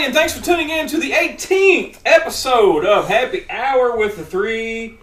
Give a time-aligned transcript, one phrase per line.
[0.00, 4.24] everybody, and thanks for tuning in to the 18th episode of Happy Hour with the
[4.24, 4.98] Three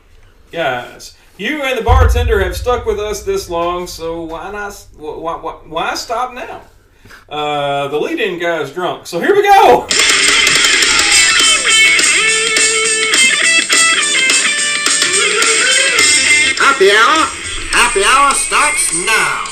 [0.51, 1.15] Guys.
[1.37, 4.73] You and the bartender have stuck with us this long, so why not?
[4.95, 6.61] Why, why, why stop now?
[7.29, 9.87] Uh, the lead-in guy is drunk, so here we go.
[16.57, 17.27] Happy hour.
[17.71, 19.46] Happy hour starts now.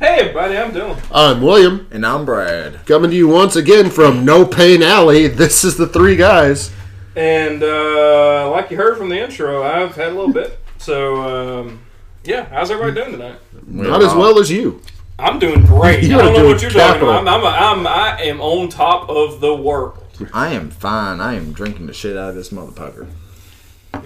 [0.00, 0.98] Hey, everybody, I'm Dylan.
[1.12, 2.86] I'm William, And I'm Brad.
[2.86, 5.26] coming to you once again from No Pain Alley.
[5.28, 6.72] This is the three guys.
[7.16, 10.58] And uh, like you heard from the intro, I've had a little bit.
[10.78, 11.16] So,
[11.60, 11.80] um,
[12.24, 13.38] yeah, how's everybody doing tonight?
[13.66, 14.80] Not as well as you.
[15.18, 16.02] I'm doing great.
[16.08, 17.28] You I don't are know what you're talking about.
[17.28, 19.98] I'm, I'm, a, I'm, I am on top of the world.
[20.32, 21.20] I am fine.
[21.20, 23.06] I am drinking the shit out of this motherfucker.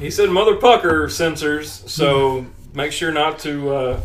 [0.00, 4.00] He said mother pucker censors, so make sure not to uh,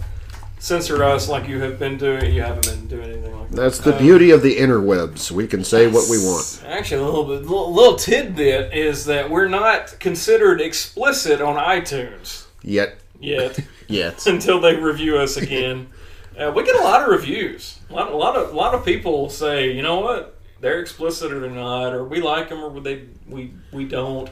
[0.59, 2.34] censor us like you have been doing.
[2.34, 3.55] You haven't been doing anything like that.
[3.55, 5.32] That's the Uh, beauty of the interwebs.
[5.32, 6.62] We can say what we want.
[6.68, 12.46] Actually, a little bit, little, little tidbit is that we're not considered explicit on iTunes
[12.62, 12.98] Yet.
[13.20, 14.27] yet Yes.
[14.34, 15.88] until they review us again.
[16.40, 17.79] Uh, we get a lot of reviews.
[17.90, 21.34] A lot, a lot of, a lot of people say, you know what, they're explicit
[21.34, 24.29] or they're not, or we like them or they, we, we don't.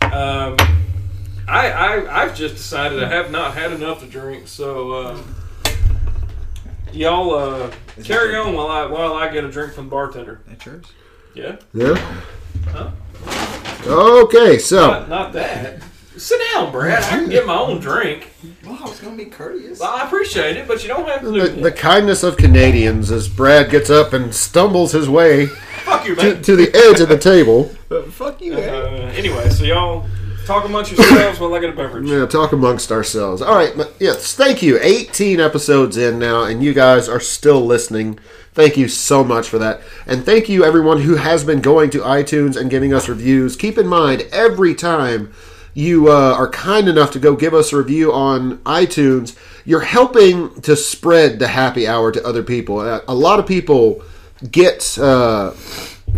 [0.00, 0.56] Um,
[1.46, 5.34] I, I, I've just decided I have not had enough to drink, so um,
[6.92, 7.70] y'all uh,
[8.04, 10.40] carry on while I, while I get a drink from the bartender.
[10.46, 10.84] That's yours?
[11.34, 11.94] Yeah, Yeah.
[12.68, 12.90] Huh?
[13.86, 15.82] Okay, so not, not that.
[16.16, 17.02] Sit down, Brad.
[17.04, 18.30] I can get my own drink.
[18.64, 19.78] Well, I was going to be courteous.
[19.80, 21.62] Well, I appreciate it, but you don't have to do the, that.
[21.62, 26.22] the kindness of Canadians as Brad gets up and stumbles his way Fuck you, to,
[26.34, 26.42] man.
[26.42, 27.64] to the edge of the table.
[28.10, 30.04] Fuck you, Uh, anyway, so y'all
[30.50, 32.08] talk amongst yourselves while I get a beverage.
[32.08, 33.40] Yeah, talk amongst ourselves.
[33.40, 34.80] All right, yes, thank you.
[34.82, 38.18] 18 episodes in now, and you guys are still listening.
[38.52, 39.80] Thank you so much for that.
[40.06, 43.54] And thank you, everyone who has been going to iTunes and giving us reviews.
[43.54, 45.32] Keep in mind, every time
[45.72, 50.60] you uh, are kind enough to go give us a review on iTunes, you're helping
[50.62, 52.80] to spread the happy hour to other people.
[52.80, 54.02] Uh, A lot of people
[54.50, 55.52] get uh,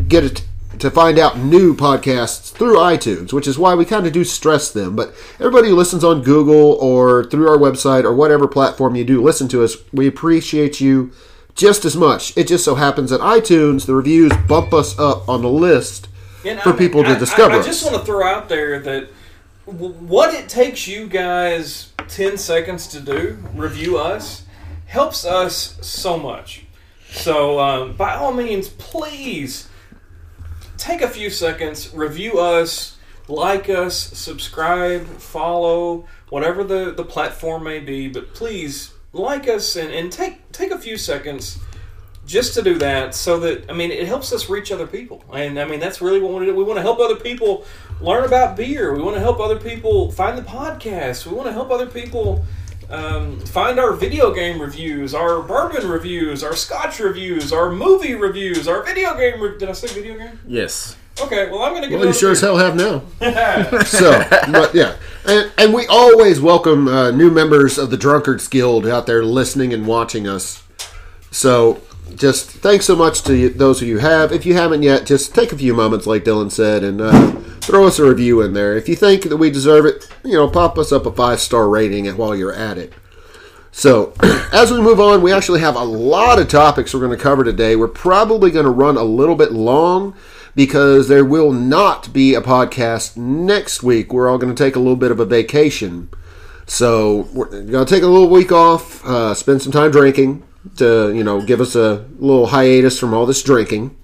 [0.08, 0.44] get it
[0.82, 4.70] to find out new podcasts through iTunes, which is why we kind of do stress
[4.70, 4.94] them.
[4.94, 9.22] But everybody who listens on Google or through our website or whatever platform you do
[9.22, 11.12] listen to us, we appreciate you
[11.54, 12.36] just as much.
[12.36, 16.08] It just so happens that iTunes, the reviews bump us up on the list
[16.44, 17.66] And for I mean, people to I- discover I, I us.
[17.66, 19.08] just want to throw out there that
[19.66, 24.44] what it takes you guys 10 seconds to do, review us,
[24.86, 26.64] helps us so much.
[27.12, 29.68] So, um, by all means, please
[30.82, 32.96] take a few seconds, review us,
[33.28, 39.92] like us, subscribe, follow, whatever the, the platform may be, but please like us and,
[39.92, 41.58] and take take a few seconds
[42.26, 45.22] just to do that so that I mean it helps us reach other people.
[45.32, 46.56] And I mean that's really what we want to do.
[46.56, 47.64] We want to help other people
[48.00, 48.92] learn about beer.
[48.92, 51.26] We want to help other people find the podcast.
[51.26, 52.44] We want to help other people
[52.92, 58.68] um, find our video game reviews, our bourbon reviews, our scotch reviews, our movie reviews,
[58.68, 59.40] our video game.
[59.40, 60.38] Re- Did I say video game?
[60.46, 60.96] Yes.
[61.20, 61.96] Okay, well I'm gonna get.
[61.96, 63.02] well, you another sure as hell have now.
[63.84, 64.10] so,
[64.50, 69.06] but yeah, and, and we always welcome uh, new members of the Drunkards Guild out
[69.06, 70.62] there listening and watching us.
[71.30, 71.80] So,
[72.14, 74.32] just thanks so much to you, those of you who have.
[74.32, 77.86] If you haven't yet, just take a few moments, like Dylan said, and uh, throw
[77.86, 78.76] us a review in there.
[78.76, 81.68] If you think that we deserve it, you know, pop us up a five star
[81.68, 82.92] rating while you're at it.
[83.70, 84.12] So,
[84.52, 87.44] as we move on, we actually have a lot of topics we're going to cover
[87.44, 87.74] today.
[87.76, 90.14] We're probably going to run a little bit long
[90.54, 94.12] because there will not be a podcast next week.
[94.12, 96.10] We're all going to take a little bit of a vacation.
[96.66, 100.42] So, we're going to take a little week off, uh, spend some time drinking
[100.76, 103.96] to, you know, give us a little hiatus from all this drinking.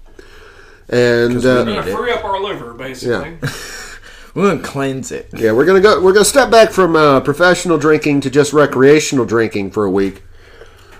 [0.89, 3.37] And we uh, need Gonna free up our liver, basically.
[3.41, 3.49] Yeah.
[4.35, 5.27] We're going to cleanse it.
[5.33, 6.01] Yeah, we're gonna go.
[6.01, 10.21] We're gonna step back from uh, professional drinking to just recreational drinking for a week,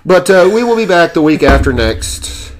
[0.04, 2.52] but uh, we will be back the week after next,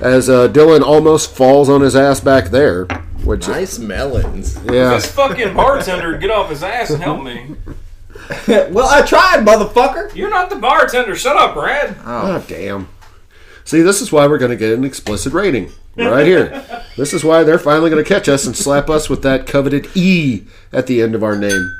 [0.00, 2.84] as uh, Dylan almost falls on his ass back there.
[3.24, 4.56] Which, Nice melons.
[4.64, 7.56] yeah, This fucking bartender get off his ass and help me.
[8.48, 10.14] well, I tried, motherfucker.
[10.14, 11.16] You're not the bartender.
[11.16, 11.96] Shut up, Brad.
[12.06, 12.88] oh damn.
[13.64, 16.64] See, this is why we're gonna get an explicit rating right here.
[16.96, 20.44] this is why they're finally gonna catch us and slap us with that coveted E
[20.72, 21.76] at the end of our name.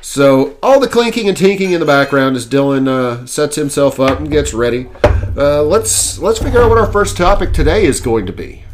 [0.00, 4.18] So all the clinking and tinking in the background as Dylan uh, sets himself up
[4.18, 4.88] and gets ready.
[5.36, 8.64] Uh, let's let's figure out what our first topic today is going to be.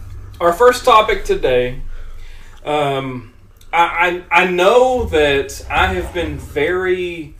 [0.41, 1.83] Our first topic today.
[2.65, 3.35] Um,
[3.73, 7.35] I, I I know that I have been very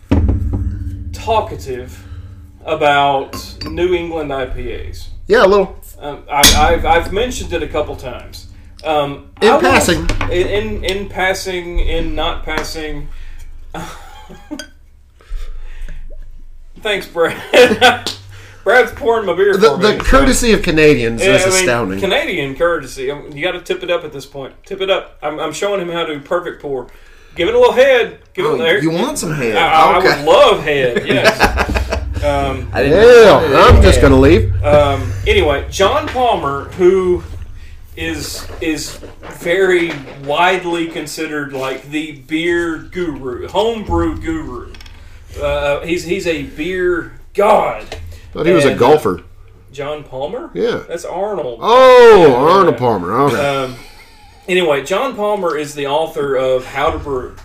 [1.13, 2.07] talkative
[2.65, 5.09] about New England IPAs.
[5.27, 5.79] Yeah, a little.
[5.99, 8.47] Um, I, I've, I've mentioned it a couple times.
[8.85, 10.09] Um, In I passing.
[10.31, 13.09] in, in in passing, in not passing.
[16.81, 17.35] Thanks, Brad.
[18.65, 19.99] Brad's pouring my beer The, for the me.
[19.99, 22.01] so- courtesy of Canadians Yeah, is I mean, astounding.
[22.01, 23.11] Canadian courtesy.
[23.11, 24.55] Um, You got to tip it up at this point.
[24.65, 25.19] Tip it up.
[25.23, 26.87] I'm, I'm showing him how to perfect pour.
[27.35, 28.21] Give it a little head.
[28.35, 28.81] Give it Oh, there.
[28.83, 29.57] you want some head?
[29.57, 31.05] I, I would love head.
[31.07, 31.98] Yes.
[32.25, 34.63] Um, I didn't Hell, I'm just going to leave.
[34.65, 37.23] um, anyway, John Palmer, who
[37.97, 38.97] is is
[39.41, 39.91] very
[40.25, 44.73] widely considered like the beer guru, homebrew guru.
[45.41, 47.85] Uh, he's he's a beer god.
[48.33, 49.23] Thought he was a And, uh, golfer.
[49.73, 50.51] John Palmer.
[50.55, 50.85] Yeah.
[50.89, 51.59] That's Arnold.
[51.63, 52.79] Oh, yeah, Arnold yeah.
[52.79, 53.21] Palmer.
[53.21, 53.57] Okay.
[53.65, 53.77] Um,
[54.49, 57.37] anyway, John Palmer is the author of How to Brew.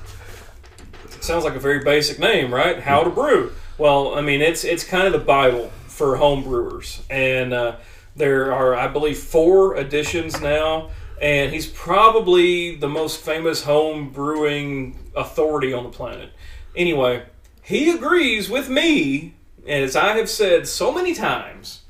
[1.19, 2.79] Sounds like a very basic name, right?
[2.79, 3.51] How to Brew.
[3.83, 7.75] Well, I mean, it's it's kind of the Bible for home brewers, and uh,
[8.15, 10.91] there are, I believe, four editions now.
[11.21, 16.29] And he's probably the most famous home brewing authority on the planet.
[16.77, 17.23] Anyway,
[17.61, 19.33] he agrees with me,
[19.67, 21.81] as I have said so many times,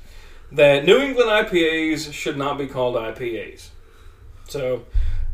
[0.50, 3.68] that New England IPAs should not be called IPAs.
[4.48, 4.82] So,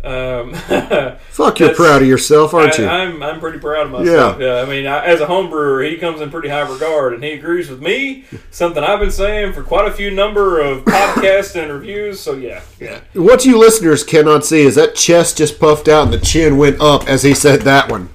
[0.02, 0.54] um,
[1.30, 2.88] Fuck, you're proud of yourself, aren't I, you?
[2.88, 4.40] I'm I'm pretty proud of myself.
[4.40, 4.56] Yeah.
[4.56, 7.22] Yeah, I mean, I, as a home brewer, he comes in pretty high regard, and
[7.22, 8.24] he agrees with me.
[8.50, 12.18] Something I've been saying for quite a few number of podcasts and reviews.
[12.18, 13.00] So yeah, yeah.
[13.12, 16.80] What you listeners cannot see is that chest just puffed out and the chin went
[16.80, 18.08] up as he said that one.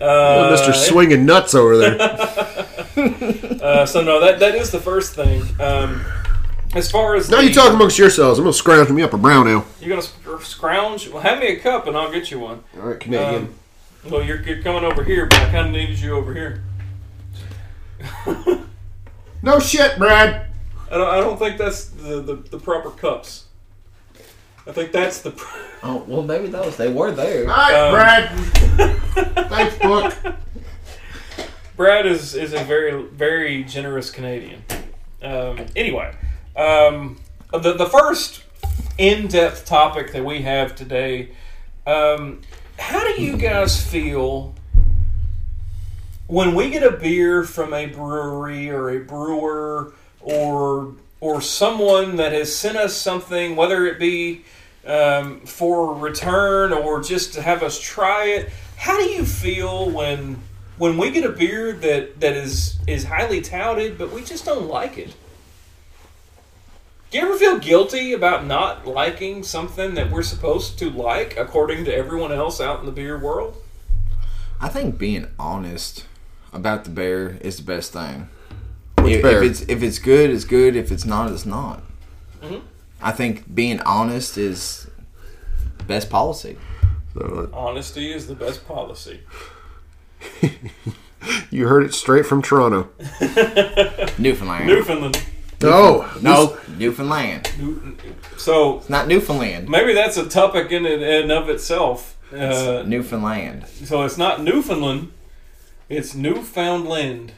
[0.00, 0.74] Uh, Mr.
[0.74, 2.00] Swinging Nuts over there.
[3.62, 5.42] uh, so no, that that is the first thing.
[5.60, 6.04] Um,
[6.74, 8.38] as far as now the, you talk amongst yourselves.
[8.38, 9.64] I'm going to scrounge me up a brown ale.
[9.80, 11.08] you're gonna sc- scrounge.
[11.08, 12.62] Well, have me a cup, and I'll get you one.
[12.76, 13.44] All right, Canadian.
[13.44, 13.54] Um,
[14.10, 16.62] well, you're, you're coming over here, but I kind of needed you over here.
[19.42, 20.46] no shit, Brad.
[20.90, 23.44] I don't, I don't think that's the, the, the proper cups.
[24.66, 25.30] I think that's the.
[25.32, 27.42] pr- Oh well, maybe those they were there.
[27.48, 28.98] All right, Um, Brad.
[29.48, 30.12] Thanks, book.
[31.76, 34.64] Brad is, is a very very generous Canadian.
[35.22, 36.12] Um, anyway,
[36.58, 37.16] um,
[37.52, 38.42] the the first
[38.98, 41.30] in depth topic that we have today.
[41.86, 42.42] Um,
[42.78, 44.54] how do you guys feel
[46.26, 52.32] when we get a beer from a brewery or a brewer or or someone that
[52.32, 54.44] has sent us something, whether it be
[54.86, 58.50] um, for return or just to have us try it?
[58.76, 60.40] How do you feel when
[60.76, 64.66] when we get a beer that that is is highly touted, but we just don't
[64.66, 65.14] like it?
[67.10, 71.86] Do you ever feel guilty about not liking something that we're supposed to like according
[71.86, 73.56] to everyone else out in the beer world?
[74.60, 76.04] I think being honest
[76.52, 78.28] about the beer is the best thing.
[78.98, 80.76] If, if it's if it's good, it's good.
[80.76, 81.82] If it's not, it's not.
[82.42, 82.62] Mhm.
[83.00, 84.90] I think being honest is
[85.86, 86.58] best policy.
[87.14, 89.20] So, Honesty is the best policy.
[91.50, 92.90] you heard it straight from Toronto.
[94.18, 94.66] Newfoundland.
[94.66, 95.22] Newfoundland.
[95.62, 97.50] Oh, no, Newfoundland.
[98.36, 99.68] So It's not Newfoundland.
[99.68, 102.16] maybe that's a topic in and of itself.
[102.32, 103.66] Uh, Newfoundland.
[103.66, 105.10] so it's not Newfoundland,
[105.88, 107.32] it's Newfoundland.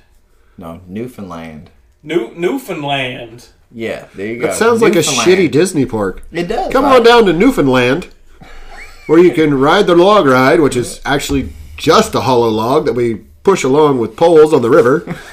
[0.59, 1.71] No, Newfoundland.
[2.03, 3.49] New Newfoundland.
[3.73, 4.49] Yeah, there you go.
[4.49, 6.25] That sounds like a shitty Disney park.
[6.33, 6.73] It does.
[6.73, 6.97] Come right?
[6.97, 8.09] on down to Newfoundland,
[9.07, 12.95] where you can ride the log ride, which is actually just a hollow log that
[12.95, 15.01] we push along with poles on the river.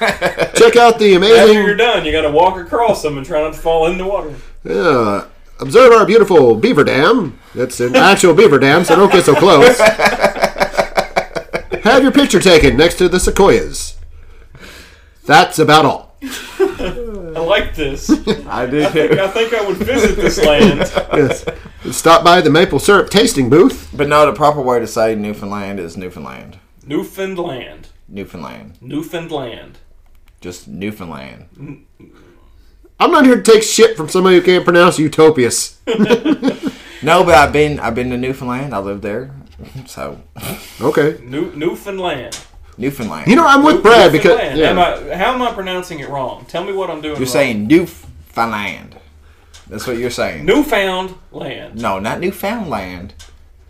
[0.56, 1.58] Check out the amazing.
[1.58, 3.98] After you're done, you got to walk across them and try not to fall in
[3.98, 4.34] the water.
[4.64, 5.26] Yeah,
[5.60, 7.40] observe our beautiful beaver dam.
[7.54, 9.78] It's an actual beaver dam, so don't get so close.
[11.84, 13.98] Have your picture taken next to the sequoias.
[15.26, 16.16] That's about all.
[16.24, 18.10] I like this.
[18.48, 20.80] I do I think, I think I would visit this land.
[21.18, 21.46] Yes.
[21.92, 23.90] Stop by the maple syrup tasting booth.
[23.94, 26.60] But no, the proper way to say Newfoundland is Newfoundland.
[26.86, 27.88] Newfoundland.
[28.08, 28.78] Newfoundland.
[28.82, 29.80] Newfoundland.
[30.42, 31.86] Just Newfoundland.
[33.00, 35.80] I'm not here to take shit from somebody who can't pronounce utopias.
[37.04, 38.74] No, but I've been I've been to Newfoundland.
[38.74, 39.30] I lived there.
[39.86, 40.20] So
[40.82, 41.20] Okay.
[41.24, 42.40] New Newfoundland.
[42.76, 43.28] Newfoundland.
[43.28, 44.72] You know, I'm with Brad because yeah.
[44.72, 46.46] Am I, how am I pronouncing it wrong?
[46.48, 47.16] Tell me what I'm doing.
[47.16, 47.28] you're wrong.
[47.28, 48.98] saying Newfoundland.
[49.68, 50.46] That's what you're saying.
[50.46, 51.80] Newfound land.
[51.80, 53.14] no, not Newfoundland.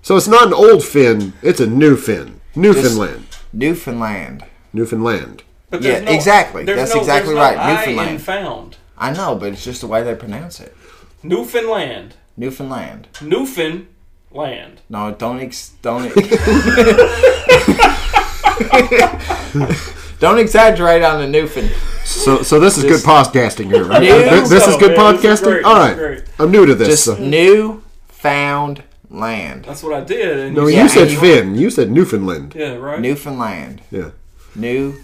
[0.01, 2.39] So it's not an old Finn, it's a new Finn.
[2.55, 3.26] Newfoundland.
[3.53, 4.43] Newfoundland.
[4.73, 5.43] Newfoundland.
[5.69, 6.65] But Yeah, no- exactly.
[6.65, 7.57] That's no- exactly there's no right.
[7.57, 8.09] I Newfoundland.
[8.11, 8.77] in found.
[8.97, 10.75] I know, but it's just the way they pronounce it.
[11.23, 12.15] Newfoundland.
[12.37, 13.07] Newfoundland.
[13.21, 14.81] Newfoundland.
[14.89, 16.13] No, don't ex- don't.
[20.19, 21.75] Don't exaggerate on the Newfoundland.
[22.03, 23.83] So, so this is good podcasting here.
[23.85, 24.01] Right?
[24.01, 25.43] New- This, this is good oh, man, this is podcasting.
[25.43, 26.23] great, All this right, is great.
[26.39, 26.87] I'm new to this.
[26.87, 29.65] Just so- new found land.
[29.65, 30.37] That's what I did.
[30.39, 31.55] And No, you you Yeah, said you- Finn.
[31.55, 32.53] You said Newfoundland.
[32.55, 32.99] yeah, right.
[32.99, 33.81] Newfoundland.
[33.91, 34.09] Yeah.
[34.55, 34.95] New.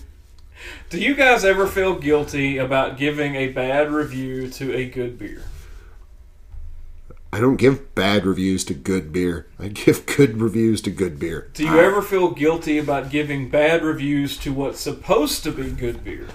[0.90, 5.42] Do you guys ever feel guilty about giving a bad review to a good beer?
[7.32, 9.48] I don't give bad reviews to good beer.
[9.60, 11.50] I give good reviews to good beer.
[11.56, 16.04] Do you ever feel guilty about giving bad reviews to what's supposed to be good
[16.04, 16.28] beer?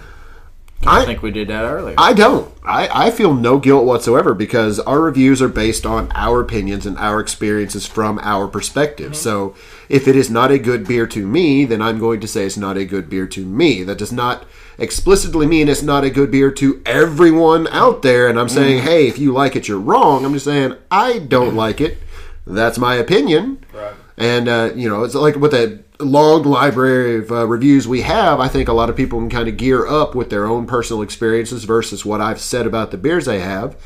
[0.86, 1.96] I I think we did that earlier.
[1.98, 2.52] I don't.
[2.62, 6.96] I, I feel no guilt whatsoever because our reviews are based on our opinions and
[6.98, 9.12] our experiences from our perspective.
[9.12, 9.22] Mm-hmm.
[9.22, 9.56] So
[9.88, 12.56] if it is not a good beer to me, then I'm going to say it's
[12.56, 13.82] not a good beer to me.
[13.82, 14.46] That does not
[14.78, 18.28] explicitly mean it's not a good beer to everyone out there.
[18.28, 18.84] And I'm saying, mm.
[18.84, 20.24] hey, if you like it, you're wrong.
[20.24, 21.98] I'm just saying, I don't like it.
[22.46, 23.64] That's my opinion.
[23.72, 23.94] Right.
[24.18, 28.40] And uh, you know, it's like with a long library of uh, reviews we have.
[28.40, 31.02] I think a lot of people can kind of gear up with their own personal
[31.02, 33.76] experiences versus what I've said about the beers they have,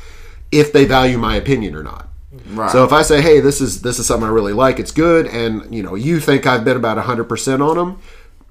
[0.51, 2.09] if they value my opinion or not.
[2.47, 2.71] right.
[2.71, 4.79] So if I say, "Hey, this is this is something I really like.
[4.79, 7.99] It's good," and you know, you think I've been about hundred percent on them,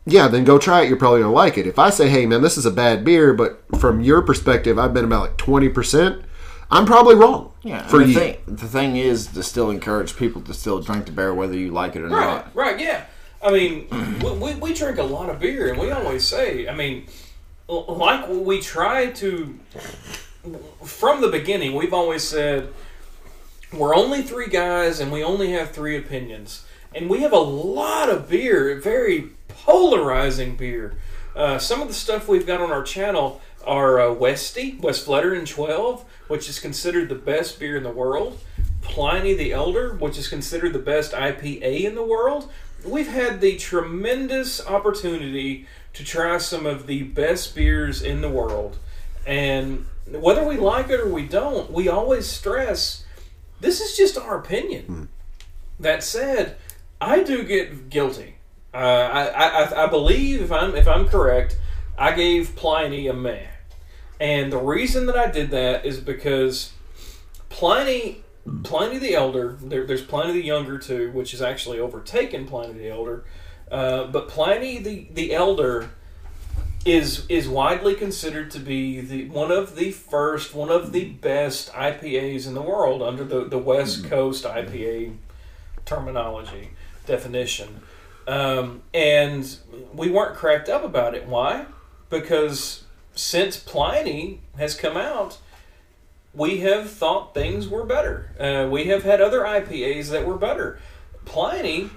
[0.06, 0.88] yeah, then go try it.
[0.88, 1.66] You're probably gonna like it.
[1.66, 4.94] If I say, "Hey, man, this is a bad beer," but from your perspective, I've
[4.94, 6.22] been about like twenty percent,
[6.72, 7.52] I'm probably wrong.
[7.62, 7.86] yeah.
[7.86, 8.14] for the you.
[8.18, 11.70] thing, the thing is to still encourage people to still drink the beer whether you
[11.70, 12.54] like it or Right, not.
[12.54, 13.04] right, yeah.
[13.44, 13.86] I mean,
[14.22, 17.06] we, we, we drink a lot of beer, and we always say, I mean,
[17.68, 19.58] like we try to,
[20.84, 22.68] from the beginning, we've always said,
[23.72, 26.64] we're only three guys, and we only have three opinions.
[26.94, 30.94] And we have a lot of beer, very polarizing beer.
[31.34, 36.04] Uh, some of the stuff we've got on our channel are uh, Westy, Westvleteren 12,
[36.32, 38.40] which is considered the best beer in the world.
[38.80, 42.50] Pliny the Elder, which is considered the best IPA in the world.
[42.86, 48.78] We've had the tremendous opportunity to try some of the best beers in the world.
[49.26, 53.04] And whether we like it or we don't, we always stress
[53.60, 55.10] this is just our opinion.
[55.78, 56.56] That said,
[56.98, 58.36] I do get guilty.
[58.72, 61.58] Uh, I, I, I believe if I'm if I'm correct,
[61.98, 63.48] I gave Pliny a meh,
[64.22, 66.72] and the reason that I did that is because
[67.48, 68.22] Pliny
[68.62, 69.56] Pliny the Elder.
[69.60, 73.24] There, there's Pliny the Younger too, which has actually overtaken Pliny the Elder.
[73.68, 75.90] Uh, but Pliny the the Elder
[76.84, 81.72] is is widely considered to be the one of the first, one of the best
[81.72, 85.16] IPAs in the world under the the West Coast IPA
[85.84, 86.70] terminology
[87.06, 87.82] definition.
[88.28, 89.56] Um, and
[89.92, 91.26] we weren't cracked up about it.
[91.26, 91.66] Why?
[92.08, 92.81] Because
[93.14, 95.38] since Pliny has come out,
[96.34, 98.30] we have thought things were better.
[98.38, 100.78] Uh, we have had other IPAs that were better.
[101.24, 101.90] Pliny,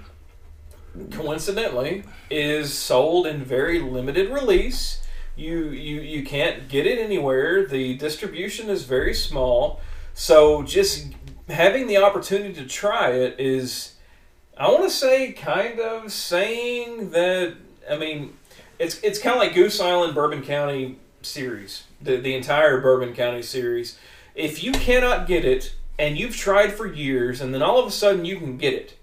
[1.10, 5.02] coincidentally, is sold in very limited release.
[5.36, 7.66] You, you you can't get it anywhere.
[7.66, 9.80] The distribution is very small.
[10.14, 11.08] So just
[11.48, 13.96] having the opportunity to try it is
[14.56, 17.54] I want to say kind of saying that
[17.90, 18.36] I mean
[18.78, 23.42] it's it's kind of like Goose Island Bourbon County series, the the entire Bourbon County
[23.42, 23.98] series.
[24.34, 27.90] If you cannot get it and you've tried for years and then all of a
[27.90, 28.98] sudden you can get it,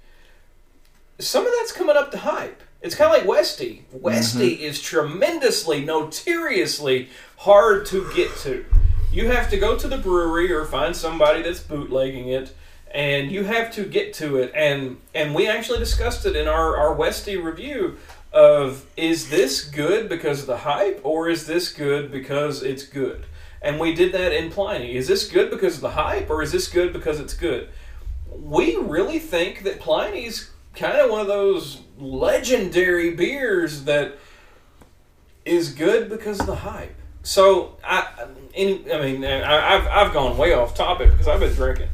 [1.19, 2.61] some of that's coming up to hype.
[2.81, 3.85] It's kind of like Westy.
[3.91, 4.63] Westy mm-hmm.
[4.63, 8.65] is tremendously, notoriously hard to get to.
[9.11, 12.53] You have to go to the brewery or find somebody that's bootlegging it,
[12.91, 14.51] and you have to get to it.
[14.53, 17.97] And and we actually discussed it in our our Westy review
[18.33, 23.25] of is this good because of the hype or is this good because it's good?
[23.61, 24.95] And we did that in Pliny.
[24.95, 27.69] Is this good because of the hype or is this good because it's good?
[28.39, 34.17] we really think that Pliny's kind of one of those legendary beers that
[35.45, 36.95] is good because of the hype.
[37.21, 38.07] So I,
[38.55, 41.89] I mean, I, I've I've gone way off topic because I've been drinking,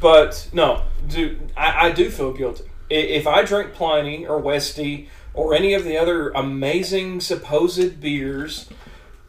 [0.00, 5.54] but no, do I, I do feel guilty if I drink Pliny or Westy or
[5.54, 8.68] any of the other amazing supposed beers,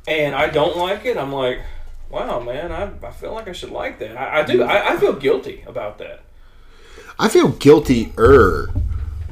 [0.07, 1.17] and I don't like it.
[1.17, 1.61] I'm like,
[2.09, 4.17] wow, man, I, I feel like I should like that.
[4.17, 4.63] I, I do.
[4.63, 6.21] I, I feel guilty about that.
[7.17, 8.69] I feel guilty-er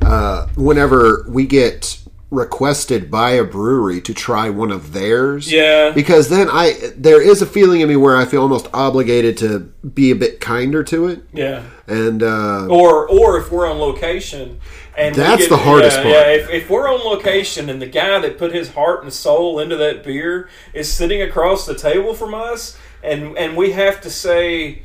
[0.01, 2.00] uh, whenever we get
[2.31, 5.51] requested by a brewery to try one of theirs.
[5.51, 5.91] Yeah.
[5.91, 9.59] Because then I there is a feeling in me where I feel almost obligated to
[9.93, 11.23] be a bit kinder to it.
[11.33, 11.63] Yeah.
[11.88, 14.59] And uh, Or or if we're on location
[14.97, 16.15] and That's get- the hardest yeah, part.
[16.15, 19.59] Yeah, if, if we're on location and the guy that put his heart and soul
[19.59, 24.09] into that beer is sitting across the table from us and and we have to
[24.09, 24.83] say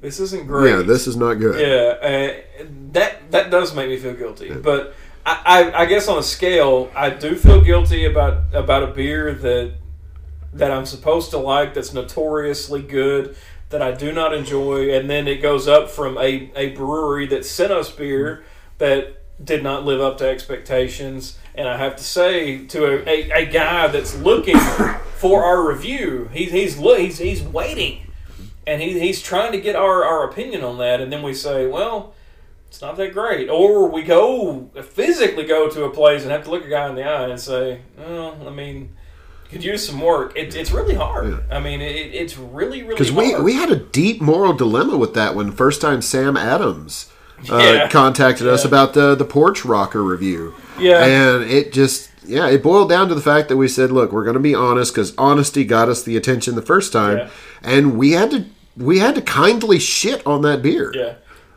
[0.00, 0.70] this isn't great.
[0.70, 1.58] yeah, this is not good.
[1.58, 4.54] Yeah, uh, that that does make me feel guilty.
[4.54, 4.94] But
[5.28, 9.74] I, I, guess on a scale, I do feel guilty about about a beer that
[10.52, 13.36] that I'm supposed to like that's notoriously good
[13.70, 17.44] that I do not enjoy, and then it goes up from a, a brewery that
[17.44, 18.44] sent us beer
[18.78, 21.36] that did not live up to expectations.
[21.56, 24.58] And I have to say to a, a, a guy that's looking
[25.16, 28.12] for our review, he, he's he's he's waiting,
[28.64, 31.66] and he, he's trying to get our, our opinion on that, and then we say,
[31.66, 32.14] well.
[32.68, 36.50] It's not that great, or we go physically go to a place and have to
[36.50, 38.94] look a guy in the eye and say, "Well, I mean,
[39.50, 40.36] could use some work.
[40.36, 41.44] It, it's really hard.
[41.50, 45.14] I mean, it, it's really, really Because we, we had a deep moral dilemma with
[45.14, 47.10] that when first time Sam Adams
[47.50, 47.88] uh, Yeah.
[47.88, 50.54] contacted us about the the porch rocker review.
[50.78, 51.04] Yeah.
[51.06, 54.24] and it just yeah it boiled down to the fact that we said, look, we're
[54.24, 57.28] going to be honest because honesty got us the attention the first time, Yeah.
[57.62, 58.44] and we had to
[58.76, 60.92] we had to kindly shit on that beer.
[60.94, 61.14] yeah.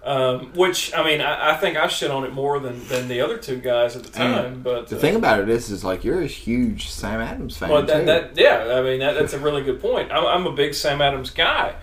[0.09, 3.21] Um, which I mean, I, I think I shit on it more than, than the
[3.21, 4.63] other two guys at the time.
[4.63, 7.69] but The uh, thing about it is, is like you're a huge Sam Adams fan
[7.69, 8.05] Well, too.
[8.05, 10.11] that, that yeah, I mean that, that's a really good point.
[10.11, 11.75] I'm, I'm a big Sam Adams guy,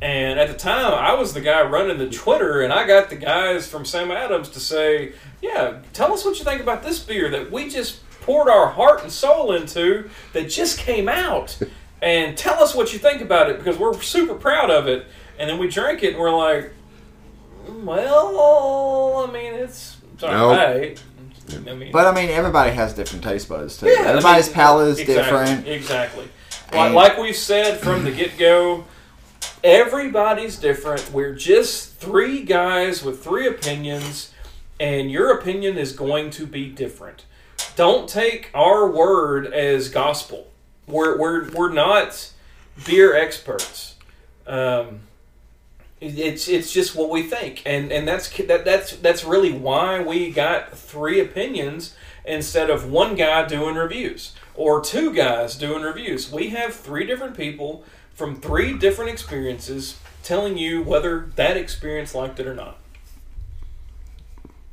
[0.00, 3.16] and at the time I was the guy running the Twitter, and I got the
[3.16, 5.12] guys from Sam Adams to say,
[5.42, 9.02] "Yeah, tell us what you think about this beer that we just poured our heart
[9.02, 11.58] and soul into that just came out,
[12.00, 15.04] and tell us what you think about it because we're super proud of it."
[15.36, 16.72] And then we drank it, and we're like,
[17.68, 20.58] "Well, I mean, it's, it's all Nope.
[20.58, 21.02] right."
[21.68, 23.86] I mean, but I mean, everybody has different taste buds too.
[23.86, 25.68] yeah, I Everybody's mean, palate is exactly, different.
[25.68, 26.24] Exactly.
[26.72, 28.84] Like, And- like we've said from the get go,
[29.62, 31.10] everybody's different.
[31.12, 34.32] We're just three guys with three opinions,
[34.80, 37.24] and your opinion is going to be different.
[37.76, 40.48] Don't take our word as gospel.
[40.86, 42.30] We're, we're, we're not
[42.86, 43.94] beer experts.
[44.46, 44.56] Um,
[44.86, 45.00] it-
[46.04, 50.30] it's it's just what we think, and and that's that, that's that's really why we
[50.30, 56.30] got three opinions instead of one guy doing reviews or two guys doing reviews.
[56.30, 57.84] We have three different people
[58.14, 62.78] from three different experiences telling you whether that experience liked it or not.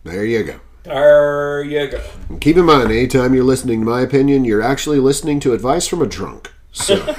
[0.03, 0.59] There you go.
[0.83, 2.01] There you go.
[2.29, 5.87] And keep in mind, anytime you're listening to my opinion, you're actually listening to advice
[5.87, 6.51] from a drunk.
[6.71, 6.95] So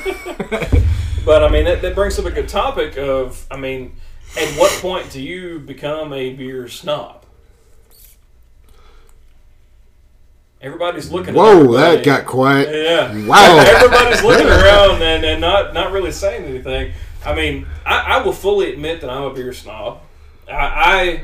[1.25, 3.97] But I mean, that, that brings up a good topic of, I mean,
[4.37, 7.25] at what point do you become a beer snob?
[10.61, 11.31] Everybody's looking.
[11.31, 12.69] at whoa, that got quiet.
[12.73, 13.27] Yeah.
[13.27, 13.59] Wow.
[13.59, 16.93] Everybody's looking around and, and not not really saying anything.
[17.25, 20.03] I mean, I, I will fully admit that I'm a beer snob.
[20.49, 21.23] I, I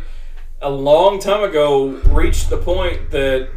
[0.61, 3.49] a long time ago reached the point that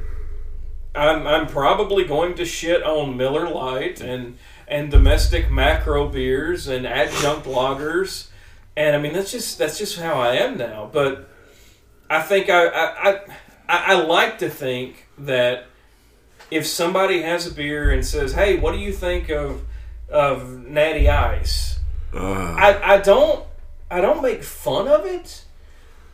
[0.93, 4.37] I'm I'm probably going to shit on Miller Lite and
[4.71, 8.29] and domestic macro beers and adjunct lagers,
[8.75, 10.89] and I mean that's just that's just how I am now.
[10.91, 11.29] But
[12.09, 13.13] I think I I,
[13.67, 15.65] I, I like to think that
[16.49, 19.61] if somebody has a beer and says, "Hey, what do you think of
[20.09, 21.79] of Natty Ice?"
[22.13, 23.45] I I don't
[23.91, 25.43] I don't make fun of it,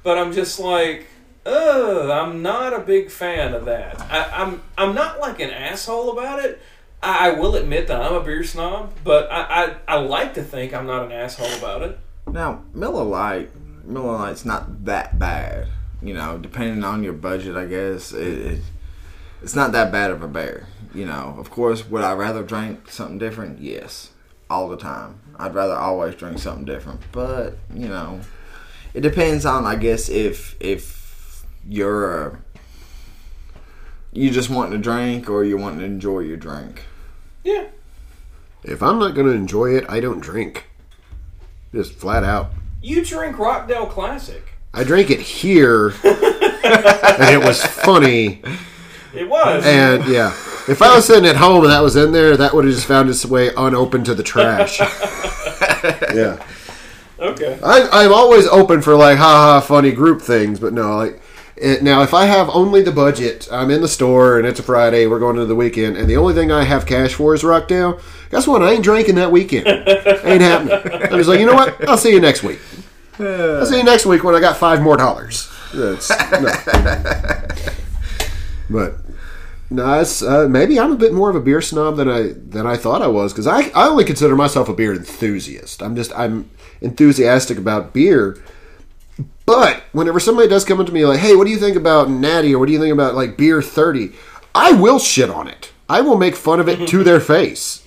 [0.02, 1.08] but I'm just like,
[1.46, 4.02] ugh, I'm not a big fan of that.
[4.02, 6.60] I, I'm I'm not like an asshole about it.
[7.02, 10.44] I, I will admit that I'm a beer snob, but I, I I like to
[10.44, 12.00] think I'm not an asshole about it.
[12.28, 13.50] Now, Miller Lite,
[13.86, 15.68] Miller Lite's not that bad.
[16.02, 18.62] You know, depending on your budget, I guess it, it
[19.42, 20.68] it's not that bad of a beer.
[20.94, 23.60] You know, of course, would I rather drink something different?
[23.62, 24.12] Yes,
[24.50, 25.20] all the time.
[25.38, 27.02] I'd rather always drink something different.
[27.12, 28.22] But you know,
[28.94, 32.40] it depends on, I guess, if if you're a,
[34.12, 36.84] you just want to drink or you want to enjoy your drink.
[37.44, 37.68] Yeah,
[38.64, 40.66] If I'm not going to enjoy it, I don't drink.
[41.74, 42.52] Just flat out.
[42.82, 44.44] you drink Rockdale Classic.
[44.74, 48.42] I drank it here, and it was funny.
[49.14, 49.66] It was.
[49.66, 50.30] And yeah,
[50.68, 52.86] if I was sitting at home and that was in there, that would have just
[52.86, 54.80] found its way unopened to the trash.
[56.14, 56.46] yeah,
[57.20, 57.58] okay.
[57.64, 61.22] I, I'm always open for like haha funny group things, but no, like
[61.60, 64.64] it, now if I have only the budget, I'm in the store and it's a
[64.64, 67.44] Friday, we're going to the weekend, and the only thing I have cash for is
[67.44, 68.00] Rockdale.
[68.30, 68.62] Guess what?
[68.62, 69.68] I ain't drinking that weekend.
[69.68, 71.12] ain't happening.
[71.12, 71.88] I was like, you know what?
[71.88, 72.60] I'll see you next week.
[73.20, 75.52] I'll see you next week when I got five more dollars.
[75.74, 77.44] That's no.
[78.70, 78.96] But
[79.70, 82.78] no, uh, maybe I'm a bit more of a beer snob than I than I
[82.78, 85.82] thought I was because I, I only consider myself a beer enthusiast.
[85.82, 86.50] I'm just I'm
[86.82, 88.42] enthusiastic about beer.
[89.46, 92.10] But whenever somebody does come up to me like, "Hey, what do you think about
[92.10, 94.12] Natty?" or "What do you think about like beer 30?"
[94.54, 95.72] I will shit on it.
[95.90, 97.84] I will make fun of it to their face.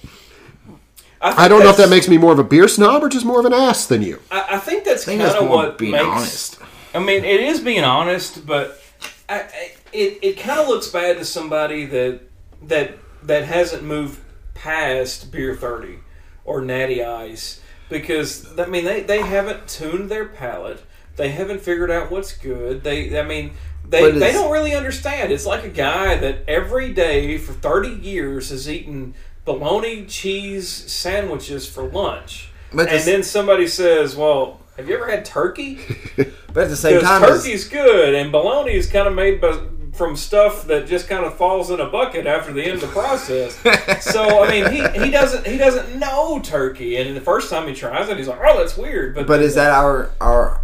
[1.21, 3.27] think I don't know if that makes me more of a beer snob or just
[3.27, 4.21] more of an ass than you.
[4.31, 6.05] I, I think that's kind of what being makes.
[6.05, 6.59] honest.
[6.95, 8.83] I mean, it is being honest, but
[9.29, 12.21] I, I, it it kind of looks bad to somebody that
[12.63, 14.21] that that hasn't moved
[14.55, 15.99] past beer thirty
[16.45, 20.83] or natty ice because I mean they they haven't tuned their palate.
[21.17, 22.83] They haven't figured out what's good.
[22.83, 23.53] They I mean
[23.89, 25.33] they they don't really understand.
[25.33, 31.69] It's like a guy that every day for thirty years has eaten bologna cheese sandwiches
[31.69, 35.79] for lunch, But and then somebody says, "Well, have you ever had turkey?"
[36.53, 39.57] But at the same time, turkey's good, and bologna is kind of made by,
[39.93, 42.87] from stuff that just kind of falls in a bucket after the end of the
[42.89, 43.55] process.
[44.13, 47.75] so I mean, he, he doesn't he doesn't know turkey, and the first time he
[47.75, 50.61] tries it, he's like, "Oh, that's weird." But but is that our our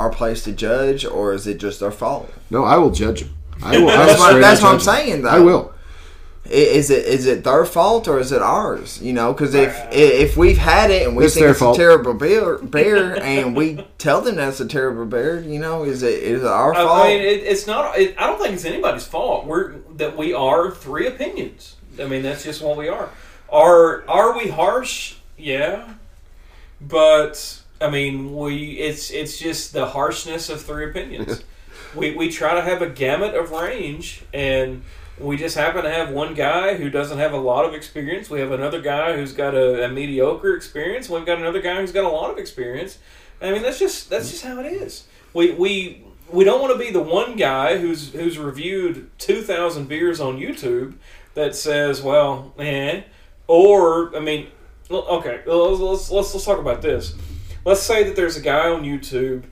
[0.00, 2.32] our place to judge, or is it just our fault?
[2.50, 3.30] No, I will judge him.
[3.62, 3.86] I will.
[3.88, 5.22] That's what, that's what I'm judge saying.
[5.22, 5.28] Though.
[5.28, 5.72] I will.
[6.50, 9.00] Is it is it their fault or is it ours?
[9.00, 11.76] You know, because if if we've had it and we It's think it's fault.
[11.76, 16.02] a terrible bear, bear and we tell them that's a terrible bear, you know, is
[16.02, 17.04] it is it our I- fault?
[17.04, 17.96] I mean, it, it's not.
[17.98, 19.46] It, I don't think it's anybody's fault.
[19.46, 21.76] We're that we are three opinions.
[22.00, 23.10] I mean, that's just what we are.
[23.50, 25.16] Are are we harsh?
[25.36, 25.92] Yeah,
[26.80, 28.72] but I mean, we.
[28.78, 31.42] It's it's just the harshness of three opinions.
[31.94, 34.82] we we try to have a gamut of range, and
[35.18, 38.30] we just happen to have one guy who doesn't have a lot of experience.
[38.30, 41.08] We have another guy who's got a, a mediocre experience.
[41.08, 42.98] We've got another guy who's got a lot of experience.
[43.40, 45.06] I mean, that's just that's just how it is.
[45.32, 49.88] We we we don't want to be the one guy who's who's reviewed two thousand
[49.88, 50.94] beers on YouTube
[51.34, 53.02] that says, well, eh,
[53.46, 54.48] or I mean,
[54.90, 57.14] okay, let's let's let's, let's talk about this.
[57.64, 59.44] Let's say that there's a guy on YouTube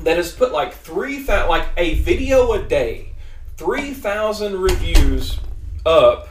[0.00, 3.12] that has put like three like a video a day,
[3.56, 5.38] three thousand reviews
[5.86, 6.28] up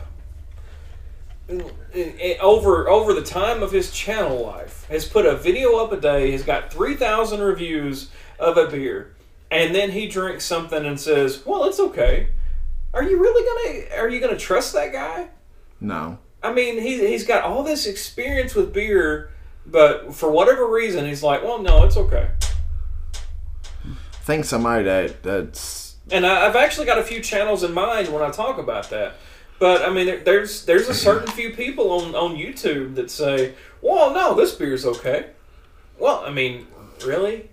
[2.41, 4.85] over over the time of his channel life.
[4.89, 9.15] Has put a video up a day has got 3000 reviews of a beer
[9.51, 12.29] and then he drinks something and says well it's okay.
[12.93, 15.29] Are you really gonna are you gonna trust that guy?
[15.79, 19.31] No, i mean he, he's got all this experience with beer
[19.71, 22.29] but for whatever reason he's like well no it's okay
[24.29, 28.21] Thanks somebody that that's and I, I've actually got a few channels in mind when
[28.21, 29.15] I talk about that.
[29.59, 33.55] But I mean, there, there's there's a certain few people on on YouTube that say,
[33.81, 35.31] "Well, no, this beer's okay."
[35.97, 36.67] Well, I mean,
[37.03, 37.49] really?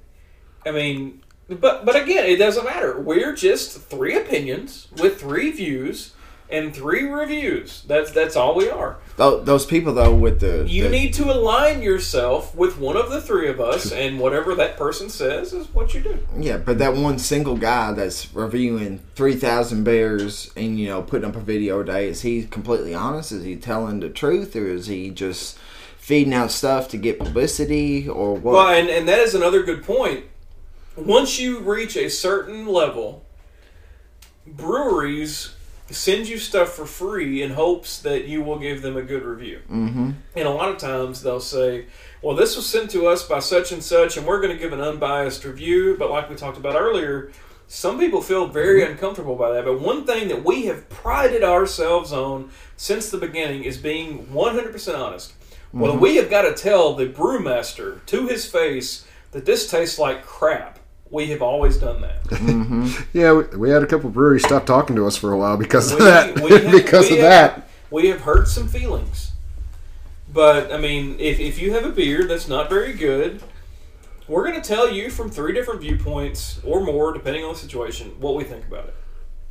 [0.65, 3.01] I mean, but but again, it doesn't matter.
[3.01, 6.13] We're just three opinions with three views
[6.49, 7.83] and three reviews.
[7.87, 8.99] That's that's all we are.
[9.17, 13.11] Tho- those people though with the You the- need to align yourself with one of
[13.11, 16.19] the three of us, and whatever that person says is what you do.
[16.39, 21.29] yeah, but that one single guy that's reviewing three thousand bears and you know putting
[21.29, 23.33] up a video a day is he completely honest?
[23.33, 25.59] Is he telling the truth or is he just
[25.99, 28.55] feeding out stuff to get publicity or what?
[28.55, 30.25] Well, and, and that is another good point.
[30.97, 33.25] Once you reach a certain level,
[34.47, 35.56] breweries
[35.91, 39.61] send you stuff for free in hopes that you will give them a good review.
[39.71, 40.11] Mm-hmm.
[40.35, 41.87] And a lot of times they'll say,
[42.23, 44.73] well, this was sent to us by such and such, and we're going to give
[44.73, 45.97] an unbiased review.
[45.99, 47.31] But like we talked about earlier,
[47.69, 49.65] some people feel very uncomfortable by that.
[49.65, 54.99] But one thing that we have prided ourselves on since the beginning is being 100%
[54.99, 55.35] honest.
[55.73, 60.25] Well, we have got to tell the brewmaster to his face that this tastes like
[60.25, 60.76] crap.
[61.11, 62.25] We have always done that.
[62.27, 63.19] Mm-hmm.
[63.19, 65.93] Yeah, we, we had a couple breweries stop talking to us for a while because
[65.93, 66.41] of that.
[66.41, 67.69] we have- because of have- that.
[67.91, 69.33] We have hurt some feelings.
[70.33, 73.41] But, I mean, if, if you have a beer that's not very good,
[74.29, 78.11] we're going to tell you from three different viewpoints or more, depending on the situation,
[78.21, 78.95] what we think about it.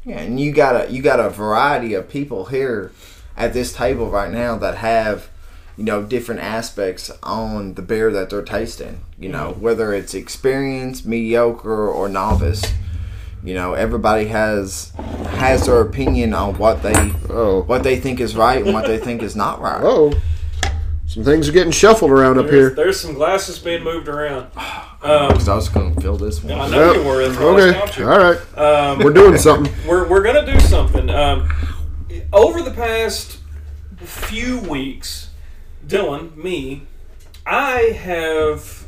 [0.03, 2.91] Yeah, and you got a you got a variety of people here
[3.35, 5.29] at this table right now that have
[5.77, 9.01] you know different aspects on the beer that they're tasting.
[9.19, 9.61] You know, Mm-hmm.
[9.61, 12.63] whether it's experienced mediocre, or novice.
[13.43, 14.91] You know, everybody has
[15.29, 16.95] has their opinion on what they
[17.29, 17.61] Oh.
[17.67, 19.81] what they think is right and what they think is not right.
[19.83, 20.13] Oh,
[21.07, 22.69] some things are getting shuffled around up There's, here.
[22.71, 24.47] there's some glasses being moved around.
[25.05, 26.59] Because I was going to fill this one.
[26.59, 26.95] I know Yep.
[26.95, 27.27] you were.
[27.29, 28.57] That's Okay, all right.
[28.57, 29.71] Um, We're doing something.
[29.87, 31.11] we're, we're going to do something.
[31.11, 31.47] Um,
[32.33, 33.37] over the past
[33.99, 35.24] few weeks,
[35.87, 36.83] Dylan, me,
[37.45, 38.87] I have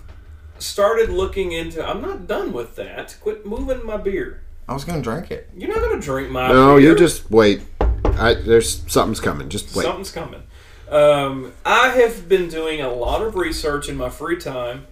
[0.59, 1.85] started looking into.
[1.87, 3.15] I'm not done with that.
[3.21, 4.41] Quit moving my beer.
[4.67, 5.49] I was going to drink it.
[5.55, 6.89] You're not going to drink my No, beer.
[6.89, 7.61] you just wait.
[7.79, 9.47] I, there's something's coming.
[9.49, 9.83] Just wait.
[9.83, 10.43] Something's coming.
[10.89, 14.87] Um, I have been doing a lot of research in my free time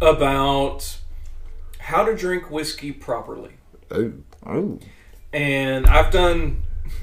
[0.00, 0.96] about
[1.78, 3.52] how to drink whiskey properly.
[3.90, 4.12] Oh,
[4.46, 4.78] Oh,
[5.32, 6.62] and I've done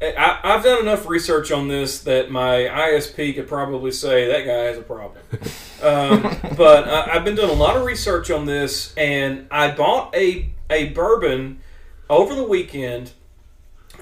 [0.00, 4.64] I, I've done enough research on this that my ISP could probably say that guy
[4.64, 5.24] has a problem.
[5.82, 10.14] um, but I, I've been doing a lot of research on this, and I bought
[10.14, 11.60] a a bourbon
[12.10, 13.12] over the weekend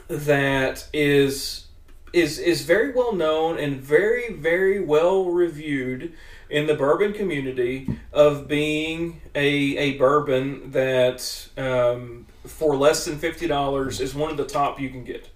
[0.08, 1.66] that is
[2.12, 6.12] is is very well known and very very well reviewed
[6.50, 13.46] in the bourbon community of being a a bourbon that um, for less than fifty
[13.46, 15.28] dollars is one of the top you can get.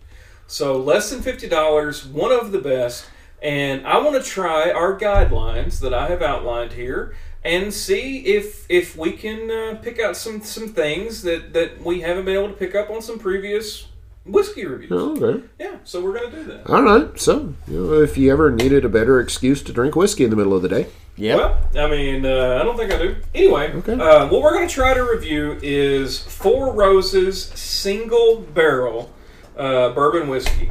[0.48, 3.06] So less than fifty dollars, one of the best.
[3.40, 8.66] And I want to try our guidelines that I have outlined here and see if
[8.68, 12.48] if we can uh, pick out some some things that that we haven't been able
[12.48, 13.86] to pick up on some previous
[14.24, 14.90] whiskey reviews.
[14.92, 15.44] Oh, okay.
[15.60, 16.68] Yeah, so we're gonna do that.
[16.68, 17.18] All right.
[17.20, 20.36] So, you know, if you ever needed a better excuse to drink whiskey in the
[20.36, 21.36] middle of the day, yeah.
[21.36, 23.16] Well, I mean, uh, I don't think I do.
[23.34, 23.92] Anyway, Okay.
[23.94, 29.10] uh, what we're going to try to review is Four Roses Single Barrel
[29.58, 30.70] uh, Bourbon Whiskey.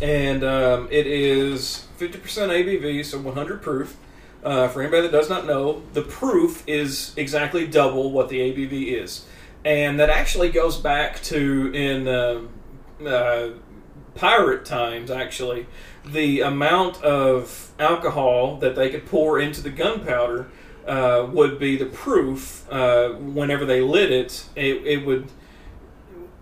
[0.00, 3.96] And um, it is 50% ABV, so 100 proof.
[4.44, 8.92] Uh, for anybody that does not know, the proof is exactly double what the ABV
[9.02, 9.26] is.
[9.64, 12.42] And that actually goes back to in uh,
[13.04, 13.50] uh,
[14.14, 15.66] pirate times, actually,
[16.06, 20.48] the amount of alcohol that they could pour into the gunpowder
[20.86, 22.66] uh, would be the proof.
[22.70, 25.28] Uh, whenever they lit it, it, it would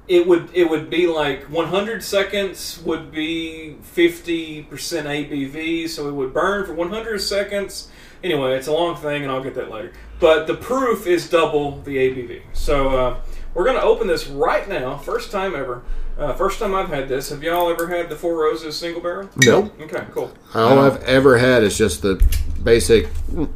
[0.09, 6.33] it would it would be like 100 seconds would be 50% ABV, so it would
[6.33, 7.89] burn for 100 seconds.
[8.23, 9.93] Anyway, it's a long thing, and I'll get that later.
[10.21, 12.43] But the proof is double the ABV.
[12.53, 13.21] So uh,
[13.55, 15.83] we're going to open this right now, first time ever.
[16.19, 17.29] Uh, first time I've had this.
[17.29, 19.29] Have y'all ever had the Four Roses single barrel?
[19.37, 19.71] no.
[19.81, 20.33] Okay, cool.
[20.55, 22.23] All I've ever had is just the
[22.65, 23.09] basic,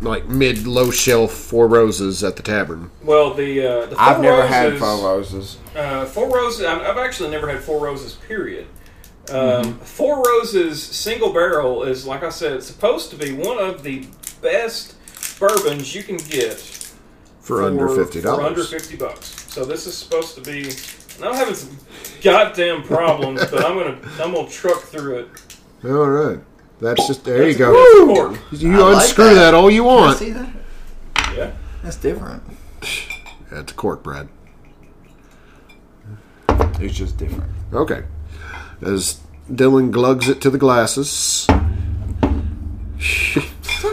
[0.03, 2.91] like mid low shelf four roses at the tavern.
[3.03, 5.57] Well, the uh, the 4 I've never roses, had four roses.
[5.75, 6.67] Uh, four roses.
[6.67, 8.15] I've I've actually never had four roses.
[8.29, 8.67] Period.
[9.31, 9.79] Um, Mm-hmm.
[9.85, 14.07] Four roses single barrel is like I said, it's supposed to be one of the
[14.43, 14.97] best
[15.39, 16.59] bourbons you can get
[17.41, 18.71] For, under fifty For under dollars.
[18.71, 19.29] fifty bucks.
[19.53, 20.71] So this is supposed to be.
[21.21, 21.77] And I'm having some
[22.23, 25.29] goddamn problems, but I'm gonna I'm gonna truck through it.
[25.85, 26.39] All right,
[26.81, 27.47] that's just there.
[27.49, 27.73] you go.
[27.75, 28.55] a.
[28.57, 29.35] You I like unscrew that.
[29.35, 29.55] that.
[29.55, 30.19] all you Can I want.
[30.19, 30.49] see that?
[31.37, 31.51] Yeah.
[31.83, 32.43] That's different.
[33.51, 34.29] That's a cork, Brad.
[36.79, 37.51] It's just different.
[37.73, 38.05] Okay.
[38.81, 41.47] As Dylan glugs it to the glasses.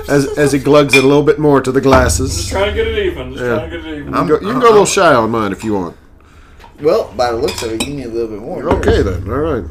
[0.10, 2.36] as, as he glugs it a little bit more to the glasses.
[2.38, 2.74] Just glasses.
[2.74, 3.34] trying to get it even.
[3.34, 3.56] Just Yeah.
[3.56, 4.08] trying to get it even.
[4.08, 4.70] You can, go, you can go a uh-huh.
[4.70, 5.98] little shy on mine if you want.
[6.82, 8.70] Well, by the looks of it, you need a little bit more.
[8.78, 9.24] Okay, then.
[9.30, 9.64] All right.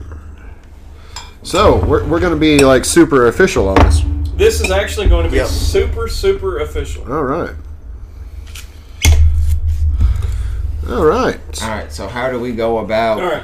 [1.43, 4.03] So, we're, we're going to be like super official on this.
[4.35, 5.47] This is actually going to be Yep.
[5.47, 7.11] super super official.
[7.11, 7.55] All right.
[10.89, 11.39] All right.
[11.63, 11.91] All right.
[11.93, 13.21] So how do we go about?
[13.21, 13.43] All right.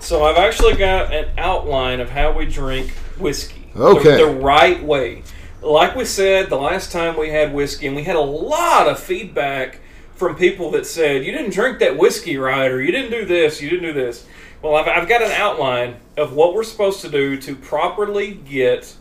[0.00, 3.70] So I've actually got an outline of how we drink whiskey.
[3.74, 4.16] the- Okay.
[4.16, 5.22] The, right way.
[5.62, 8.98] Like we said the last time we had whiskey, and we had a lot of
[8.98, 9.79] feedback
[10.20, 13.60] from people that said, you didn't drink that whiskey right, or you didn't do this,
[13.60, 14.26] you didn't do this.
[14.62, 18.94] Well, I've, I've got an outline of what we're supposed to do to properly get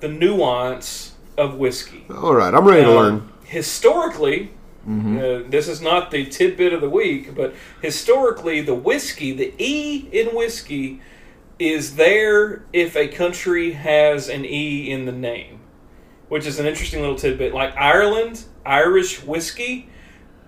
[0.00, 2.04] the nuance of whiskey.
[2.10, 2.52] All right.
[2.52, 3.32] I'm ready to learn.
[3.44, 4.50] Historically,
[4.84, 10.08] uh, this is not the tidbit of the week, but historically, the whiskey, the E
[10.10, 11.00] in whiskey,
[11.60, 15.60] is there if a country has an E in the name,
[16.28, 17.54] which is an interesting little tidbit.
[17.54, 19.88] Like Ireland, Irish whiskey,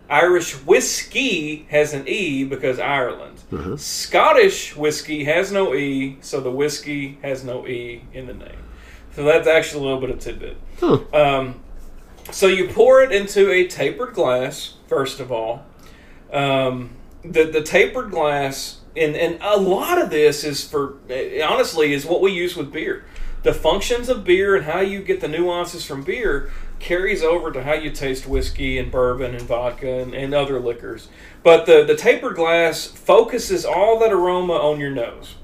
[0.08, 3.42] Irish whiskey has an E because Ireland.
[3.76, 8.58] Scottish whiskey has no E, so the whiskey has no E in the name.
[9.14, 10.56] So that's actually a little bit of tidbit.
[10.78, 10.98] Huh.
[11.12, 11.60] Um,
[12.30, 15.64] so you pour it into a tapered glass, first of all.
[16.32, 16.90] Um,
[17.22, 20.96] the the tapered glass, and and a lot of this is for
[21.44, 23.04] honestly is what we use with beer.
[23.42, 27.62] The functions of beer and how you get the nuances from beer carries over to
[27.62, 31.08] how you taste whiskey and bourbon and vodka and, and other liquors.
[31.42, 35.36] But the the tapered glass focuses all that aroma on your nose.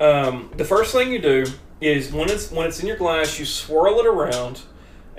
[0.00, 1.46] Um, the first thing you do
[1.80, 4.62] is when it's when it's in your glass, you swirl it around,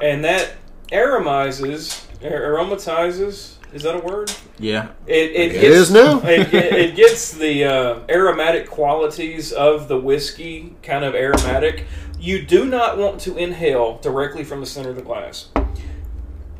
[0.01, 0.55] and that
[0.91, 3.53] aromizes, ar- aromatizes.
[3.73, 4.31] Is that a word?
[4.57, 4.91] Yeah.
[5.05, 6.19] It, it, It gets, is now.
[6.23, 11.85] it, it it gets the uh, aromatic qualities of the whiskey, kind of aromatic.
[12.25, 15.49] You do not want to inhale directly from the center of the glass.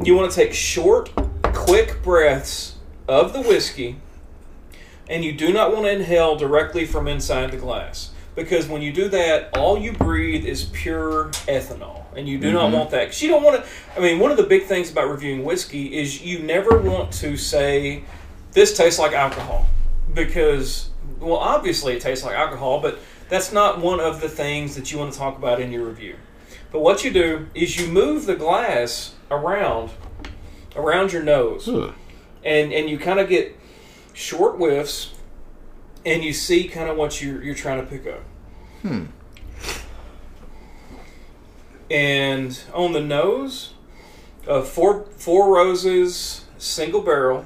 [0.03, 1.09] You want to take short,
[1.55, 2.75] quick breaths
[3.07, 3.95] of the whiskey,
[5.09, 8.93] and you do not want to inhale directly from inside the glass because when you
[8.93, 12.77] do that, all you breathe is pure ethanol, and you do not mm-hmm.
[12.77, 13.05] want that.
[13.05, 13.69] Because you don't want to.
[13.97, 17.37] I mean, one of the big things about reviewing whiskey is you never want to
[17.37, 18.03] say
[18.51, 19.65] this tastes like alcohol
[20.13, 22.99] because, well, obviously it tastes like alcohol, but
[23.29, 26.15] that's not one of the things that you want to talk about in your review.
[26.71, 29.91] But what you do is you move the glass around
[30.75, 31.91] around your nose Huh.
[32.43, 33.57] and and you kind of get
[34.13, 35.13] short whiffs
[36.05, 38.21] and you see kind of what you're you're trying to pick up.
[38.81, 39.05] Hmm.
[41.89, 43.73] And on the nose,
[44.47, 47.45] uh, four four roses, single barrel.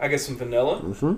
[0.00, 0.78] I get some vanilla.
[0.78, 1.14] hmm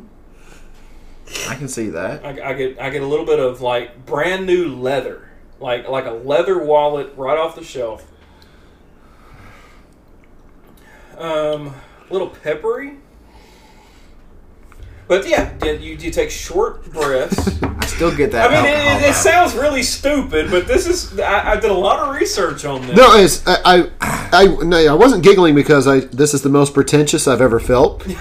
[1.49, 2.25] I can see that.
[2.25, 5.29] I, I get I get a little bit of like brand new leather,
[5.61, 8.11] like like a leather wallet right off the shelf.
[11.17, 11.75] Um,
[12.09, 12.99] a little peppery.
[15.07, 17.63] But yeah, you, you, you take short breaths.
[17.63, 18.51] I still get that.
[18.51, 21.71] I mean, alcohol it, it, it sounds really stupid, but this is I, I did
[21.71, 22.97] a lot of research on this.
[22.97, 23.91] No, it's, I, I,
[24.33, 26.01] I, no, I wasn't giggling because I.
[26.01, 28.07] This is the most pretentious I've ever felt.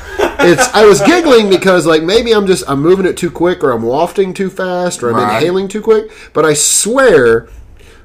[0.45, 0.67] It's.
[0.73, 3.83] I was giggling because like maybe I'm just I'm moving it too quick or I'm
[3.83, 5.35] wafting too fast or I'm Right.
[5.37, 6.11] inhaling too quick.
[6.33, 7.47] But I swear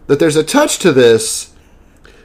[0.06, 1.52] that there's a touch to this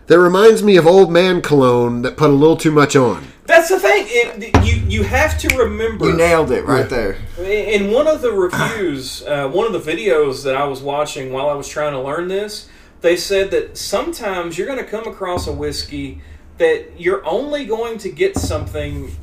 [0.08, 3.28] that reminds me of old man cologne that put a little too much on.
[3.46, 4.06] That's the thing.
[4.08, 6.10] It, you you have to remember.
[6.10, 7.18] You nailed it right there.
[7.38, 11.50] In one of the reviews, uh, one of the videos that I was watching while
[11.50, 12.70] I was trying to learn this,
[13.02, 16.22] they said that sometimes you're going to come across a whiskey
[16.58, 19.16] that you're only going to get something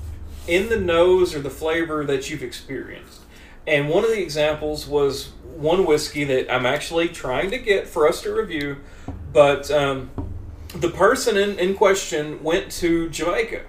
[0.46, 3.22] in the nose or the flavor that you've experienced.
[3.66, 8.08] And one of the examples was one whiskey that I'm actually trying to get for
[8.08, 8.78] us to review,
[9.32, 10.10] but um,
[10.74, 13.62] the person in, in question went to Jamaica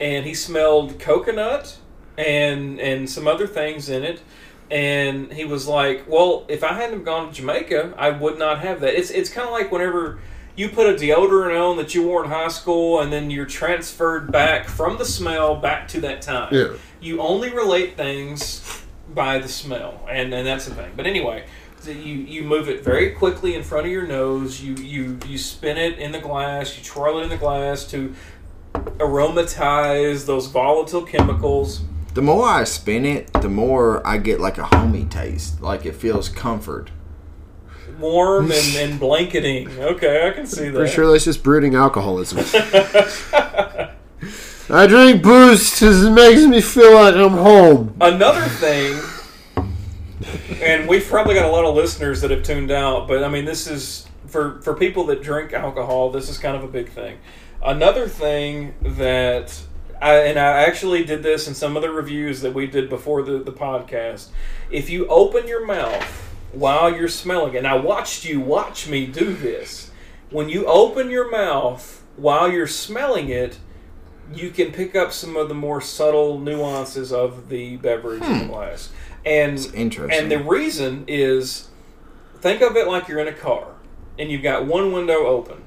[0.00, 1.78] and he smelled coconut
[2.16, 4.22] and and some other things in it
[4.70, 8.80] and he was like well if i hadn't gone to jamaica i would not have
[8.80, 8.94] that.
[8.94, 10.18] It's it's kind of like whenever
[10.56, 14.30] you put a deodorant on that you wore in high school and then you're transferred
[14.30, 16.52] back from the smell back to that time.
[16.52, 16.74] Yeah.
[17.00, 18.82] you only relate things
[19.14, 20.92] by the smell and and that's the thing.
[20.96, 21.46] But anyway
[21.86, 25.76] you you move it very quickly in front of your nose you you you spin
[25.76, 28.14] it in the glass you twirl it in the glass to
[28.98, 31.82] aromatize those volatile chemicals
[32.14, 35.60] The more I spin it, the more I get like a homey taste.
[35.62, 36.90] Like it feels comfort.
[37.98, 42.38] warm and, and blanketing okay i can see that Pretty sure that's just brooding alcoholism.
[44.72, 47.96] I drink booze because it makes me feel like I'm home.
[48.00, 48.92] Another thing,
[50.62, 53.44] and we've probably got a lot of listeners that have tuned out, but I mean,
[53.44, 56.10] this is for for people that drink alcohol.
[56.10, 57.18] This is kind of a big thing.
[57.62, 59.62] Another thing that
[60.00, 63.22] I and I actually did this in some of the reviews that we did before
[63.22, 64.28] the the podcast.
[64.70, 69.06] If you open your mouth while you're smelling it, and I watched you watch me
[69.06, 69.90] do this.
[70.30, 73.58] When you open your mouth while you're smelling it,
[74.32, 78.44] you can pick up some of the more subtle nuances of the beverage in the
[78.44, 78.50] hmm.
[78.50, 78.90] glass.
[79.24, 80.10] And interesting.
[80.10, 81.68] And the reason is
[82.38, 83.74] think of it like you're in a car
[84.18, 85.62] and you've got one window open.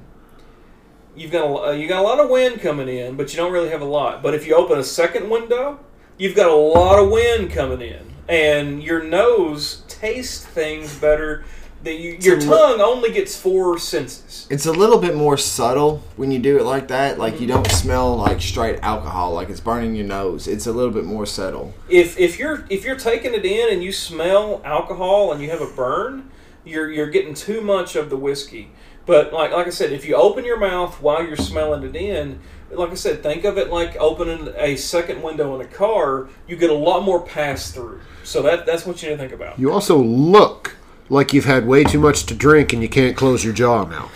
[1.16, 3.52] You've got a, uh, you got a lot of wind coming in, but you don't
[3.52, 4.22] really have a lot.
[4.22, 5.78] But if you open a second window,
[6.18, 11.44] you've got a lot of wind coming in, and your nose tastes things better.
[11.84, 14.46] That you, your a li- tongue only gets four senses.
[14.50, 17.18] It's a little bit more subtle when you do it like that.
[17.18, 20.48] Like you don't smell like straight alcohol, like it's burning your nose.
[20.48, 21.74] It's a little bit more subtle.
[21.88, 25.60] if if you're if you're taking it in and you smell alcohol and you have
[25.60, 26.30] a burn,
[26.64, 28.70] you're you're getting too much of the whiskey.
[29.06, 32.40] But like like I said, if you open your mouth while you're smelling it in,
[32.70, 36.28] like I said, think of it like opening a second window in a car.
[36.48, 38.00] You get a lot more pass through.
[38.22, 39.58] So that that's what you need to think about.
[39.58, 40.76] You also look
[41.08, 44.10] like you've had way too much to drink and you can't close your jaw now.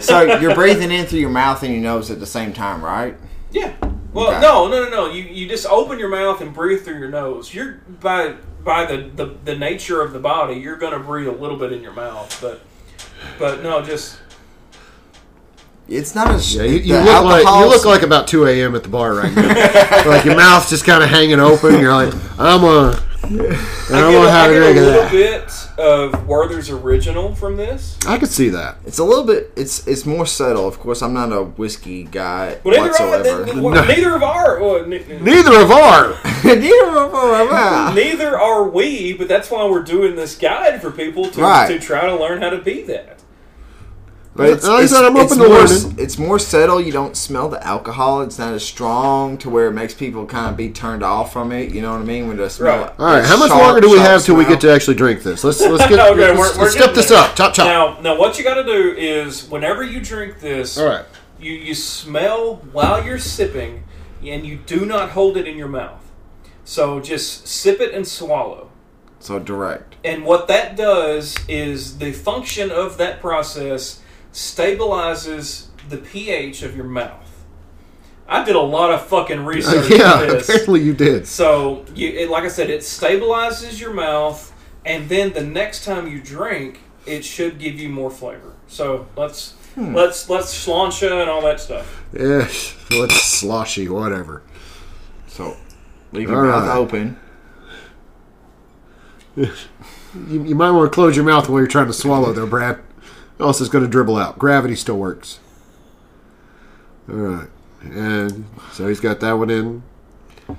[0.00, 3.16] So you're breathing in through your mouth and your nose at the same time, right?
[3.50, 3.74] Yeah.
[4.12, 4.40] Well, Okay.
[4.40, 5.10] no, no, no, no.
[5.10, 7.52] You you just open your mouth and breathe through your nose.
[7.52, 11.32] You're by by the the, the nature of the body, you're going to breathe a
[11.32, 12.60] little bit in your mouth, but
[13.38, 14.18] but no, just
[15.88, 18.74] It's not as Yeah, you, you look like you look like about two a.m.
[18.74, 20.04] at the bar right now.
[20.06, 21.78] like your mouth's just kind of hanging open.
[21.80, 24.76] You're like, I'm a, and I I'm get, gonna a, I have a get drink
[24.76, 25.10] a of little that.
[25.10, 27.96] bit of Werther's original from this.
[28.06, 28.78] I could see that.
[28.84, 29.52] It's a little bit.
[29.56, 30.66] It's it's more subtle.
[30.66, 33.44] Of course, I'm not a whiskey guy Well, neither, are, whatsoever.
[33.44, 36.14] th- th- neither of our well, ne- ne- Neither of our.
[37.94, 41.68] neither are we, but that's why we're doing this guide for people to, Right.
[41.68, 43.22] to try to learn how to be that.
[44.38, 45.94] But it's, Like it's, said, I'm it's open to more, learning.
[45.98, 46.80] it's more subtle.
[46.80, 48.22] You don't smell the alcohol.
[48.22, 51.50] It's not as strong to where it makes people kind of be turned off from
[51.50, 51.72] it.
[51.74, 52.28] You know what I mean?
[52.28, 52.78] When the smell.
[52.82, 52.92] Right.
[53.00, 55.24] All right, how much sharp, longer do we have till we get to actually drink
[55.24, 55.42] this?
[55.42, 57.18] Let's let's get Okay, let's, we're- we're let's step this there.
[57.18, 57.34] up.
[57.34, 57.66] Chop chop.
[57.66, 61.04] Now, now, what you got to do is whenever you drink this, All right.
[61.40, 63.82] you you smell while you're sipping,
[64.24, 66.04] and you do not hold it in your mouth.
[66.64, 68.70] So just sip it and swallow.
[69.18, 69.96] So direct.
[70.04, 74.00] And what that does is the function of that process
[74.38, 77.24] stabilizes the pH of your mouth.
[78.28, 80.48] I did a lot of fucking research yeah, on this.
[80.48, 81.26] apparently you did.
[81.26, 84.52] So, you, it, like I said, it stabilizes your mouth,
[84.84, 88.54] and then the next time you drink, it should give you more flavor.
[88.68, 89.94] So let's Hmm.
[89.94, 92.02] let's let's slainte and all that stuff.
[92.12, 92.48] Yeah,
[92.98, 94.42] what's sloshy, whatever.
[95.28, 95.56] So
[96.12, 96.76] leave your All mouth right.
[96.76, 97.16] open.
[100.26, 102.80] You, you might want to close your mouth while you're trying to swallow, though, Brad.
[103.40, 104.38] Else it's going to dribble out.
[104.38, 105.38] Gravity still works.
[107.08, 107.48] All right,
[107.82, 109.82] and so he's got that one in.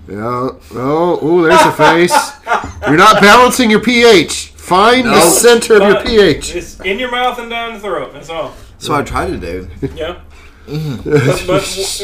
[0.08, 0.50] Yeah.
[0.72, 2.14] Oh, ooh, there's a face.
[2.88, 4.50] You're not balancing your pH.
[4.50, 6.56] Find the center of your pH.
[6.56, 8.14] It's in your mouth and down the throat.
[8.14, 8.54] That's all.
[8.74, 9.68] That's what I try to do.
[9.96, 10.22] Yeah.
[10.70, 11.64] but, but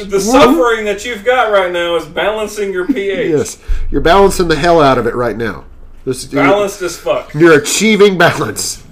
[0.09, 3.30] the suffering that you've got right now is balancing your pH.
[3.30, 5.65] Yes, you're balancing the hell out of it right now.
[6.03, 7.34] This, Balanced as fuck.
[7.36, 8.84] You're achieving balance.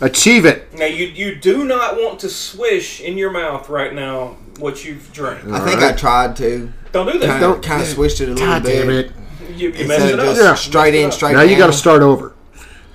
[0.00, 0.72] Achieve it.
[0.74, 5.12] Now you you do not want to swish in your mouth right now what you've
[5.12, 5.44] drank.
[5.48, 6.72] I think I tried to.
[6.92, 7.26] Don't do that.
[7.26, 8.80] Kind Don't- of, kind of switched it a little God bit.
[8.80, 9.12] damn it!
[9.56, 10.26] You, you messed Instead it up.
[10.26, 10.54] just Yeah.
[10.54, 12.34] straight in, Messed it straight Now you got to start over.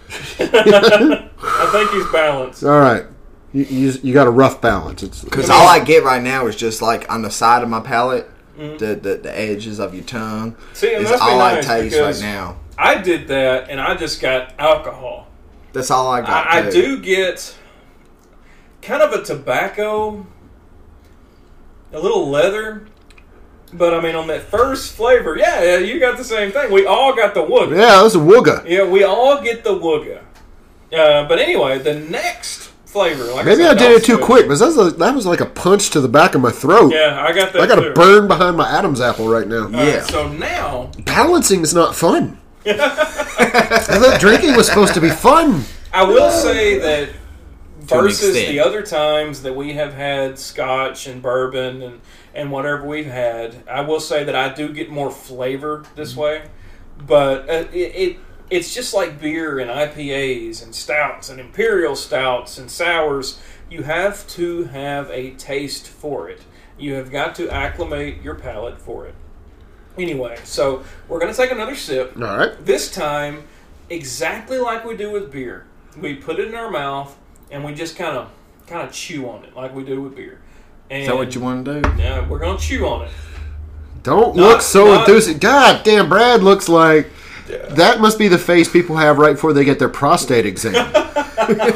[0.39, 2.63] I think he's balanced.
[2.63, 3.05] All right,
[3.51, 5.03] you, you, you got a rough balance.
[5.03, 7.79] It's Because all I get right now is just like on the side of my
[7.81, 10.53] palate, the, the the edges of your tongue.
[10.53, 10.73] Mm-hmm.
[10.73, 12.57] See, and is must be all nice I taste right because now.
[12.77, 15.27] I did that, and I just got alcohol.
[15.74, 16.47] That's all I got.
[16.47, 17.57] I, I do get
[18.82, 20.26] kind of a tobacco,
[21.91, 22.86] a little leather,
[23.74, 26.71] but I mean on that first flavor, yeah, yeah, you got the same thing.
[26.71, 27.71] We all got the wooga.
[27.71, 28.63] yeah, that was a wooga.
[28.67, 30.21] Yeah, we all get the wooga.
[30.91, 34.59] Uh, but anyway, the next flavor, like Maybe I, I did it too quick, but
[34.59, 36.93] that was, a, that was like a punch to the back of my throat.
[36.93, 37.61] Yeah, I got that.
[37.63, 37.89] I got too.
[37.89, 39.69] a burn behind my Adam's apple right now.
[39.69, 40.03] Yeah.
[40.03, 42.38] so now, Balancing is not fun.
[42.66, 45.64] I thought drinking was supposed to be fun.
[45.91, 47.09] I will say that
[47.80, 52.01] versus the other times that we have had scotch and bourbon and,
[52.34, 56.43] and whatever we've had, I will say that I do get more flavor this way.
[57.05, 58.18] But uh, it, it
[58.49, 63.41] it's just like beer and IPAs and stouts and imperial stouts and sours.
[63.70, 66.41] You have to have a taste for it.
[66.78, 69.16] You have got to acclimate your palate for it.
[69.97, 72.13] Anyway, so we're going to take another sip.
[72.17, 72.65] All right.
[72.65, 73.43] This time,
[73.89, 75.65] exactly like we do with beer,
[75.99, 77.15] we put it in our mouth
[77.51, 78.29] and we just kind of
[78.65, 80.39] kind of chew on it like we do with beer.
[80.89, 81.89] And Is that what you want to do?
[81.97, 83.11] Yeah, we're gonna chew on it.
[84.01, 85.41] Don't Not- look so not- enthusiastic.
[85.41, 87.09] God damn, Brad looks like
[87.47, 90.73] that must be the face people have right before they get their prostate exam.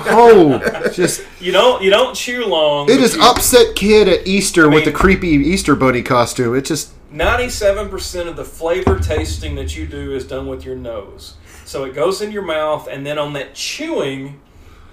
[0.10, 0.60] oh,
[0.94, 2.90] just You don't you don't chew long.
[2.90, 6.56] It is you- upset kid at Easter with the creepy Easter bunny costume.
[6.56, 10.76] It just Ninety-seven percent of the flavor tasting that you do is done with your
[10.76, 11.36] nose.
[11.66, 14.42] So it goes in your mouth, and then on that chewing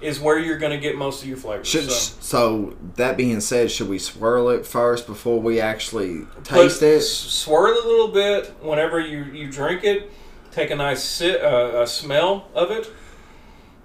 [0.01, 1.63] is where you're going to get most of your flavor.
[1.63, 6.45] Should, so so that being said, should we swirl it first before we actually put-
[6.45, 7.01] taste it?
[7.01, 10.11] swirl it a little bit whenever you, you drink it.
[10.51, 12.89] Take a nice sit, uh, a smell of it.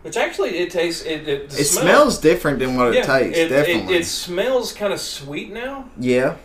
[0.03, 1.29] Which actually it tastes it.
[1.29, 3.39] It, It smell- smells different than what it yeah, tastes.
[3.39, 3.95] It, definitely.
[3.97, 5.91] It, it smells kind of sweet now.
[5.99, 6.37] yeah,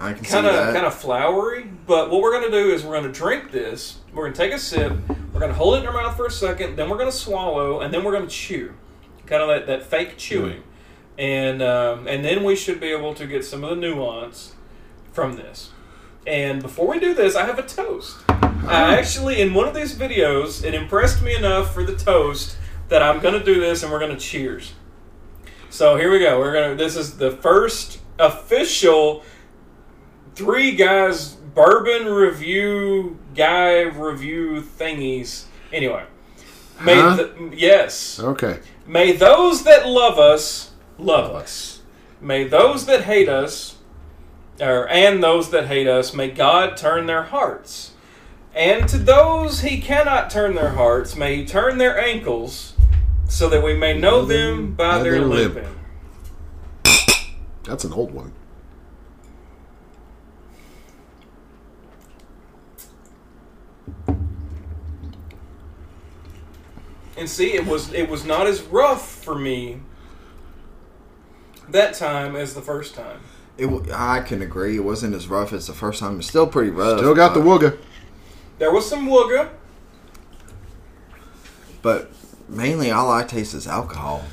[0.00, 1.70] I can kind see of kind of flowery.
[1.86, 3.98] But what we're going to do is we're going to drink this.
[4.14, 4.92] We're going to take a sip.
[5.32, 6.76] We're going to hold it in our mouth for a second.
[6.76, 8.74] Then we're going to swallow, and then we're going to chew,
[9.26, 10.62] kind of that, that fake chewing,
[11.18, 14.54] and um, and then we should be able to get some of the nuance
[15.12, 15.70] from this.
[16.26, 18.18] And before we do this, I have a toast.
[18.28, 22.56] I actually, in one of these videos, it impressed me enough for the toast
[22.88, 24.72] that I'm going to do this, and we're going to cheers.
[25.70, 26.38] So here we go.
[26.40, 26.74] We're gonna.
[26.74, 29.22] This is the first official
[30.34, 35.44] three guys bourbon review guy review thingies.
[35.72, 36.04] Anyway,
[36.80, 37.16] may Huh?
[37.16, 38.60] the, yes, okay.
[38.86, 41.80] may those that love us love us.
[42.20, 43.76] May those that hate us,
[44.60, 47.92] or and those that hate us, may God turn their hearts.
[48.54, 52.74] And to those he cannot turn their hearts, may he turn their ankles,
[53.28, 55.54] so that we may know them by, By their, their limp.
[55.54, 55.76] limping.
[57.64, 58.32] That's an old one.
[67.20, 69.80] And see, it was it was not as rough for me
[71.68, 73.20] that time as the first time.
[73.58, 74.76] It, w- I can agree.
[74.76, 76.18] It wasn't as rough as the first time.
[76.18, 76.98] It's still pretty rough.
[76.98, 77.78] Still got the but- wooga.
[78.58, 79.50] There was some wooga.
[81.82, 82.10] But
[82.48, 84.24] mainly, all I taste is alcohol.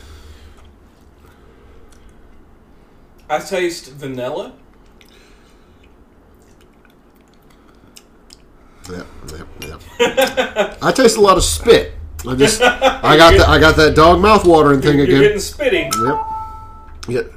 [3.30, 4.54] I taste vanilla.
[8.90, 9.82] Yep, yep, yep.
[10.82, 11.97] I taste a lot of spit.
[12.26, 15.22] I just, I got that, I got that dog mouth watering thing You're again.
[15.22, 15.92] getting spitting.
[16.06, 16.26] Yep.
[17.08, 17.34] Yep.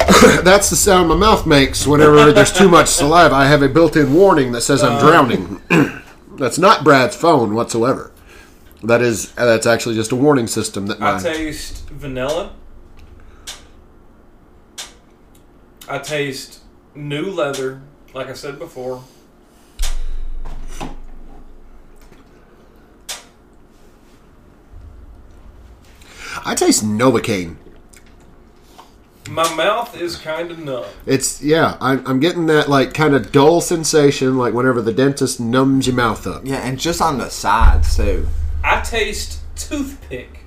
[0.44, 3.34] That's the sound my mouth makes whenever there's too much saliva.
[3.34, 5.00] I have a built-in warning that says I'm uh.
[5.00, 5.60] drowning.
[6.40, 8.10] that's not Brad's phone whatsoever.
[8.82, 12.54] That is that's actually just a warning system that I my taste vanilla.
[15.86, 16.60] I taste
[16.94, 17.82] new leather,
[18.14, 19.04] like I said before.
[26.44, 27.56] I taste Novocaine.
[29.28, 30.86] My mouth is kind of numb.
[31.06, 35.38] It's yeah, I'm, I'm getting that like kind of dull sensation, like whenever the dentist
[35.38, 36.42] numbs your mouth up.
[36.44, 38.26] Yeah, and just on the sides too.
[38.64, 40.40] I taste toothpick,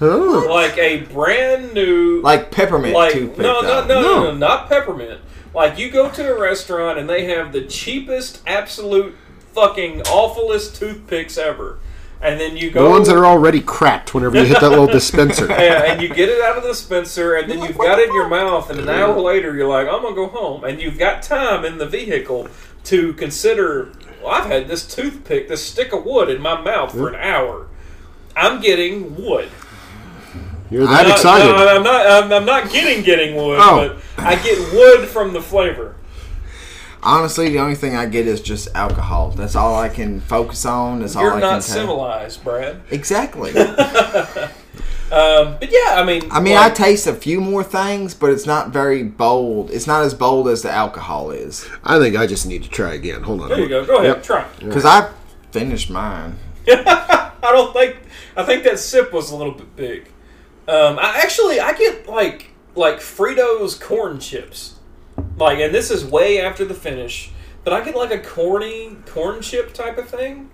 [0.00, 3.38] Oh, like a brand new, Like peppermint like toothpick.
[3.38, 4.22] no, no, no, no, No.
[4.24, 5.20] no, not peppermint.
[5.52, 9.14] Like you go to a restaurant and they have the cheapest, absolute
[9.52, 11.78] fucking awfulest toothpicks ever,
[12.22, 14.86] and then you go the ones that are already cracked whenever you hit that little
[14.86, 15.46] dispenser.
[15.50, 18.14] Yeah, and you get it out of the dispenser, and then you've got it in
[18.14, 21.22] your mouth, and an hour later you're like, I'm gonna go home, and you've got
[21.22, 22.48] time in the vehicle
[22.84, 23.92] to consider.
[24.22, 27.68] Well, I've had this toothpick, this stick of wood in my mouth for an hour.
[28.36, 29.48] I'm getting wood.
[30.70, 31.46] You're that Not- excited.
[31.50, 32.06] No, I'm not.
[32.06, 33.96] I'm, I'm not getting getting wood, Oh.
[34.16, 35.96] but I get wood from the flavor.
[37.02, 39.30] Honestly, the only thing I get is just alcohol.
[39.30, 41.00] That's all I can focus on.
[41.00, 41.70] That's all You're I not can take.
[41.72, 42.82] civilized, Brad.
[42.90, 43.52] Exactly.
[45.12, 48.30] Um, but yeah, I mean, I mean, like, I taste a few more things, but
[48.30, 49.72] it's not very bold.
[49.72, 51.68] It's not as bold as the alcohol is.
[51.82, 53.24] I think I just need to try again.
[53.24, 53.48] Hold on.
[53.48, 53.84] There you go.
[53.84, 54.22] Go ahead, Yep.
[54.22, 54.46] try.
[54.60, 55.10] Because I
[55.50, 56.38] finished mine.
[56.68, 57.96] I don't think.
[58.36, 60.04] I think that sip was a little bit big.
[60.68, 64.76] Um, I actually I get like like Fritos corn chips,
[65.36, 67.30] like, and this is way after the finish,
[67.64, 70.50] but I get like a corny corn chip type of thing.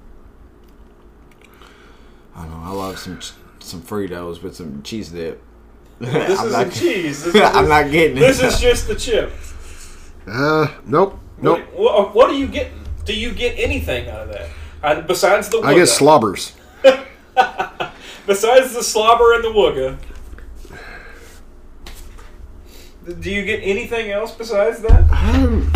[2.35, 2.63] I don't know.
[2.63, 3.21] I love some
[3.61, 5.43] some Fritos with some cheese dip.
[5.99, 7.25] This I'm isn't cheese.
[7.25, 8.21] This is, I'm not getting it.
[8.21, 9.33] This is just the chip.
[10.27, 11.61] Uh, nope, nope.
[11.73, 12.71] What, what, what do you get?
[13.05, 14.33] Do you get anything out of
[14.83, 15.07] that?
[15.07, 16.53] Besides the I get slobbers.
[18.27, 19.97] besides the slobber and the wooga.
[23.07, 25.09] Do you get anything else besides that?
[25.13, 25.71] Um,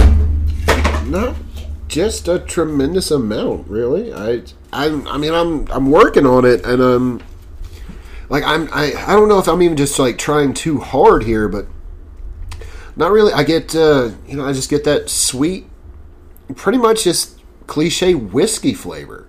[1.08, 1.36] not
[1.86, 4.12] just a tremendous amount, really.
[4.12, 7.22] I, I, I mean, I'm, I'm working on it, and I'm
[8.28, 11.48] like I'm, I, I don't know if I'm even just like trying too hard here,
[11.48, 11.66] but
[12.96, 13.32] not really.
[13.32, 15.66] I get, uh, you know, I just get that sweet,
[16.56, 19.28] pretty much just cliche whiskey flavor.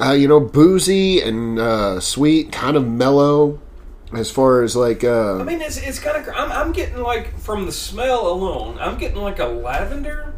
[0.00, 3.60] Uh, you know, boozy and uh, sweet, kind of mellow.
[4.16, 6.34] As far as like, uh, I mean, it's it's kind of.
[6.34, 8.78] I'm, I'm getting like from the smell alone.
[8.80, 10.32] I'm getting like a lavender,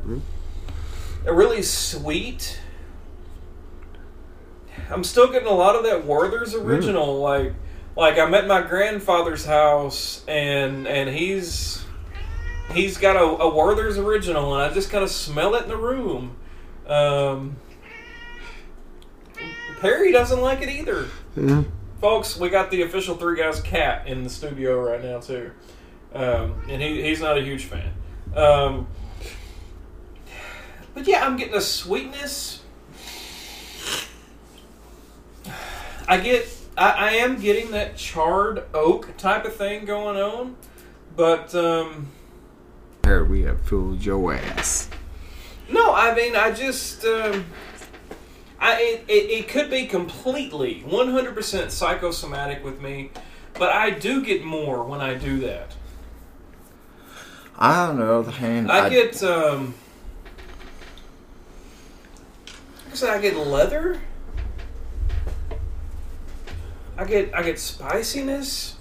[1.25, 2.59] a really sweet.
[4.91, 7.21] I'm still getting a lot of that Werther's original.
[7.21, 7.53] Like,
[7.97, 11.85] like I'm at my grandfather's house, and and he's
[12.73, 15.77] he's got a, a Werther's original, and I just kind of smell it in the
[15.77, 16.37] room.
[16.87, 17.57] Um,
[19.81, 21.07] Perry doesn't like it either.
[22.01, 25.51] Folks, we got the official Three Guys cat in the studio right now too,
[26.15, 27.93] um, and he, he's not a huge fan.
[28.37, 28.87] Um,
[30.95, 32.63] but yeah, I'm getting a sweetness.
[36.07, 40.57] I get, I, I am getting that charred oak type of thing going on,
[41.17, 42.09] but um,
[43.05, 44.89] Here we have fooled your ass.
[45.69, 47.05] no, I mean I just.
[47.05, 47.45] Um,
[48.61, 53.11] I, it, it, it could be completely 100% psychosomatic with me,
[53.55, 55.75] but I do get more when I do that.
[57.57, 59.75] I, don't know the hand, I get um
[63.03, 64.01] I I get leather.
[66.97, 68.77] I get I get spiciness.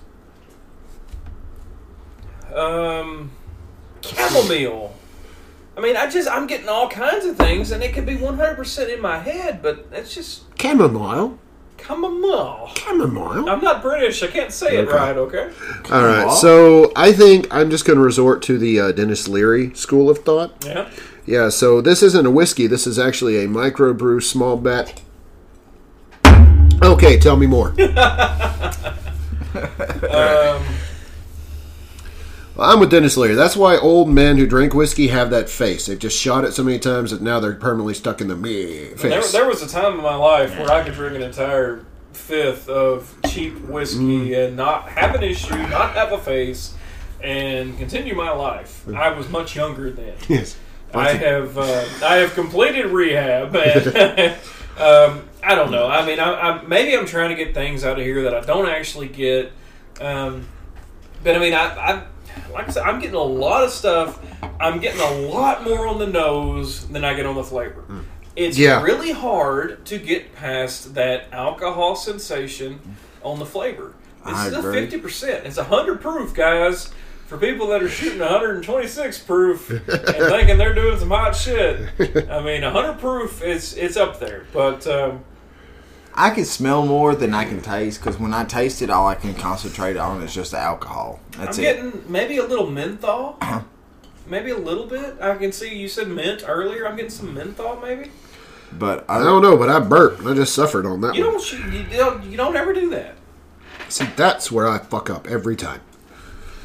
[2.54, 3.32] Um
[4.02, 4.96] chamomile.
[5.78, 8.94] I mean, I just I'm getting all kinds of things and it could be 100%
[8.94, 11.38] in my head, but it's just chamomile.
[11.80, 12.72] chamomile.
[12.76, 13.48] Chamomile.
[13.48, 14.24] I'm not British.
[14.24, 15.52] I can't say it right, okay?
[15.92, 19.72] All right, so I think I'm just going to resort to the uh, Denis Leary
[19.76, 20.66] school of thought.
[20.66, 20.90] Yeah.
[21.28, 22.66] Yeah, so this isn't a whiskey.
[22.66, 25.00] This is actually a microbrew small bat.
[26.82, 27.76] Okay, tell me more.
[30.10, 30.64] Um
[32.60, 33.36] I'm with Denis Leary.
[33.36, 35.86] That's why old men who drink whiskey have that face.
[35.86, 38.90] They've just shot it so many times that now they're permanently stuck in the me
[38.96, 39.32] There, face.
[39.32, 43.14] there was a time in my life where I could drink an entire fifth of
[43.30, 44.48] cheap whiskey Mm.
[44.48, 46.74] and not have an issue, not have a face,
[47.22, 48.88] and continue my life.
[48.90, 50.16] I was much younger then.
[50.28, 50.58] yes.
[50.94, 53.88] I have uh, I have completed rehab, and
[54.80, 55.88] um, I don't know.
[55.88, 58.40] I mean, I, I, maybe I'm trying to get things out of here that I
[58.42, 59.52] don't actually get.
[60.02, 60.48] Um,
[61.24, 62.04] but I mean, I, I
[62.54, 64.20] like I said, I'm getting a lot of stuff.
[64.60, 67.84] I'm getting a lot more on the nose than I get on the flavor.
[68.36, 68.82] It's Yeah.
[68.84, 72.80] really hard to get past that alcohol sensation
[73.24, 73.94] on the flavor.
[74.26, 75.46] This I is a fifty percent.
[75.46, 76.92] It's a hundred proof, guys.
[77.28, 81.90] For people that are shooting 126 proof and thinking they're doing some hot shit,
[82.32, 84.46] I mean, 100 proof is it's up there.
[84.54, 85.26] But um,
[86.20, 89.14] I can smell more than I can taste because when I taste it, all I
[89.16, 91.20] can concentrate on is just the alcohol.
[91.38, 91.76] That's I'm it.
[91.76, 93.38] getting maybe a little menthol.
[93.40, 93.62] Uh-huh.
[94.26, 95.18] maybe a little bit.
[95.22, 96.88] I can see you said mint earlier.
[96.88, 98.10] I'm getting some menthol, maybe.
[98.74, 100.26] but I I don't know, but I burped.
[100.26, 101.34] I just suffered on that You one.
[101.34, 101.44] don't.
[101.44, 102.24] shoot- You don't.
[102.24, 103.14] You don't ever do that.
[103.90, 105.82] See, that's where I fuck up every time.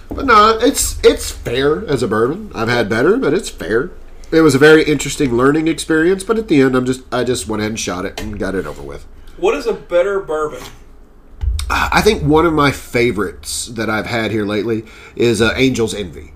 [0.08, 2.50] But no, it's it's fair as a bourbon.
[2.54, 3.90] I've had better, but it's fair.
[4.30, 7.46] It was a very interesting learning experience, but at the end, I'm just I just
[7.48, 9.06] went ahead and shot it and got it over with.
[9.42, 10.62] What is a better bourbon?
[11.68, 14.84] I think one of my favorites that I've had here lately
[15.16, 16.32] is uh, Angel's Envy.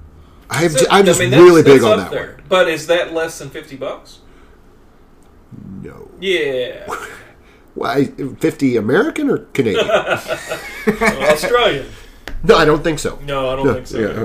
[0.51, 2.33] I've, So, I'm just I mean, that's- really big on that there.
[2.33, 2.43] one.
[2.49, 4.19] But is that less than fifty bucks?
[5.83, 6.85] No, Yeah,
[7.75, 8.07] why
[8.41, 9.89] fifty American or Canadian?
[10.89, 11.87] Australian.
[12.43, 13.19] no, I don't think so.
[13.25, 13.99] No, I don't think so.
[14.01, 14.23] Yeah.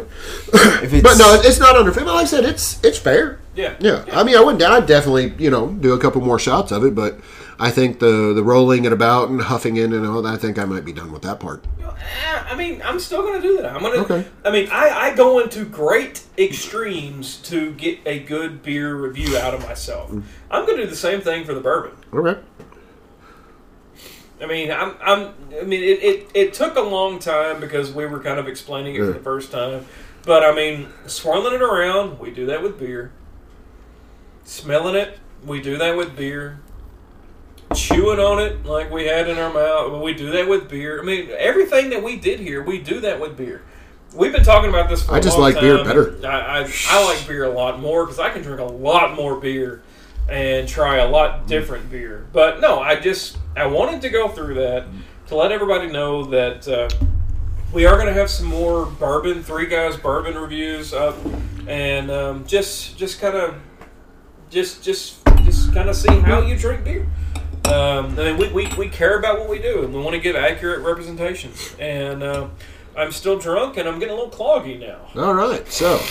[0.83, 1.91] if it's But no, it's not under.
[1.91, 2.07] fifty.
[2.09, 3.39] Like I said, it's it's fair.
[3.55, 3.75] Yeah.
[3.79, 4.63] Yeah, I mean, I wouldn't.
[4.63, 7.19] I'd definitely, you know, do a couple more shots of it, but
[7.61, 10.57] I think the the rolling it about and huffing in and all that, I think
[10.57, 11.63] I might be done with that part.
[12.49, 13.73] I mean, I'm still going to do that.
[13.75, 13.99] I'm going to.
[14.15, 14.27] Okay.
[14.43, 19.53] I mean, I, I go into great extremes to get a good beer review out
[19.53, 20.09] of myself.
[20.11, 20.23] Mm.
[20.49, 21.95] I'm going to do the same thing for the bourbon.
[22.11, 22.41] Okay.
[24.41, 25.33] I mean, I'm, I'm.
[25.59, 28.95] I mean, it, it, it took a long time because we were kind of explaining
[28.95, 29.11] it for Yeah.
[29.13, 29.85] the first time.
[30.25, 33.11] But I mean, swirling it around, we do that with beer.
[34.43, 36.59] Smelling it, we do that with beer.
[37.73, 41.01] Chewing on it like we had in our mouth, we do that with beer.
[41.01, 43.63] I mean, everything that we did here, we do that with beer.
[44.13, 45.13] We've been talking about this for.
[45.13, 46.19] I just like beer better.
[46.25, 49.39] I, I I like beer a lot more because I can drink a lot more
[49.39, 49.83] beer
[50.29, 52.25] and try a lot different beer.
[52.33, 54.85] But no, I just I wanted to go through that
[55.27, 56.89] to let everybody know that uh,
[57.71, 61.15] we are going to have some more bourbon, three guys bourbon reviews up,
[61.67, 63.55] and um, just just kind of
[64.49, 67.07] just just just kind of see how you drink beer.
[67.71, 70.19] Um, I mean, we, we, we care about what we do, and we want to
[70.19, 71.75] give accurate representations.
[71.79, 72.49] And uh,
[72.97, 75.07] I'm still drunk, and I'm getting a little cloggy now.
[75.21, 75.65] All right.
[75.71, 76.01] So,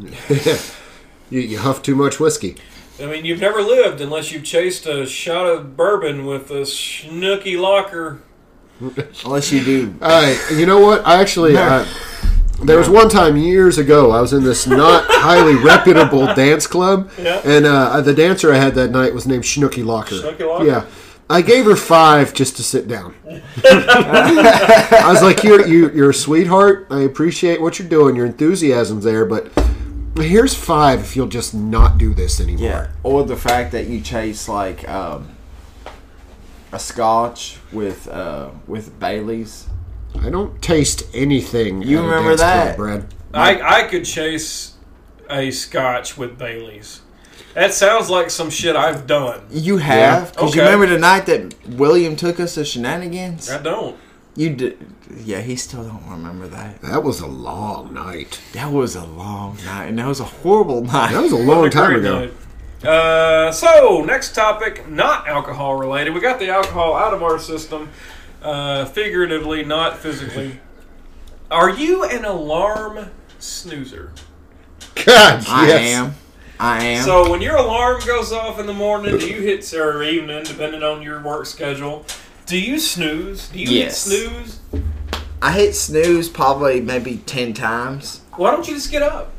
[1.30, 2.56] you, you huff too much whiskey.
[3.00, 7.56] I mean, you've never lived unless you've chased a shot of bourbon with a snooky
[7.56, 8.22] locker.
[9.24, 9.94] unless you do.
[10.00, 10.38] All right.
[10.52, 11.06] You know what?
[11.06, 11.56] I actually.
[11.56, 11.84] Uh,
[12.62, 17.10] there was one time years ago I was in this not highly reputable dance club,
[17.18, 17.40] Yeah.
[17.44, 20.16] and uh, the dancer I had that night was named Snooky Locker.
[20.16, 20.66] Snooky Locker?
[20.66, 20.84] Yeah,
[21.28, 23.14] I gave her five just to sit down.
[23.64, 26.86] I was like, "You're you, you're a sweetheart.
[26.90, 28.16] I appreciate what you're doing.
[28.16, 29.50] Your enthusiasm's there, but
[30.16, 34.00] here's five if you'll just not do this anymore." Yeah, or the fact that you
[34.00, 35.28] chase like um,
[36.72, 39.66] a Scotch with uh, with Bailey's.
[40.18, 41.82] I don't taste anything.
[41.82, 42.76] You at a remember dance that?
[42.76, 43.14] club, Brad?
[43.32, 44.74] I, I could chase
[45.28, 47.00] a scotch with Bailey's.
[47.54, 49.42] That sounds like some shit I've done.
[49.50, 50.70] You have because you Okay.
[50.72, 53.50] remember the night that William took us to shenanigans.
[53.50, 53.96] I don't.
[54.36, 54.78] You did,
[55.24, 55.40] yeah.
[55.40, 56.80] He still don't remember that.
[56.82, 58.40] That was a long night.
[58.52, 61.12] That was a long night, and that was a horrible night.
[61.12, 62.30] That was a long a time ago.
[62.84, 66.14] Uh, so next topic, not alcohol related.
[66.14, 67.90] We got the alcohol out of our system,
[68.42, 70.60] uh, figuratively, not physically.
[71.50, 74.12] Are you an alarm snoozer?
[74.94, 75.80] God, I yes.
[75.96, 76.14] am.
[76.58, 77.04] I am.
[77.04, 80.82] So when your alarm goes off in the morning, do you hit or evening, depending
[80.82, 82.04] on your work schedule?
[82.46, 83.48] Do you snooze?
[83.48, 84.08] Do you Yes.
[84.08, 84.60] hit snooze?
[85.40, 89.32] I hit snooze probably maybe ten times Why don't you just get up?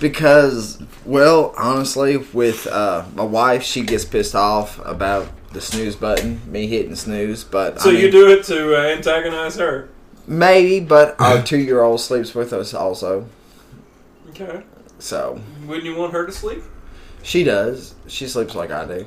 [0.00, 6.40] because, well, honestly, with uh, my wife, she gets pissed off about the snooze button,
[6.50, 7.44] me hitting snooze.
[7.44, 9.88] But So I mean, you do it to uh, antagonize her?
[10.26, 13.26] maybe, but our two-year-old sleeps with us also,
[14.30, 14.62] Okay.
[14.98, 16.62] so Wouldn't you want her to sleep?
[17.22, 17.94] she does.
[18.08, 19.04] She sleeps like I do.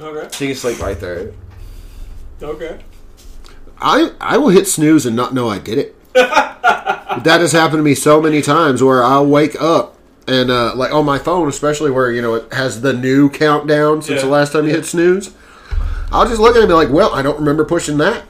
[0.00, 0.28] Okay.
[0.36, 1.32] She can sleep right there.
[2.42, 2.78] Okay.
[3.80, 5.96] I I will hit snooze and not know I did it.
[6.14, 9.96] that has happened to me so many times where I'll wake up
[10.26, 14.02] and uh, like on my phone, especially where you know it has the new countdown
[14.02, 14.26] since Yeah.
[14.26, 15.34] the last time you hit snooze.
[16.10, 18.24] I'll just look at it and be like, "Well, I don't remember pushing that."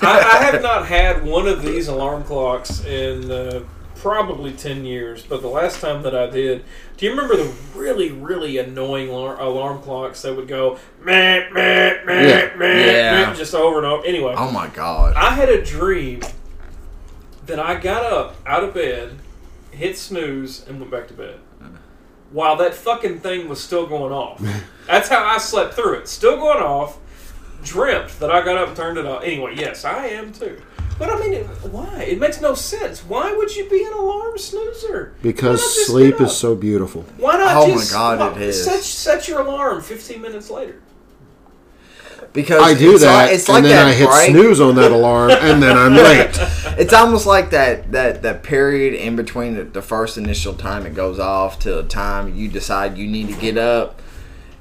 [0.00, 3.62] I, I have not had one of these alarm clocks in uh,
[3.94, 6.64] probably 10 years, but the last time that I did,
[6.96, 11.98] do you remember the really, really annoying alarm, alarm clocks that would go meh, meh,
[12.04, 12.56] meh, Yeah.
[12.56, 13.26] meh, Yeah.
[13.28, 14.04] meh, just over and over?
[14.04, 15.14] Anyway, Oh my god.
[15.14, 16.22] I had a dream
[17.46, 19.18] that I got up out of bed,
[19.70, 21.38] hit snooze, and went back to bed.
[22.32, 24.42] While that fucking thing was still going off.
[24.86, 26.08] That's how I slept through it.
[26.08, 26.98] Still going off.
[27.62, 29.22] Dreamt that I got up and turned it off.
[29.22, 30.60] Anyway, yes, I am too.
[30.98, 32.02] But I mean, why?
[32.02, 33.04] It makes no sense.
[33.04, 35.14] Why would you be an alarm snoozer?
[35.22, 37.04] Because Why not just sleep is so beautiful.
[37.16, 38.64] Why not Oh my God, why- it is.
[38.64, 40.76] Set, set your alarm 15 minutes later.
[42.32, 44.30] Because I do it's that, Like, it's and then that I hit break.
[44.30, 46.30] snooze on that alarm, and then I'm late.
[46.78, 50.94] It's almost like that that that period in between the, the first initial time it
[50.94, 54.00] goes off to the time you decide you need to get up.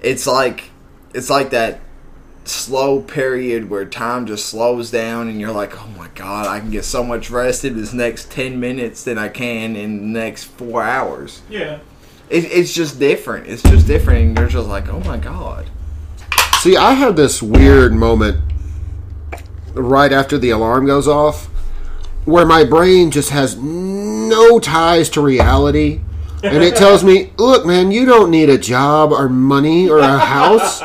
[0.01, 0.65] It's like
[1.13, 1.79] it's like that
[2.43, 6.71] slow period where time just slows down and you're like, "Oh my god, I can
[6.71, 10.45] get so much rest in this next 10 minutes than I can in the next
[10.45, 11.79] 4 hours." Yeah.
[12.29, 13.47] It, it's just different.
[13.47, 15.69] It's just different and you're just like, "Oh my god."
[16.61, 18.37] See, I have this weird moment
[19.73, 21.45] right after the alarm goes off
[22.25, 26.01] where my brain just has no ties to reality.
[26.43, 30.19] And it tells me, look, man, you don't need a job or money or a
[30.19, 30.83] house.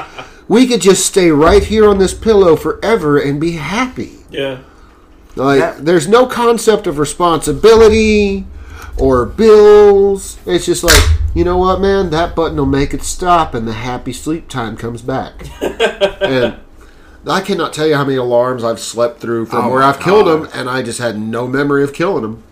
[0.49, 4.21] We could just stay right here on this pillow forever and be happy.
[4.31, 4.61] Yeah.
[5.35, 5.77] Like, Yeah.
[5.79, 8.47] there's no concept of responsibility
[8.99, 10.39] or bills.
[10.47, 11.03] It's just like,
[11.35, 12.11] you know what, man?
[12.11, 15.47] That button will make it stop, and the happy sleep time comes back.
[15.63, 16.61] and
[17.27, 20.27] I cannot tell you how many alarms I've slept through from Oh where I've killed
[20.27, 22.43] them, and I just had no memory of killing them.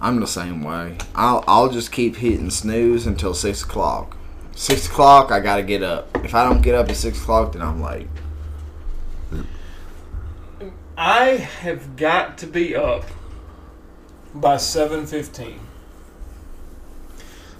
[0.00, 0.98] I'm the same way.
[1.14, 4.16] I'll I'll just keep hitting snooze until six o'clock.
[4.54, 6.08] Six o'clock, I gotta get up.
[6.24, 8.08] If I don't get up at six o'clock, then I'm late.
[10.98, 13.04] I have got to be up
[14.34, 15.58] by 7:15.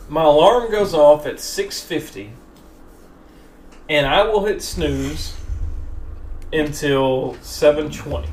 [0.09, 2.30] My alarm goes off at 6:50
[3.88, 5.34] and I will hit snooze
[6.52, 8.26] until 7:20.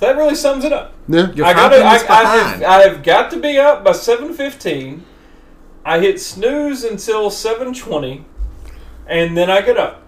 [0.00, 0.94] That really sums it up.
[1.08, 1.30] Yeah.
[1.44, 2.62] I five got I, I, have.
[2.62, 5.02] I have got to be up by 7:15.
[5.84, 8.24] I hit snooze until 7:20
[9.06, 10.02] and then I get up.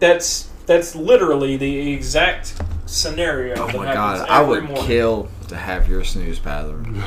[0.00, 4.84] That's that's literally the exact scenario Oh that my god, I would morning.
[4.84, 7.02] kill to have your snooze pattern.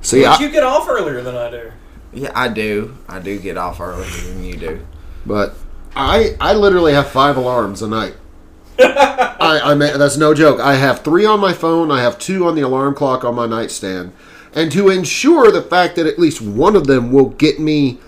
[0.00, 1.72] See, But I, you get off earlier than I do.
[2.12, 2.96] Yeah, I do.
[3.08, 4.86] I do get off earlier than you do.
[5.26, 5.54] but
[5.94, 8.14] I, I literally have five alarms a night.
[8.78, 10.60] I, I mean, that's no joke.
[10.60, 11.90] I have three on my phone.
[11.90, 14.12] I have two on the alarm clock on my nightstand,
[14.54, 17.98] and to ensure the fact that at least one of them will get me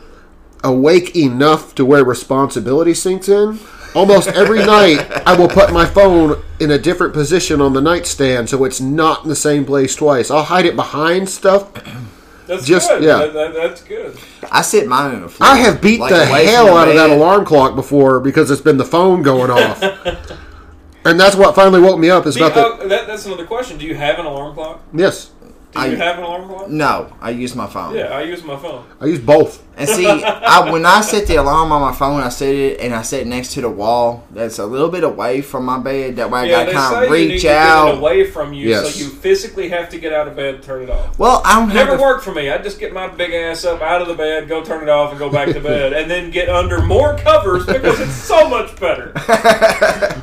[0.65, 3.59] awake enough to where responsibility sinks in.
[3.95, 8.49] Almost every night, I will put my phone in a different position on the nightstand
[8.49, 10.31] so it's not in the same place twice.
[10.31, 11.73] I'll hide it behind stuff.
[12.47, 13.03] That's Just- good.
[13.05, 13.19] yeah.
[13.19, 14.17] That- that- that's good.
[14.51, 15.49] I sit mine in the floor.
[15.51, 18.77] I have beat like the hell out of that alarm clock before because it's been
[18.79, 19.81] the phone going off.
[21.05, 22.27] and that's what finally woke me up.
[22.27, 23.79] Is Do you- about the oh, that, that's another question.
[23.79, 24.83] Do you have an alarm clock?
[24.93, 25.31] yes.
[25.73, 26.69] Do I- have an alarm clock?
[26.69, 27.95] No, I use my phone.
[27.95, 28.85] Yeah, I use my phone.
[29.01, 29.63] I use both.
[29.75, 32.95] And see, I, when I set the alarm on my phone, I set it and
[32.95, 34.23] I set it next to the wall.
[34.31, 36.17] That's a little bit away from my bed.
[36.17, 37.95] That way I Yeah, gotta kind say of you need reach to get it out.
[37.97, 38.93] away from you, Yes.
[38.95, 41.19] so you physically have to get out of bed and turn it off.
[41.19, 42.51] Well, I don't Never the- worked for me.
[42.51, 45.09] I just get my big ass up out of the bed, go turn it off,
[45.11, 48.79] and go back to bed, and then get under more covers because it's so much
[48.79, 49.15] better.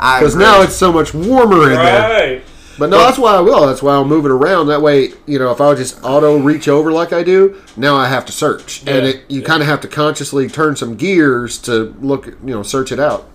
[0.00, 2.42] Because now it's so much warmer in there.
[2.80, 2.90] Right.
[2.90, 3.66] But no, that's why I will.
[3.66, 4.68] That's why I'll move it around.
[4.68, 7.96] That way, you know, if I would just auto reach over like I do, now
[7.96, 11.58] I have to search, and it, you kind of have to consciously turn some gears
[11.58, 13.28] to look, you know, search it out.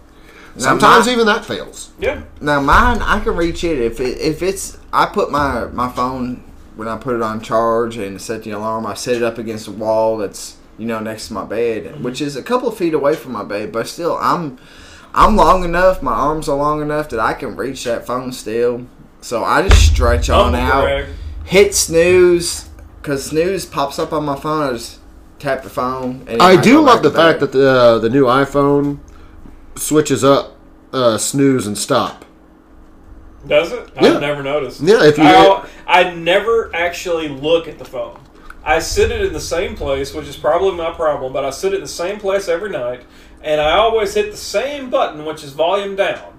[0.58, 1.92] Sometimes my- even that fails.
[2.00, 2.24] Yeah.
[2.42, 4.78] Now mine, I can reach it if it, if it's.
[4.92, 6.44] I put my my phone
[6.76, 8.86] when I put it on charge and set the alarm.
[8.86, 12.04] I set it up against a wall that's you know next to my bed, mm-hmm.
[12.04, 14.58] which is a couple of feet away from my bed, but still I'm
[15.14, 16.02] I'm long enough.
[16.02, 18.88] My arms are long enough that I can reach that phone still.
[19.26, 21.06] So I just stretch on Humble out, brag.
[21.46, 22.70] hit snooze,
[23.02, 24.70] cause snooze pops up on my phone.
[24.70, 25.00] I just
[25.40, 26.26] tap the phone.
[26.28, 29.00] And I do love the to fact that the uh, the new iPhone
[29.78, 30.56] switches up
[30.94, 32.24] uh, snooze and stop.
[33.48, 33.90] Does it?
[33.96, 34.10] Yeah.
[34.14, 34.82] I've never noticed.
[34.82, 38.20] Yeah, if you- I, I never actually look at the phone.
[38.64, 41.74] I sit it in the same place, which is probably my problem, but I sit
[41.74, 43.02] it in the same place every night,
[43.42, 46.35] and I always hit the same button, which is volume down.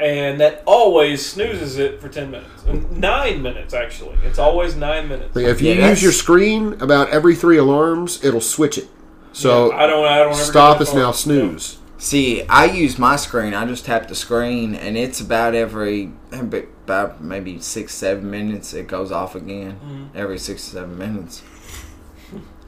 [0.00, 2.66] And that always snoozes it for 10 minutes.
[2.66, 4.16] Uh, nine minutes, actually.
[4.24, 5.36] It's always nine minutes.
[5.36, 8.88] Like, if you Yeah, use your screen about every three alarms, it'll switch it.
[9.32, 10.06] So I don't.
[10.06, 10.32] I don't.
[10.32, 10.98] ever stop that is far.
[10.98, 11.78] now snooze.
[11.98, 13.54] See, I use my screen.
[13.54, 18.72] I just tap the screen, and it's about every about maybe six, seven minutes.
[18.72, 20.04] It goes off again mm-hmm.
[20.16, 21.42] every six, seven minutes,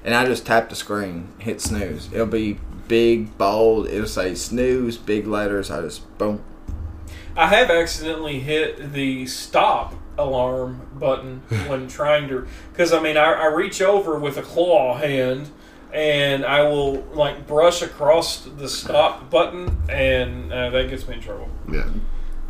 [0.04, 2.12] and I just tap the screen, hit snooze.
[2.12, 2.58] It'll be
[2.88, 3.88] big, bold.
[3.88, 5.70] It'll say snooze, big letters.
[5.70, 6.44] I just boom.
[7.36, 13.32] I have accidentally hit the stop alarm button when trying to, because I mean, I,
[13.32, 15.50] I reach over with a claw hand
[15.92, 21.20] and I will like brush across the stop button, and uh, that gets me in
[21.20, 21.48] trouble.
[21.70, 21.80] Yeah.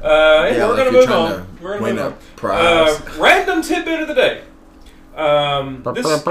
[0.00, 1.30] Uh, Yeah, we're like gonna move on.
[1.32, 2.16] to We're gonna win move a on.
[2.36, 3.00] prize.
[3.00, 4.42] Uh, random tidbit of the day.
[5.16, 6.06] Um, this,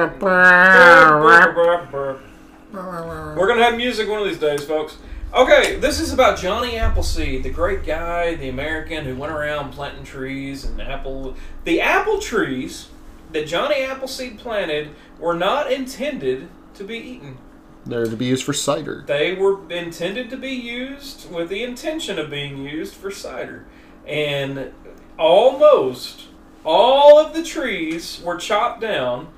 [3.37, 4.97] we're gonna have music one of these days, folks.
[5.33, 10.03] Okay, this is about Johnny Appleseed, the great guy, the American who went around planting
[10.03, 11.37] trees and apple.
[11.63, 12.89] The apple trees
[13.31, 17.37] that Johnny Appleseed planted were not intended to be eaten.
[17.85, 19.05] They're to be used for cider.
[19.07, 23.65] They were intended to be used with the intention of being used for cider.
[24.05, 24.73] And
[25.17, 26.27] almost
[26.65, 29.29] all of the trees were chopped down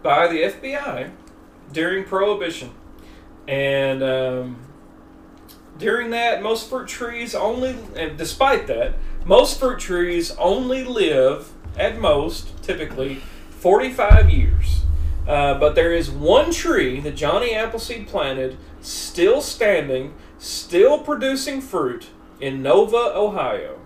[0.00, 1.10] by the FBI
[1.72, 2.70] during Prohibition.
[3.48, 4.69] And um,
[5.80, 11.98] during that, most fruit trees only, and despite that, most fruit trees only live at
[11.98, 14.82] most, typically, 45 years.
[15.26, 22.08] Uh, but there is one tree that Johnny Appleseed planted, still standing, still producing fruit
[22.40, 23.78] in Nova, Ohio.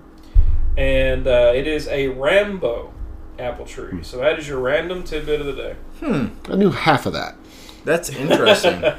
[0.77, 2.93] And uh, it is a Rambo
[3.39, 4.03] apple tree.
[4.03, 5.77] So that is your random tidbit of the day.
[6.01, 6.27] Hmm.
[6.51, 7.37] I knew half of that.
[7.85, 8.85] That's interesting.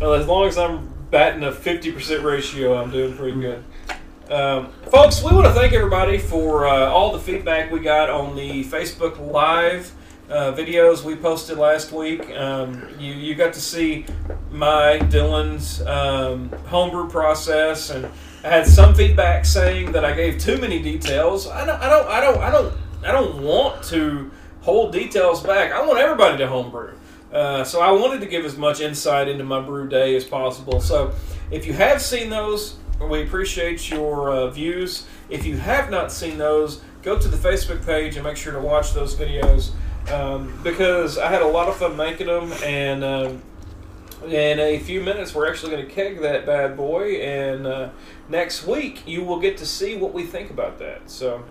[0.00, 3.64] Well, as long as I'm batting a 50% ratio, I'm doing pretty good.
[4.30, 8.36] Um, folks, we want to thank everybody for uh, all the feedback we got on
[8.36, 9.92] the Facebook Live
[10.30, 12.30] uh, videos we posted last week.
[12.30, 14.06] Um, you, you got to see
[14.52, 18.06] my, Dylan's um, homebrew process, and
[18.44, 21.48] I had some feedback saying that I gave too many details.
[21.48, 24.30] I don't, I don't, I don't, I don't, I don't want to
[24.60, 25.72] hold details back.
[25.72, 26.92] I want everybody to homebrew.
[27.32, 30.80] Uh, so I wanted to give as much insight into my brew day as possible.
[30.80, 31.12] So
[31.50, 35.06] if you have seen those, we appreciate your uh, views.
[35.28, 38.60] If you have not seen those, go to the Facebook page and make sure to
[38.60, 39.70] watch those videos
[40.12, 42.52] um, because I had a lot of fun making them.
[42.64, 43.42] And um,
[44.24, 47.22] in a few minutes, we're actually going to keg that bad boy.
[47.22, 47.90] And uh,
[48.28, 51.10] next week, you will get to see what we think about that.
[51.10, 51.44] So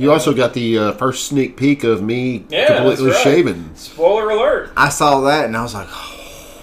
[0.00, 3.22] You also got the uh, first sneak peek of me Yeah, completely right.
[3.22, 3.76] shaven.
[3.76, 4.70] spoiler alert.
[4.76, 5.88] I saw that and I was like,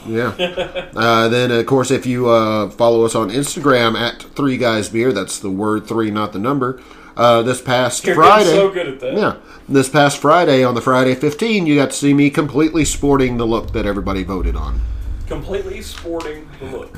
[0.07, 0.29] Yeah.
[0.95, 5.11] uh, then, of course, if you uh, follow us on Instagram at Three Guys Beer,
[5.13, 6.81] that's the word three, not the number.
[7.15, 9.13] Uh, this past You're Friday, so good at that.
[9.13, 9.35] yeah,
[9.67, 13.45] this past Friday on the Friday 15, you got to see me completely sporting the
[13.45, 14.81] look that everybody voted on.
[15.27, 16.95] Completely sporting the look.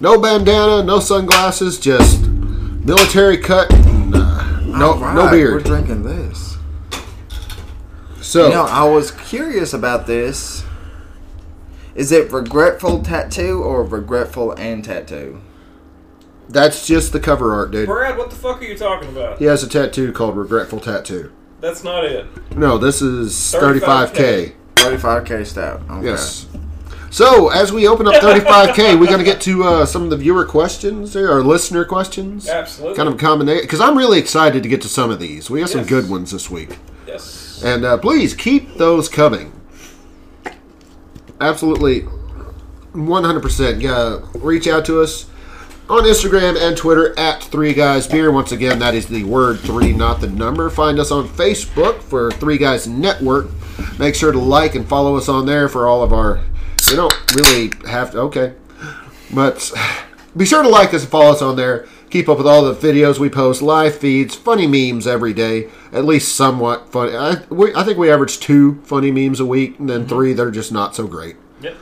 [0.00, 5.54] No bandana, no sunglasses, just military cut, and, uh, no "All no right, beard.
[5.54, 6.56] We're drinking this.
[8.20, 10.64] so You know, I was curious about this.
[11.94, 15.40] Is it regretful tattoo or regretful and tattoo?
[16.48, 17.86] that's just the cover art, dude.
[17.86, 19.38] Brad, what the fuck are you talking about?
[19.38, 21.32] He has a tattoo called Regretful Tattoo.
[21.60, 22.26] That's not it.
[22.56, 24.52] No, this is 35K.
[24.76, 25.00] 35K.
[25.00, 25.82] 35k stout.
[25.90, 26.06] Okay.
[26.06, 26.46] Yes.
[27.10, 30.16] So as we open up 35K, we're going to get to uh, some of the
[30.16, 32.48] viewer questions or listener questions.
[32.48, 32.96] Absolutely.
[32.96, 35.48] Kind of a combination because I'm really excited to get to some of these.
[35.48, 37.62] We got some good ones this week, Yes.
[37.64, 39.52] and uh, please keep those coming.
[41.40, 42.02] Absolutely,
[42.92, 43.80] 100%.
[43.82, 45.26] Yeah, reach out to us
[45.88, 48.32] on Instagram and Twitter at Three Guys Beer.
[48.32, 50.68] Once again, that is the word three, not the number.
[50.70, 53.48] Find us on Facebook for Three Guys Network.
[53.98, 56.40] Make sure to like and follow us on there for all of our.
[56.90, 58.20] We don't really have to.
[58.20, 58.54] Okay,
[59.34, 59.72] but
[60.36, 61.86] be sure to like us and follow us on there.
[62.08, 65.68] Keep up with all the videos we post, live feeds, funny memes every day.
[65.92, 67.16] At least somewhat funny.
[67.16, 70.42] I, we, I think we average two funny memes a week, and then three that
[70.42, 71.76] are just not so great Yep.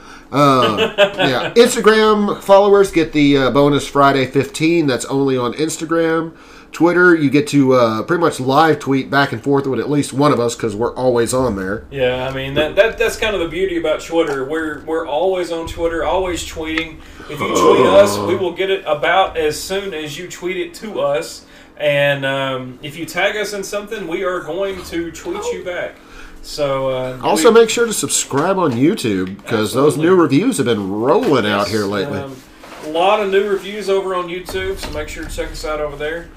[1.19, 1.53] yeah.
[1.55, 4.87] Instagram followers get the uh, bonus Friday 15.
[4.87, 6.37] That's only on Instagram.
[6.75, 10.12] Twitter, you get to uh, pretty much live tweet back and forth with at least
[10.12, 11.87] one of us because we're always on there.
[11.91, 14.45] Yeah, I mean that, that that's kind of the beauty about Twitter.
[14.45, 16.99] We're we're always on Twitter, always tweeting.
[17.31, 20.75] If you tweet us, we will get it about as soon as you tweet it
[20.75, 21.47] to us.
[21.79, 25.95] And um, if you tag us in something, we are going to tweet you back.
[26.43, 30.66] So uh, Also, we- make sure to subscribe on YouTube because those new reviews have
[30.66, 32.18] been rolling out here lately.
[32.18, 32.37] Um,
[32.85, 35.81] a lot of new reviews over on YouTube, so make sure to check us out
[35.81, 36.29] over there.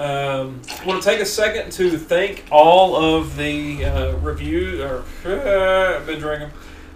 [0.00, 6.06] Um, want to take a second to thank all of the uh, review or I've
[6.06, 6.52] been drinking.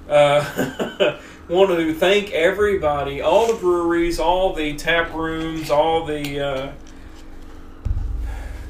[0.09, 1.18] Uh,
[1.50, 6.72] want to thank everybody, all the breweries, all the tap rooms, all the uh,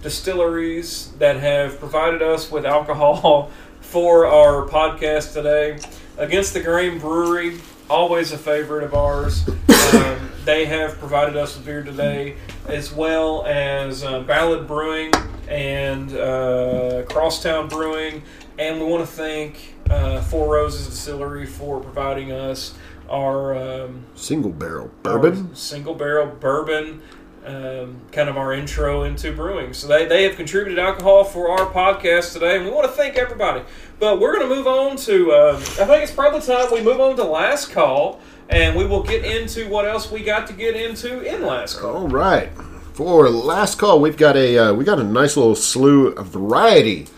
[0.03, 5.79] distilleries that have provided us with alcohol for our podcast today.
[6.19, 9.49] Against the Grain Brewery, always a favorite of ours.
[9.95, 15.13] Um, they have provided us with beer today, as well as uh, Ballad Brewing
[15.47, 18.23] and uh, Crosstown Brewing.
[18.59, 22.75] And we want to thank uh, Four Roses Distillery for providing us
[23.09, 25.55] our um, Single barrel bourbon.
[25.55, 27.03] single barrel bourbon,
[27.45, 29.73] um, kind of our intro into brewing.
[29.73, 33.17] So they, they have contributed alcohol for our podcast today, and we want to thank
[33.17, 33.63] everybody.
[33.99, 37.01] But we're going to move on to, uh, I think it's probably time we move
[37.01, 40.77] on to last call, and we will get into what else we got to get
[40.77, 41.97] into in last call.
[41.97, 42.51] All right.
[42.95, 47.09] For last call, we've got a uh, we got a nice little slew of variety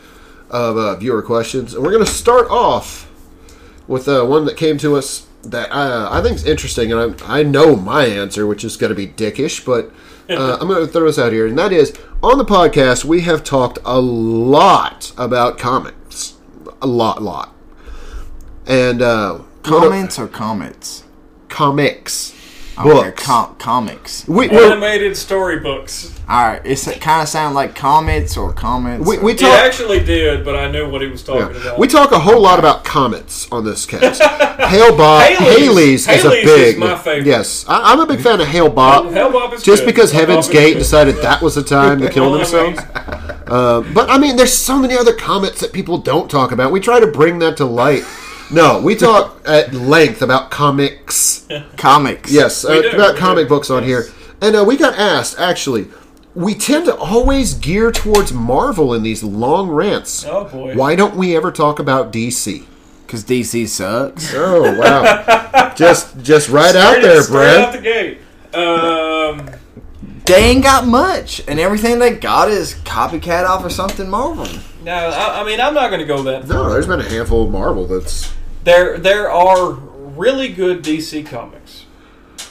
[0.49, 3.11] of uh, viewer questions, and we're going to start off
[3.87, 7.41] with uh, one that came to us that uh, I think is interesting, and I,
[7.41, 9.93] I know my answer, which is going to be dickish, but
[10.29, 13.23] uh, I'm going to throw this out here, and that is on the podcast we
[13.23, 16.35] have talked a lot about comics,
[16.83, 17.55] a lot, lot,
[18.67, 21.05] and uh, Comments or comments?
[21.49, 22.35] comics,
[22.85, 23.23] books.
[23.25, 24.27] com- comics.
[24.29, 26.13] we, Animated storybooks.
[26.29, 29.07] All right, it's it kind of sound like comments or comments.
[29.09, 29.51] we, or- we It talk.
[29.51, 31.63] actually did, but I knew what he was talking Yeah.
[31.63, 31.79] about.
[31.79, 34.21] We talk a whole lot about comets on this cast.
[34.61, 36.49] Hail Bob, Halley's- Halley's, is a big.
[36.75, 37.27] is my favorite.
[37.27, 39.13] Yes, I, I'm a big fan of Hale-Bopp.
[39.13, 39.87] Hell Bob is just good.
[39.87, 41.23] because Hell Heaven's Bob Gate decided Yeah.
[41.23, 43.43] that was the time to kill Well, I mean, themselves.
[43.49, 46.73] Uh, but I mean, there's so many other comets that people don't talk about.
[46.73, 48.03] We try to bring that to light.
[48.51, 51.47] No, we talk at length about comics.
[51.77, 52.31] comics.
[52.33, 53.49] Yes, uh, do, about comic do.
[53.49, 54.07] books on Yes.
[54.09, 54.15] here.
[54.41, 55.89] And uh, we got asked, actually,
[56.35, 60.25] we tend to always gear towards Marvel in these long rants.
[60.29, 60.75] Oh, boy.
[60.77, 62.65] Why don't we ever talk about DC?
[63.07, 64.33] because DC sucks.
[64.35, 65.73] Oh wow!
[65.77, 67.75] just just right out there, straight out Brad.
[67.75, 68.19] the gate.
[68.53, 69.49] Um,
[70.25, 74.49] They ain't got much, and everything they got is copycat off or something Marvel.
[74.83, 76.57] no, I, I mean I'm not going to go that far.
[76.65, 78.33] No, there's been a handful of Marvel that's
[78.67, 81.87] There, there are really good DC comics.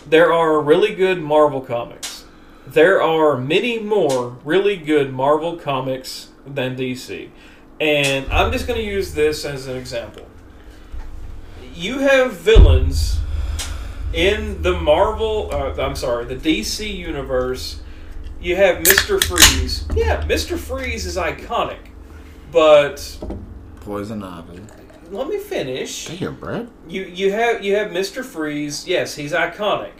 [0.08, 2.24] There are really good Marvel comics.
[2.66, 7.32] There are many more really good Marvel comics than DC.
[7.82, 10.26] And I'm just going to use this as an example.
[11.74, 13.20] You have villains
[14.14, 17.82] in the Marvel, uh, I'm sorry, the DC universe.
[18.40, 19.22] You have Mr.
[19.22, 19.86] Freeze.
[19.94, 20.58] Yeah, Mr.
[20.58, 21.90] Freeze is iconic.
[22.54, 23.18] But
[23.82, 24.62] Poison Ivy.
[25.12, 26.08] Let me finish.
[26.08, 26.70] damn, Brad.
[26.88, 28.88] You you have you have Mister Freeze.
[28.88, 29.94] Yes, he's iconic,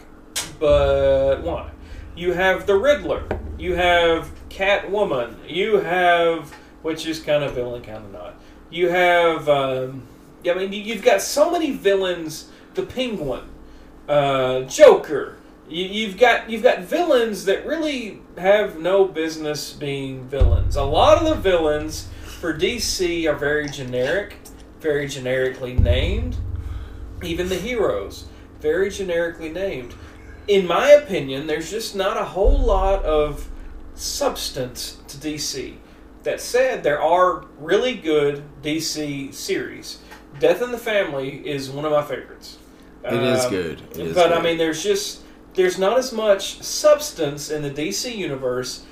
[0.60, 1.72] but why?
[2.16, 3.28] You have the Riddler.
[3.58, 5.36] You have Catwoman.
[5.48, 8.36] You have which is kind of villain, kind of not.
[8.70, 10.04] You have um,
[10.44, 12.52] yeah, I mean you, you've got so many villains.
[12.76, 13.44] The Penguin,
[14.08, 15.38] uh, Joker.
[15.68, 20.76] You, you've got you've got villains that really have no business being villains.
[20.76, 22.08] A lot of the villains
[22.40, 24.38] for DC are very generic,
[24.86, 26.38] very generically named.
[27.24, 28.26] Even the heroes,
[28.60, 29.96] very generically named.
[30.48, 33.50] In my opinion, there's just not a whole lot of
[33.96, 35.78] substance to DC.
[36.22, 40.00] That said, there are really good DC series.
[40.40, 42.58] Death in the Family is one of my favorites.
[43.04, 43.82] It is Um, good.
[43.92, 44.44] It is but I good.
[44.44, 45.22] mean, there's just
[45.56, 48.84] there's not as much substance in the DC universe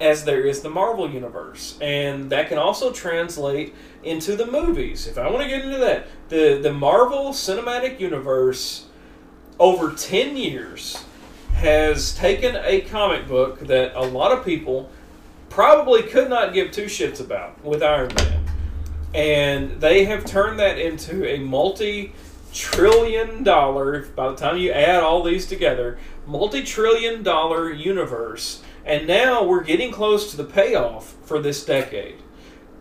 [0.00, 3.74] as there is the Marvel universe, and that can also translate
[4.06, 5.06] into the movies.
[5.06, 8.86] If I want to get into that, the the Marvel Cinematic Universe
[9.58, 11.04] over ten years
[11.54, 14.90] has taken a comic book that a lot of people
[15.48, 18.44] probably could not give two shits about with Iron Man,
[19.14, 22.12] and they have turned that into a multi
[22.52, 28.62] trillion dollar by the time you add all these together multi-trillion dollar universe.
[28.84, 32.16] And now we're getting close to the payoff for this decade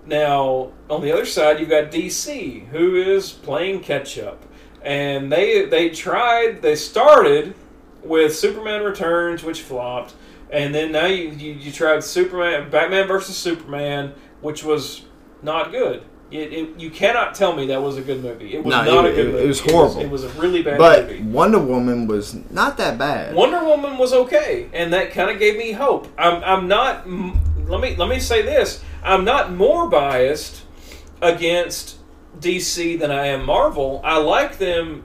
[0.06, 4.44] now on the other side you've got dc who is playing catch up
[4.82, 7.56] and they they tried they started
[8.04, 10.14] with superman returns which flopped
[10.52, 15.04] and then now you, you, you tried superman batman versus superman which was
[15.42, 18.56] not good it, it, you cannot tell me that was a good movie.
[18.56, 19.44] It was No, not it- a good it- movie.
[19.44, 20.00] it was horrible.
[20.02, 21.22] It was, a really bad But movie.
[21.22, 23.36] Wonder Woman was not that bad.
[23.36, 26.08] Wonder Woman was okay, and that kind of gave me hope.
[26.18, 27.08] I'm, I'm not.
[27.08, 28.84] Let me let me say this.
[29.06, 30.64] I'm not more biased
[31.22, 31.98] against
[32.40, 34.02] DC than I am Marvel.
[34.04, 35.04] I like them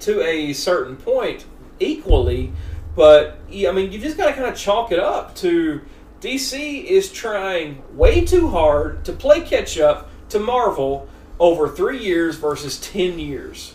[0.00, 1.44] to a certain point
[1.78, 2.52] equally,
[2.96, 5.82] but I mean you just got to kind of chalk it up to
[6.20, 11.08] DC is trying way too hard to play catch up to Marvel
[11.38, 13.74] over three years versus ten years.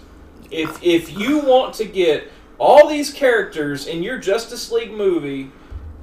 [0.52, 5.52] If if you want to get all these characters in your Justice League movie,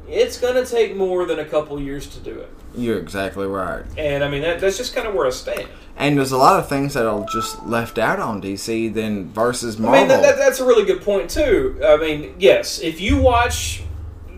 [0.09, 2.51] it's going to take more than a couple years to do it.
[2.77, 3.85] You're exactly right.
[3.97, 5.69] And I mean that, that's just kind of where I stand.
[5.97, 9.79] And there's a lot of things that are just left out on DC than versus
[9.79, 9.97] Marvel.
[9.97, 11.81] I mean, that, that, that's a really good point too.
[11.85, 13.83] I mean, yes, if you watch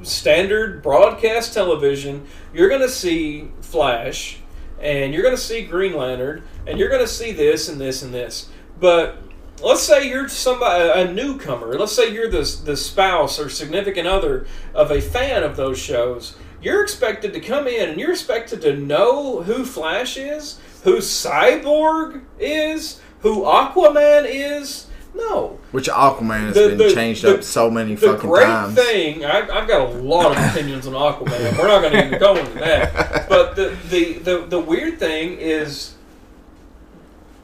[0.02, 4.38] standard broadcast television, you're going to see Flash,
[4.80, 8.02] and you're going to see Green Lantern, and you're going to see this and this
[8.02, 8.48] and this.
[8.78, 9.18] But
[9.62, 11.78] let's say you're somebody a newcomer.
[11.78, 16.36] Let's say you're the the spouse or significant other of a fan of those shows.
[16.66, 22.22] You're expected to come in and you're expected to know who Flash is, who Cyborg
[22.40, 24.88] is, who Aquaman is.
[25.14, 28.46] No, Which Aquaman has The- been the- changed the- up so many the fucking great
[28.46, 28.74] times.
[28.74, 31.56] thing, I've, I've got a lot of opinions on Aquaman.
[31.56, 33.28] We're not going to even go into that.
[33.28, 35.94] But the, the, the, the weird thing is,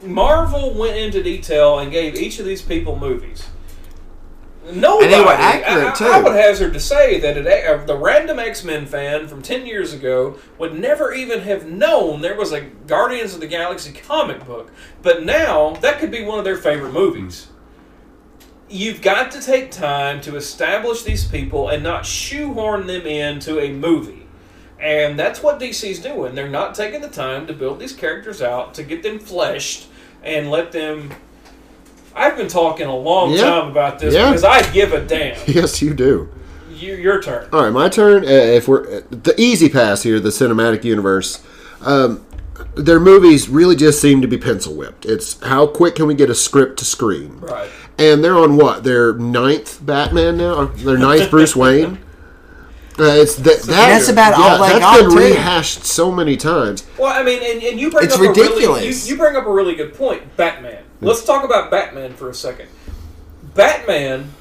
[0.01, 3.47] Marvel went into detail and gave each of these people movies.
[4.71, 6.05] Nobody, And they were accurate, I, I- too.
[6.05, 9.93] I would hazard to say that uh, the random X Men fan from ten years
[9.93, 14.71] ago would never even have known there was a Guardians of the Galaxy comic book.
[15.01, 17.47] But now that could be one of their favorite movies
[18.69, 23.71] you've got to take time to establish these people and not shoehorn them into a
[23.71, 24.25] movie.
[24.79, 26.33] And that's what DC's doing.
[26.33, 29.87] They're not taking the time to build these characters out, to get them fleshed,
[30.23, 31.11] and let them.
[32.15, 33.41] I've been talking a long Yeah.
[33.43, 34.27] time about this Yeah.
[34.29, 35.37] because I give a damn.
[35.47, 36.29] Yes, you do.
[36.73, 37.47] You, your turn.
[37.53, 38.23] All right, my turn.
[38.25, 41.41] Uh, if we're uh, the easy pass here, the cinematic universe,
[41.81, 42.25] um,
[42.75, 45.05] their movies really just seem to be pencil whipped.
[45.05, 47.39] It's how quick can we get a script to screen?
[47.39, 47.69] Right.
[47.97, 51.99] And they're on what their ninth Batman now, their ninth Bruce Wayne.
[52.99, 55.17] Uh, it's that, that That's about all they that's got, been too.
[55.17, 56.85] rehashed so many times.
[56.99, 59.07] Well, I mean, and, and you bring It's up a really ridiculous.
[59.07, 60.37] you, you bring up a really good point.
[60.37, 60.83] Batman.
[61.03, 62.69] Let's talk about Batman for a second.
[63.55, 64.31] Batman.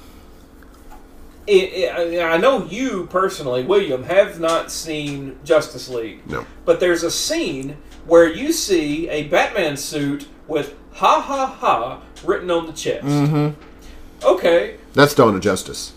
[1.48, 1.90] I,
[2.22, 6.26] I I know you personally, William, have not seen Justice League.
[6.28, 6.46] No.
[6.64, 12.50] But there's a scene where you see a Batman suit with "ha ha ha" written
[12.50, 13.04] on the chest.
[13.06, 13.60] Mm-hmm.
[14.24, 14.76] Okay.
[14.94, 15.94] That's Dawn of Justice.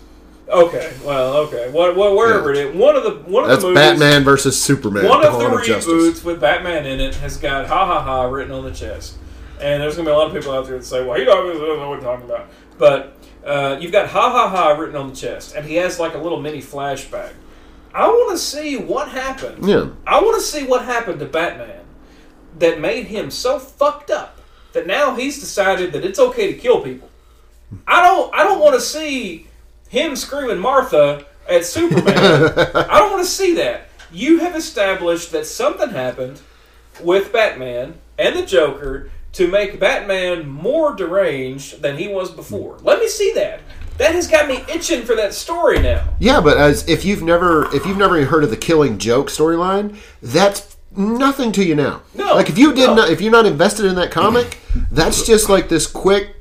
[0.48, 0.92] Okay.
[1.04, 1.36] Well.
[1.38, 1.70] Okay.
[1.70, 1.94] What?
[1.96, 2.16] What?
[2.16, 2.62] Wherever Yeah.
[2.62, 2.76] it is.
[2.76, 3.82] One of the one of That's the movies.
[4.00, 5.08] Batman versus Superman.
[5.08, 6.24] One of the of reboots Justice.
[6.24, 9.16] with Batman in it has got "ha ha ha" written on the chest,
[9.60, 11.66] and there's gonna be a lot of people out there that say, "Well, he obviously
[11.66, 12.48] doesn't know what you're talking about."
[12.78, 16.14] But uh, you've got "ha ha ha" written on the chest, and he has like
[16.14, 17.32] a little mini flashback.
[17.94, 19.66] I want to see what happened.
[19.66, 19.88] Yeah.
[20.06, 21.84] I want to see what happened to Batman
[22.58, 24.40] that made him so fucked up
[24.72, 27.08] that now he's decided that it's okay to kill people.
[27.86, 28.34] I don't.
[28.34, 29.46] I don't want to see
[29.88, 32.16] him screaming Martha at Superman.
[32.16, 33.88] I don't want to see that.
[34.12, 36.40] You have established that something happened
[37.02, 42.78] with Batman and the Joker to make Batman more deranged than he was before.
[42.78, 43.60] Let me see that.
[43.98, 46.08] That has got me itching for that story now.
[46.18, 49.98] Yeah, but as if you've never if you've never heard of the Killing Joke storyline,
[50.22, 52.02] that's nothing to you now.
[52.14, 52.94] No, like if you did no.
[52.94, 54.58] not if you're not invested in that comic,
[54.90, 56.35] that's just like this quick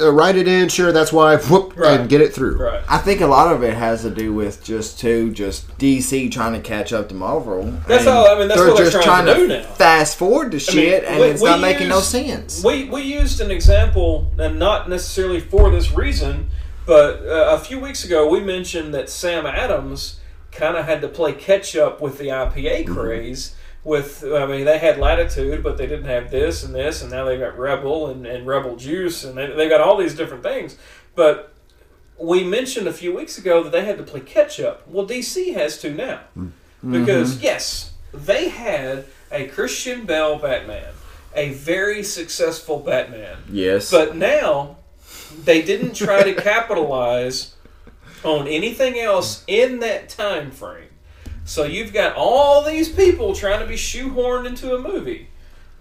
[0.00, 0.68] uh, write it in.
[0.68, 2.00] Sure, that's why whoop Right.
[2.00, 2.56] and get it through.
[2.56, 2.82] Right.
[2.88, 6.54] I think a lot of it has to do with just too just DC trying
[6.54, 7.72] to catch up to Marvel.
[7.86, 9.62] That's all- I mean, that's what they're just trying to do now.
[9.74, 12.62] fast forward the shit, and we- it's we not making no sense.
[12.64, 16.48] We, we used an example, and not necessarily for this reason,
[16.86, 20.18] but uh, a few weeks ago we mentioned that Sam Adams
[20.52, 23.54] kind of had to play catch up with the IPA craze.
[23.82, 27.24] With, I mean, they had Latitude, but they didn't have this and this, and now
[27.24, 30.76] they've got Rebel and, and Rebel Juice, and they, they got all these different things.
[31.14, 31.54] But
[32.18, 34.86] we mentioned a few weeks ago that they had to play catch up.
[34.86, 36.20] Well, DC has to now.
[36.36, 36.92] Mm-hmm.
[36.92, 40.92] Because, yes, they had a Christian Bale Batman,
[41.34, 43.38] a very successful Batman.
[43.50, 44.76] yes, But now
[45.44, 47.54] they didn't try to capitalize
[48.24, 50.89] on anything else in that time frame.
[51.50, 55.26] So you've got all these people trying to be shoehorned into a movie,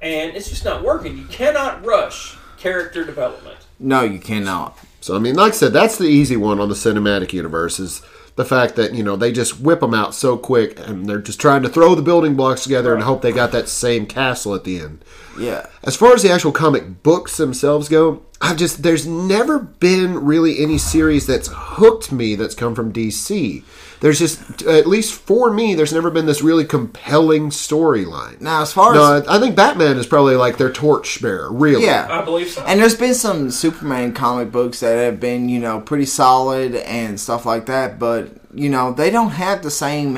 [0.01, 1.15] and it's just not working.
[1.15, 3.57] You cannot rush character development.
[3.77, 4.79] no, you cannot.
[4.99, 8.01] So I mean, like I said, that's the easy one on the cinematic universe is
[8.35, 11.39] the fact that you know they just whip them out so quick, and they're just
[11.39, 14.63] trying to throw the building blocks together and hope they got that same castle at
[14.63, 15.05] the end.
[15.37, 20.25] Yeah, As far as the actual comic books themselves go, I've just there's never been
[20.25, 23.63] really any series that's hooked me that's come from DC.
[24.01, 28.39] There's just at least for me, there's never been this really compelling storyline.
[28.39, 31.83] now as far No, as I I think Batman is probably like their torchbearer, really.
[31.85, 32.63] yeah, I believe so.
[32.65, 37.19] And there's been some Superman comic books that have been, you know, pretty solid and
[37.19, 40.17] stuff like that, but you know, they don't have the same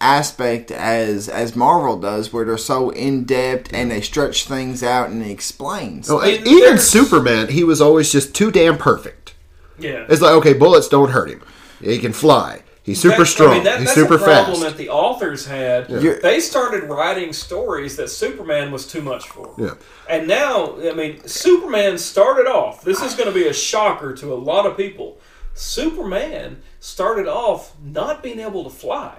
[0.00, 5.08] aspect as as Marvel does where they're so in depth and they stretch things out
[5.10, 6.02] and explain.
[6.08, 9.34] Oh, I even there's- Superman, he was always just too damn perfect.
[9.78, 10.06] yeah.
[10.08, 11.42] It's like, okay, bullets don't hurt him.
[11.80, 12.60] He can fly.
[12.86, 13.50] He's super That- strong.
[13.50, 14.62] I mean, that, He's that's super a problem fast.
[14.62, 15.90] that the authors had.
[15.90, 19.52] You're- They started writing stories that Superman was too much for.
[19.58, 19.74] Yeah.
[20.08, 22.82] And now, I mean, Superman started off.
[22.84, 25.18] This is going to be a shocker to a lot of people.
[25.54, 29.14] Superman started off not being able to fly.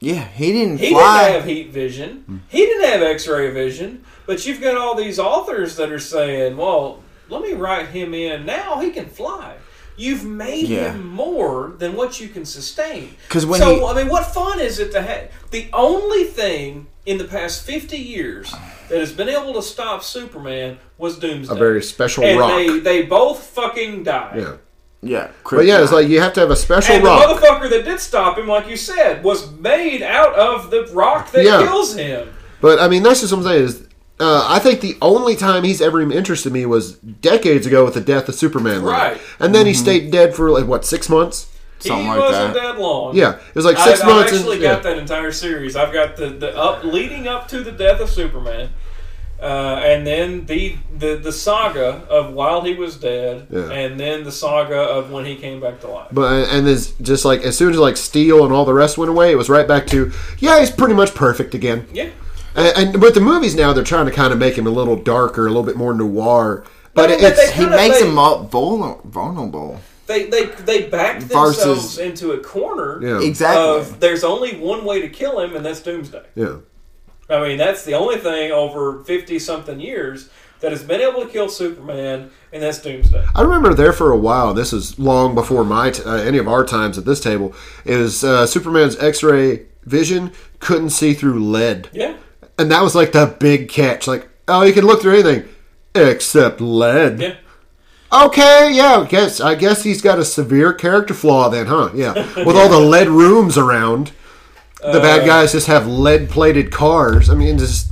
[0.00, 1.24] Yeah, he didn't He fly.
[1.24, 2.42] didn't have heat vision.
[2.48, 4.04] He didn't have X-ray vision.
[4.26, 8.44] But you've got all these authors that are saying, "Well, let me write him in
[8.46, 8.78] now.
[8.80, 9.54] He can fly."
[9.98, 10.92] You've made Yeah.
[10.92, 13.16] him more than what you can sustain.
[13.26, 15.24] Because when so, he- I mean, what fun is it to have?
[15.50, 18.54] The only thing in the past fifty years
[18.88, 21.52] that has been able to stop Superman was Doomsday.
[21.52, 22.50] a very special and rock.
[22.52, 24.36] they they both fucking died.
[24.38, 24.52] yeah.
[25.02, 27.26] yeah, But yeah, it's like you have to have a special And rock.
[27.26, 31.32] the motherfucker that did stop him, like you said, was made out of the rock
[31.32, 31.62] that Yeah.
[31.66, 32.28] kills him.
[32.60, 33.64] But I mean, that's just what I'm saying.
[33.64, 33.82] Is
[34.20, 37.94] uh, I think the only time he's ever even interested me was decades ago with
[37.94, 38.82] the death of Superman.
[38.82, 39.12] line.
[39.12, 39.20] Right.
[39.38, 41.46] And then he stayed dead for like what six months.
[41.80, 42.62] Something he like wasn't that.
[42.74, 42.80] that.
[42.80, 43.14] long.
[43.14, 44.32] Yeah, it was like I've, 6 I've months.
[44.32, 44.90] actually and, got yeah.
[44.94, 45.76] that entire series.
[45.76, 48.70] I've got the, the up leading up to the death of Superman,
[49.40, 53.70] uh, and then the, the the saga of while he was dead, Yeah.
[53.70, 56.08] and then the saga of when he came back to life.
[56.10, 59.10] But and it's just like as soon as like Steel and all the rest went
[59.10, 61.86] away, it was right back to yeah, he's pretty much perfect again.
[61.92, 62.10] Yeah,
[62.58, 64.96] And, and with the movies now, they're trying to kind of make him a little
[64.96, 66.64] darker, a little bit more noir.
[66.94, 69.80] But I mean, it's he makes they- him mul- vulnerable.
[70.06, 73.00] they they they backed Versus- themselves into a corner.
[73.02, 73.62] yeah, Exactly.
[73.80, 76.22] Of there's only one way to kill him, and that's Doomsday.
[76.34, 76.56] yeah.
[77.30, 80.30] I mean, that's the only thing over fifty something years
[80.60, 83.24] that has been able to kill Superman, and that's Doomsday.
[83.34, 84.54] I remember there for a while.
[84.54, 87.54] This is long before my t- uh, any of our times at this table.
[87.84, 92.16] Is uh, Superman's X-ray vision couldn't see through lead, Yeah.
[92.58, 94.06] And that was like the big catch.
[94.06, 95.48] Like, oh, you can look through anything
[95.94, 97.20] except lead.
[97.20, 97.36] Yeah.
[98.10, 101.90] Okay, yeah, I guess I guess he's got a severe character flaw then, huh?
[101.94, 102.14] Yeah,
[102.44, 104.12] with all the lead rooms around,
[104.80, 107.28] the Uh, bad guys just have lead-plated cars.
[107.28, 107.88] I mean, just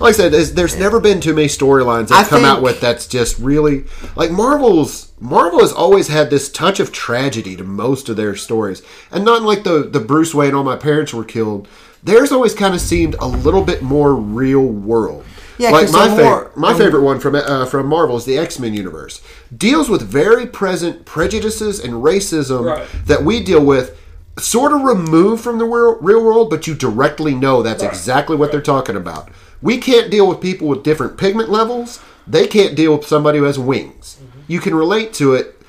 [0.00, 2.62] like I said, there's, there's never been too many storylines that I have come out
[2.62, 3.84] with that's just really
[4.16, 5.12] like Marvel's.
[5.20, 8.82] Marvel has always had this touch of tragedy to most of their stories,
[9.12, 10.54] and not like the the Bruce Wayne.
[10.54, 11.68] All my parents were killed.
[12.02, 15.24] Theirs always kind of seemed a little bit more real world.
[15.58, 18.24] Yeah, like 'cause my they're favorite, more- my favorite one from uh, from Marvel is
[18.24, 19.20] the X Men universe.
[19.54, 22.86] Deals with very present prejudices and racism Right.
[23.06, 23.94] that we deal with,
[24.38, 27.92] sort of removed from the real, real world, but you directly know that's Right.
[27.92, 29.28] exactly what they're talking about.
[29.60, 31.98] We can't deal with people with different pigment levels.
[32.26, 34.16] They can't deal with somebody who has wings.
[34.48, 35.60] You can relate to it,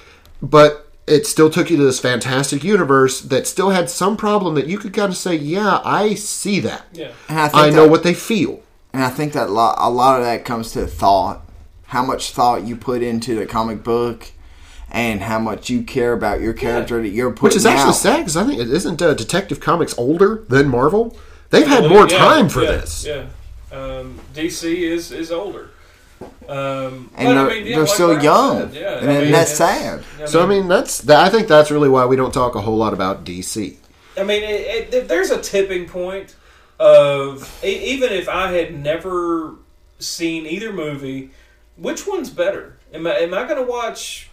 [0.42, 4.68] but it still took you to this fantastic universe that still had some problem that
[4.68, 6.86] you could kind of say, "Yeah, I see that.
[6.94, 7.12] Yeah.
[7.28, 8.62] And I, think I know what they feel."
[8.94, 11.46] And I think that lot, a lot of that comes to thought,
[11.88, 14.32] how much thought you put into the comic book,
[14.90, 17.96] and how much you care about your character that you're putting Which is actually out.
[17.96, 21.16] sad because I think it isn't uh, Detective Comics older than Marvel.
[21.50, 23.06] They've had Well, more yeah, time for yeah, this.
[23.06, 23.26] Yeah.
[23.72, 25.70] Um, DC is is older.
[26.48, 29.14] Um, and but, they're, I mean, yeah, they're like still young, said, yeah, and I
[29.14, 30.30] then mean, that's it's- sad.
[30.30, 32.78] So I mean, that's that, I think that's really why we don't talk a whole
[32.78, 33.78] lot about DC.
[34.18, 36.36] I mean, it, it, there's a tipping point
[36.80, 39.56] of e- even if I had never
[40.00, 41.32] seen either movie,
[41.78, 42.78] which one's better?
[42.94, 44.30] Am I, am I going to watch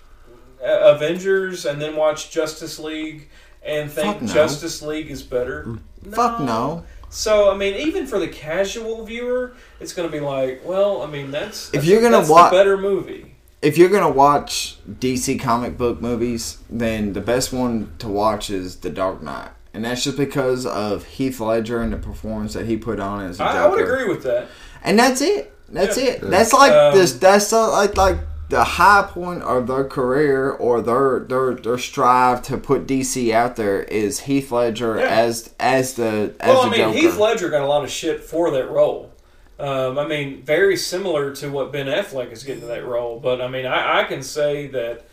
[0.63, 3.29] uh, Avengers and then watch Justice League
[3.63, 4.33] and think no.
[4.33, 5.65] Justice League is better?
[5.65, 6.15] Mm.
[6.15, 6.85] Fuck no.
[7.11, 11.07] So I mean, even for the casual viewer, it's going to be like, well, I
[11.07, 13.35] mean, that's, that's you're gonna watch wa- better movie.
[13.63, 18.77] If you're gonna watch DC comic book movies, then the best one to watch is
[18.77, 22.77] The Dark Knight, and that's just because of Heath Ledger and the performance that he
[22.77, 23.51] put on as a Joker.
[23.59, 24.47] I, I would agree with that.
[24.85, 25.53] and that's it.
[25.71, 26.05] That's Yeah.
[26.13, 26.21] it.
[26.23, 27.15] That's like Um, this.
[27.15, 28.19] That's uh, like like
[28.49, 33.57] the high point of their career or their their their strive to put DC out
[33.57, 35.07] there is Heath Ledger Yeah.
[35.07, 36.99] as as the as Well, I mean, Joker.
[36.99, 39.13] Heath Ledger got a lot of shit for that role.
[39.61, 43.19] Um, I mean, very similar to what Ben Affleck is getting to that role.
[43.19, 45.05] But I mean, I, I can say that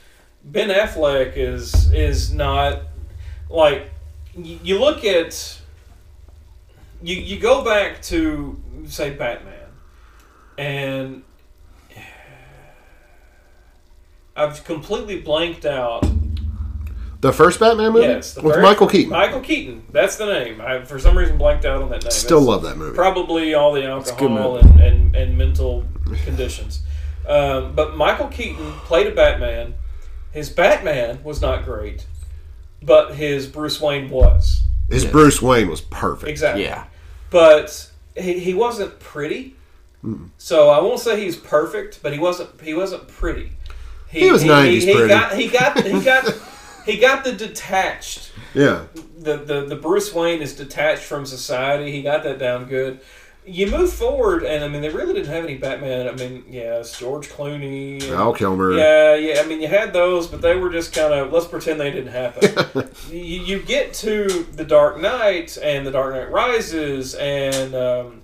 [0.43, 2.83] Ben Affleck is is not
[3.49, 3.89] like
[4.35, 5.59] you, you look at
[7.01, 9.67] you you go back to say Batman,
[10.57, 11.23] and
[14.35, 16.05] I've completely blanked out
[17.21, 19.11] The first Batman movie Yes, the with very- Michael Keaton.
[19.11, 20.61] Michael Keaton, that's the name.
[20.61, 22.11] I for some reason blanked out on that name.
[22.11, 22.95] Still It's love that movie.
[22.95, 25.85] Probably all the good alcohol and, and, and mental
[26.23, 26.81] conditions.
[27.27, 29.73] Um, but Michael Keaton played a Batman.
[30.31, 32.05] His Batman was not great,
[32.83, 36.29] but his Bruce Wayne was His Bruce Wayne was perfect.
[36.29, 36.63] exactly.
[36.65, 36.85] yeah.
[37.31, 39.55] But he, he wasn't pretty.
[40.37, 43.53] So I won't say he's perfect, but he wasn't he wasn't pretty.
[44.19, 45.07] He was 90s he, pretty.
[45.09, 46.33] got he got he got
[46.85, 48.85] he got the detached Yeah.
[49.17, 51.91] the, the the Bruce Wayne is detached from society.
[51.91, 52.99] He got that down good.
[53.47, 56.07] You move forward, and I mean, they really didn't have any Batman.
[56.07, 58.01] I mean, yeah, it's George Clooney.
[58.01, 58.71] and- Val Kilmer.
[58.73, 59.39] yeah, yeah.
[59.39, 62.11] I mean, you had those, but they were just kind of let's pretend they didn't
[62.11, 62.89] happen.
[63.11, 68.21] you, you get to the Dark Knight and the Dark Knight Rises and um,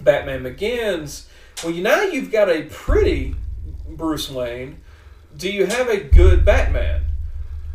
[0.00, 1.28] Batman Begins.
[1.62, 3.36] Well, you now you've got a pretty
[3.88, 4.78] Bruce Wayne.
[5.36, 7.02] Do you have a good Batman?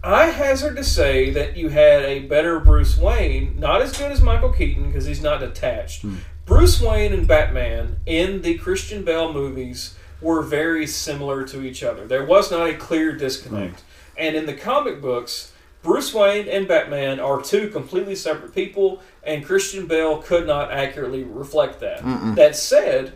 [0.01, 4.21] I hazard to say that you had a better Bruce Wayne, not as good as
[4.21, 6.03] Michael Keaton because he's not attached.
[6.03, 6.15] Hmm.
[6.45, 12.07] Bruce Wayne and Batman in the Christian Bale movies were very similar to each other.
[12.07, 13.83] There was not a clear disconnect.
[14.17, 15.51] And in the comic books,
[15.83, 21.23] Bruce Wayne and Batman are two completely separate people, and Christian Bale could not accurately
[21.23, 22.03] reflect that.
[22.35, 23.13] That said,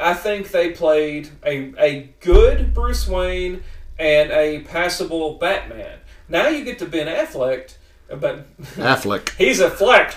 [0.00, 3.62] I think they played a, a good Bruce Wayne
[3.98, 5.98] and a passable Batman.
[6.28, 7.74] Now you get to Ben Affleck,
[8.08, 8.46] but
[8.76, 9.30] Affleck.
[9.38, 10.14] he's a fleck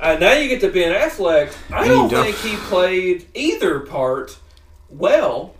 [0.00, 1.54] uh, now you get to Ben Affleck.
[1.72, 4.38] I don't don't- think he played either part
[4.90, 5.54] well.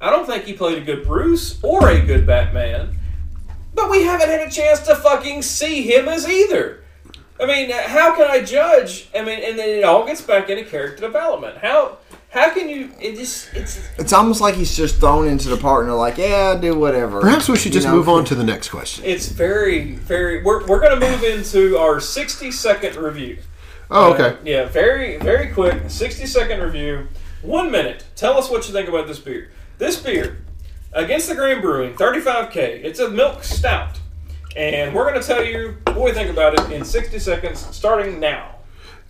[0.00, 2.98] I don't think he played a good Bruce or a good Batman.
[3.72, 6.84] But we haven't had a chance to fucking see him as either.
[7.40, 9.08] I mean, how can I judge?
[9.14, 11.58] I mean, and then it all gets back into character development.
[11.58, 11.98] How
[12.34, 12.90] how can you?
[13.00, 16.18] It just it's It's almost like he's just thrown into the part and they're like,
[16.18, 17.20] yeah, do whatever.
[17.20, 17.94] Perhaps we should You just know?
[17.96, 19.04] move on to the next question.
[19.06, 20.42] it's very very.
[20.42, 23.38] We're we're gonna move into our sixty second review.
[23.90, 24.36] Oh, Uh, okay.
[24.44, 27.06] yeah, very, very quick, 60 second review.
[27.42, 28.02] One minute.
[28.16, 29.50] Tell us what you think about this beer.
[29.76, 30.38] This beer,
[30.94, 32.56] Against the Grain Brewing, 35K.
[32.82, 34.00] It's a milk stout.
[34.56, 38.18] And we're going to tell you what we think about it in 60 seconds, starting
[38.18, 38.53] now.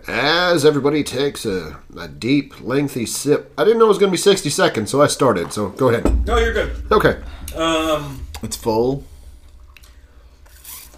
[0.06, 3.52] As everybody takes a, a deep, lengthy sip.
[3.56, 5.52] I didn't know it was going to be 60 seconds, so I started.
[5.52, 6.26] So go ahead.
[6.26, 6.76] No, you're good.
[6.92, 7.20] Okay.
[7.56, 9.04] Um, It's full.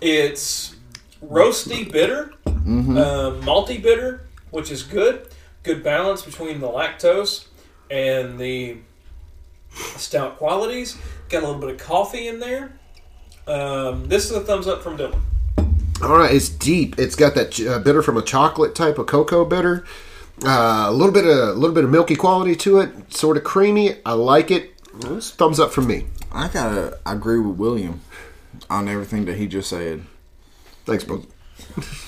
[0.01, 0.75] it's
[1.25, 5.29] roasty bitter, um, malty bitter, which is good.
[5.63, 7.47] Good balance between the lactose
[7.91, 8.79] and the
[9.97, 10.97] stout qualities.
[11.29, 12.73] Got a little bit of coffee in there.
[13.47, 15.21] Um, this is a thumbs up from Dylan.
[16.03, 16.99] All right, it's deep.
[16.99, 19.85] It's got that uh, bitter from a chocolate type of cocoa bitter.
[20.45, 23.15] Uh, a little bit of a little bit of milky quality to it.
[23.15, 23.97] Sort of creamy.
[24.05, 24.79] I like it.
[25.01, 26.07] Thumbs up from me.
[26.31, 28.03] I gotta agree with William
[28.69, 30.05] on everything that he just said.
[30.85, 31.25] Thanks, bro.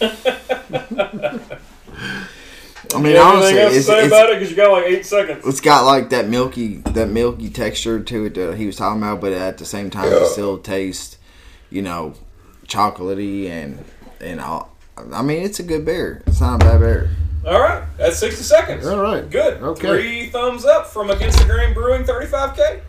[2.94, 4.35] I mean, honestly, Anything else to it's, say it's, about it?
[4.36, 5.47] Because you got like eight seconds.
[5.47, 9.20] it's got like that milky, that milky texture to it that he was talking about,
[9.20, 11.19] but at the same time, it still tastes,
[11.70, 12.15] you know,
[12.69, 13.85] chocolatey and
[14.20, 14.70] and all.
[15.12, 16.23] I mean, it's a good beer.
[16.27, 17.11] It's not a bad beer.
[17.47, 18.86] All right, that's 60 seconds.
[18.86, 19.28] All right.
[19.31, 19.62] Good.
[19.62, 19.89] Okay.
[19.89, 22.81] Three thumbs up from Against the Grain Brewing 35K.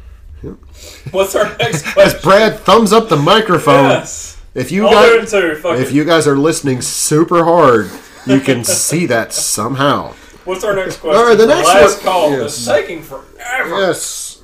[1.11, 2.19] What's our next question?
[2.23, 3.89] Brad, thumbs up the microphone.
[3.89, 4.41] Yes.
[4.55, 5.61] If you I'll do it in guys.
[5.61, 7.89] Fuck if you guys are listening super hard,
[8.25, 10.13] you can see that somehow.
[10.45, 11.19] What's our next question?
[11.21, 12.29] All right, the next last one- call.
[12.31, 12.39] yes.
[12.41, 13.79] This is taking forever.
[13.81, 14.41] Yes.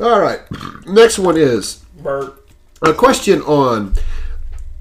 [0.00, 0.40] All right.
[0.86, 2.42] Next one is Bert.
[2.80, 3.94] a question on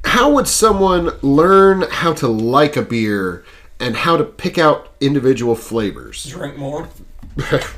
[0.06, 3.44] how would someone learn how to like a beer
[3.82, 6.26] and how to pick out individual flavors.
[6.30, 6.88] Drink more.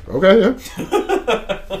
[0.08, 1.80] okay, yeah.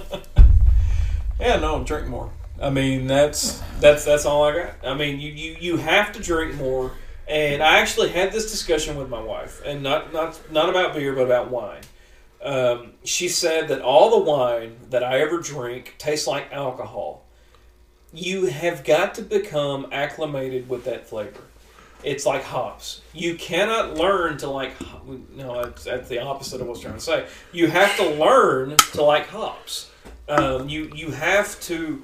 [1.40, 2.30] Yeah, no, drink more.
[2.62, 4.74] I mean, that's that's that's all I got.
[4.82, 6.92] I mean, you you, you have to drink more.
[7.28, 11.12] And I actually had this discussion with my wife, and not not not about beer,
[11.12, 11.82] but about wine.
[12.42, 17.23] Um, she said that all the wine that I ever drink tastes like alcohol.
[18.14, 21.40] You have got to become acclimated with that flavor.
[22.04, 23.00] It's like hops.
[23.12, 24.74] You cannot learn to like.
[25.34, 27.26] No, that's, that's the opposite of what I was trying to say.
[27.52, 29.90] You have to learn to like hops.
[30.28, 32.02] Um, you you have to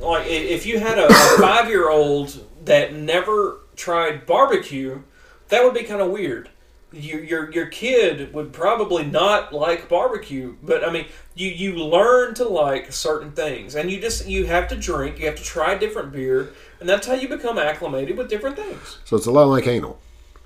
[0.00, 5.02] like if you had a, a five year old that never tried barbecue,
[5.48, 6.50] that would be kind of weird.
[6.92, 12.34] You, your your kid would probably not like barbecue, but I mean, you you learn
[12.34, 15.76] to like certain things, and you just you have to drink, you have to try
[15.76, 18.98] different beer, and that's how you become acclimated with different things.
[19.04, 19.98] So it's a lot like anal.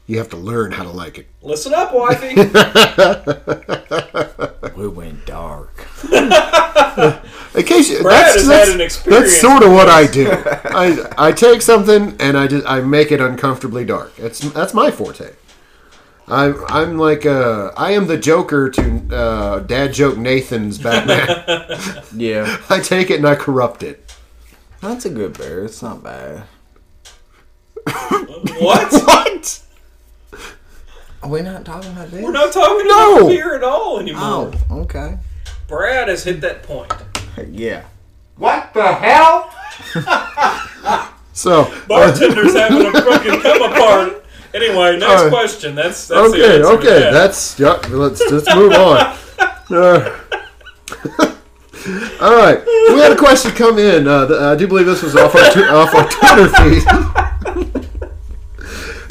[0.06, 1.27] You have to learn how to like it.
[1.43, 2.36] Listen up, wifey.
[4.77, 5.86] We went dark.
[6.05, 10.06] In case you, Brad that's, has that's, had an experience that's sort of what I
[10.12, 10.31] do.
[10.31, 14.12] I I take something and I just I make it uncomfortably dark.
[14.18, 15.32] It's that's my forte.
[16.28, 21.28] I'm I'm like uh I am the Joker to uh, Dad joke Nathan's Batman.
[22.16, 24.12] Yeah, I take it and I corrupt it.
[24.81, 25.65] that's a good beer.
[25.65, 26.44] It's not bad.
[27.86, 28.93] what?
[28.93, 29.62] What?
[31.23, 32.23] Are we not talking about this?
[32.24, 33.16] We're not talking No.
[33.19, 34.23] about beer at all anymore.
[34.23, 35.19] Oh, okay.
[35.69, 36.93] Brad has hit that point.
[37.51, 37.85] Yeah.
[38.36, 39.51] What the hell?
[41.32, 44.24] So Bartender's having a fucking come apart.
[44.55, 45.32] Anyway, next Alright.
[45.32, 45.74] question.
[45.74, 47.12] That's, that's okay, okay, that.
[47.12, 47.81] that's yeah.
[47.89, 49.16] Let's let's move on.
[49.68, 50.20] Uh,
[52.20, 54.06] all right, we had a question come in.
[54.06, 56.85] Uh, the, I do believe this was off our tw- off our Twitter feed.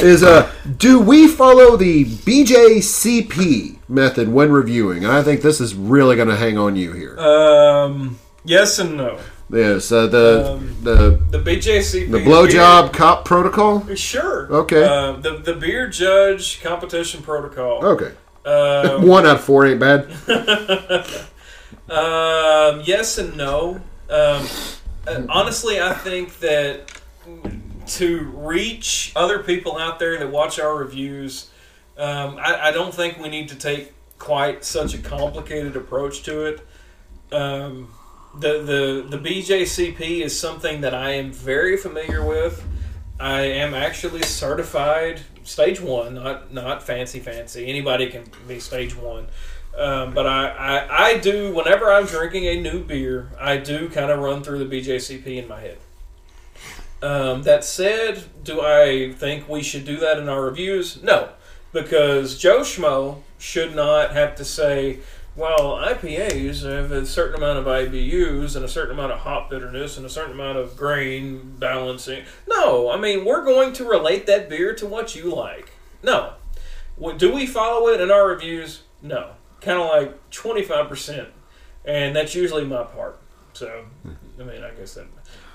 [0.02, 5.04] Is uh, do we follow the BJCP method when reviewing?
[5.04, 7.20] And I think this is really going to hang on you here.
[7.20, 9.20] Um, yes and no.
[9.52, 12.12] Yes, uh, the um, the The BJCP.
[12.12, 13.86] the blowjob cop protocol.
[13.96, 14.48] Sure.
[14.52, 14.84] Okay.
[14.84, 17.86] Uh, the the beer judge competition protocol.
[17.86, 18.12] Okay,
[18.46, 20.12] Um, one out of four ain't bad.
[21.88, 23.76] Um, yes and no.
[24.10, 24.48] Um,
[25.08, 26.92] uh, honestly, I think that
[27.88, 31.52] to reach other people out there that watch our reviews,
[31.96, 36.46] um, I, I don't think we need to take quite such a complicated approach to
[36.46, 36.68] it.
[37.32, 37.90] Um,
[38.40, 42.66] the, the the BJCP is something that I am very familiar with.
[43.20, 47.68] I am actually certified stage one, not not fancy fancy.
[47.68, 49.28] Anybody can be stage one.
[49.78, 54.10] Um, but I, I, I do whenever I'm drinking a new beer, I do kind
[54.10, 55.78] of run through the BJCP in my head.
[57.02, 61.04] Um, that said, do I think we should do that in our reviews?
[61.04, 61.30] No,
[61.74, 65.00] because Joe Schmo should not have to say,
[65.36, 69.98] well, IPAs have a certain amount of IBUs and a certain amount of hop bitterness
[69.98, 72.24] and a certain amount of grain balancing.
[72.48, 75.72] No, I mean, we're going to relate that beer to what you like.
[76.02, 76.34] No.
[77.18, 78.84] Do we follow it in our reviews?
[79.02, 79.32] No.
[79.62, 81.28] Kind of like 25%.
[81.84, 83.20] And that's usually my part.
[83.54, 83.86] So,
[84.40, 85.06] I mean, I guess that.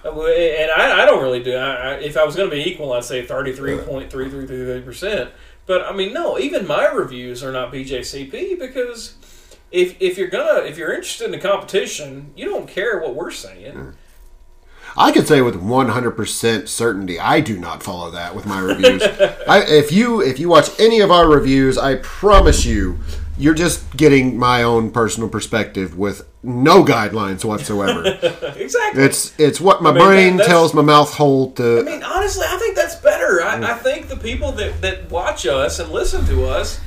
[0.05, 1.55] uh, And I, I don't really do.
[1.55, 5.31] I, I, if I was going to be equal, I'd say 33.333%.
[5.67, 9.15] But I mean, no, even my reviews are not BJCP because
[9.73, 13.31] if, if you're gonna if you're interested in the competition, you don't care what we're
[13.31, 13.73] saying.
[13.73, 13.91] Hmm.
[14.97, 19.03] I can say with 100% certainty, I do not follow that with my reviews.
[19.49, 22.99] I, if you if you watch any of our reviews, I promise you,
[23.39, 28.19] you're just getting my own personal perspective with no guidelines whatsoever.
[28.61, 29.03] Exactly.
[29.03, 31.81] it's it's what my mean, brain that- tells my mouth hole to.
[31.81, 33.43] I mean, honestly, I think that's better.
[33.43, 33.65] I, hmm.
[33.65, 36.81] I think the people that, that watch us and listen to us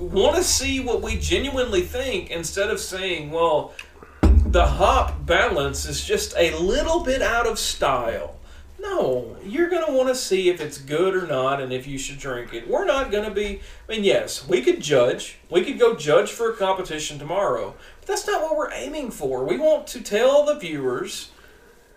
[0.00, 3.74] want to see what we genuinely think instead of saying, well,
[4.22, 8.36] the hop balance is just a little bit out of style.
[8.80, 11.98] No, you're going to want to see if it's good or not and if you
[11.98, 12.66] should drink it.
[12.66, 13.60] We're not going to be.
[13.88, 15.38] I mean, yes, we could judge.
[15.50, 17.74] We could go judge for a competition tomorrow.
[18.00, 19.44] But that's not what we're aiming for.
[19.44, 21.30] We want to tell the viewers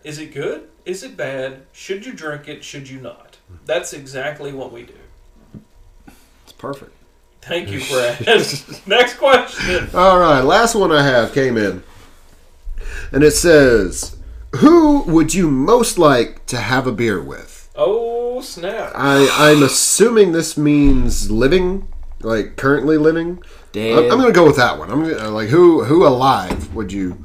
[0.03, 0.67] is it good?
[0.85, 1.65] Is it bad?
[1.71, 2.65] Should you drink it?
[2.65, 3.37] Should you not?
[3.65, 4.93] That's exactly what we do.
[6.43, 6.91] It's perfect.
[7.45, 8.25] Thank you, Brad.
[8.87, 9.89] Next question.
[9.93, 11.83] All right, last one I have came in,
[13.11, 14.15] and it says,
[14.57, 18.93] "Who would you most like to have a beer with?" Oh, snap.
[18.95, 21.87] I I'm assuming this means living,
[22.21, 23.43] like currently living.
[23.73, 23.97] Dead.
[23.97, 24.89] I'm, I'm gonna go with that one.
[24.89, 27.17] I'm gonna, like who who alive would you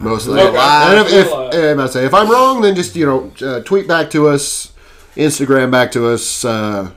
[0.00, 0.44] most like?
[0.46, 3.32] Okay, And if, if, who if I say if I'm wrong, then just you know
[3.46, 4.72] uh, tweet back to us,
[5.14, 6.90] Instagram back to us, uh,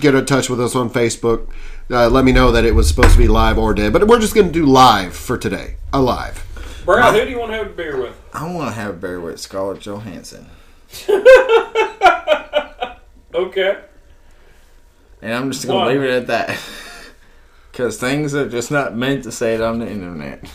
[0.00, 1.48] get in touch with us on Facebook.
[1.90, 4.20] Uh, let me know that it was supposed to be live or dead, but we're
[4.20, 5.76] just gonna do live for today.
[5.92, 6.44] Alive.
[6.84, 8.18] Brad, who do you want to have a beer with?
[8.32, 10.46] I want to have a beer with Scarlett Johansson.
[13.34, 13.78] Okay.
[15.22, 16.58] And I'm just going to leave it at that.
[17.70, 20.50] Because things are just not meant to say it on the internet.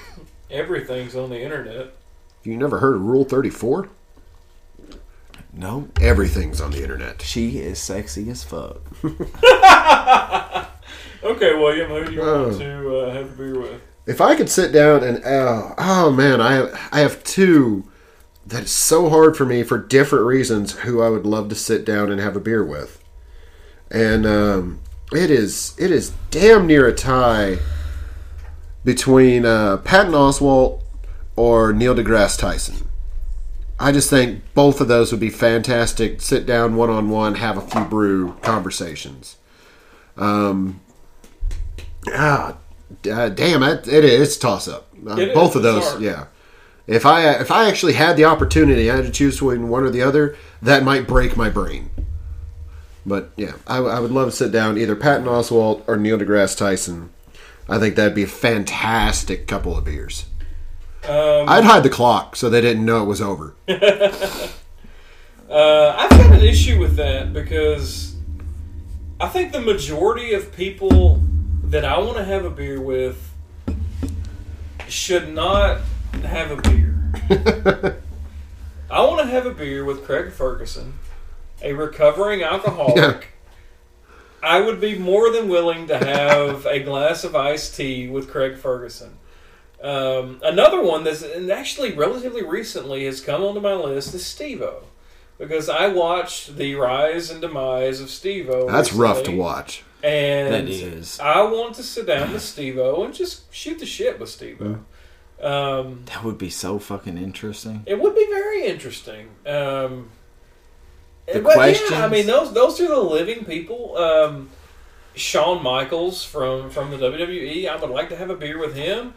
[0.50, 1.94] Everything's on the internet.
[2.42, 3.88] You never heard of Rule Thirty Four?
[5.54, 5.88] No.
[6.02, 7.22] Everything's on the internet.
[7.22, 8.82] She is sexy as fuck.
[11.22, 12.48] Okay, William, who do you Oh.
[12.48, 13.80] want to uh, have a beer with?
[14.06, 17.84] If I could sit down and oh, oh man, I have, I have two
[18.46, 21.84] that is so hard for me for different reasons who I would love to sit
[21.84, 23.02] down and have a beer with.
[23.90, 24.78] And um,
[25.12, 27.58] it is it is damn near a tie
[28.84, 30.82] between uh, Patton Oswalt
[31.34, 32.88] or Neil deGrasse Tyson.
[33.78, 36.22] I just think both of those would be fantastic.
[36.22, 39.36] Sit down one on one, have a few brew conversations.
[40.16, 40.80] Um,
[42.08, 42.56] ah,
[43.10, 43.88] uh, damn it!
[43.88, 44.88] It is it's a toss up.
[45.06, 46.02] Uh, It is, both of those, hard.
[46.02, 46.26] yeah.
[46.86, 49.90] If I if I actually had the opportunity, I had to choose between one or
[49.90, 50.36] the other.
[50.62, 51.90] That might break my brain.
[53.04, 56.56] But yeah, I, I would love to sit down either Patton Oswalt or Neil deGrasse
[56.56, 57.10] Tyson.
[57.68, 60.26] I think that'd be a fantastic couple of beers.
[61.08, 63.54] Um, I'd hide the clock so they didn't know it was over.
[65.48, 68.16] Uh, I've got an issue with that because
[69.20, 71.22] I think the majority of people
[71.70, 73.32] that I want to have a beer with
[74.88, 75.80] should not
[76.22, 77.12] have a beer.
[78.90, 80.94] I want to have a beer with Craig Ferguson,
[81.60, 83.20] a recovering alcoholic, Yeah.
[84.42, 88.56] I would be more than willing to have a glass of iced tea with Craig
[88.56, 89.18] Ferguson.
[89.82, 94.84] Um, another one that's and actually relatively recently has come onto my list is Steve-O.
[95.38, 98.70] Because I watched the rise and demise of Steve-O.
[98.70, 99.82] That's rough to watch.
[100.02, 101.18] And That is.
[101.20, 104.78] I want to sit down with Steve-O and just shoot the shit with Steve-O.
[105.46, 107.82] Um, That would be so fucking interesting.
[107.86, 109.28] it would be very interesting.
[109.46, 110.10] Um,
[111.32, 111.90] The but questions?
[111.90, 113.96] yeah, I mean those those are the living people.
[113.98, 114.50] Um,
[115.14, 117.68] Shawn Michaels from from the WWE.
[117.68, 119.14] I would like to have a beer with him.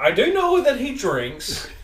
[0.00, 1.68] I do know that he drinks.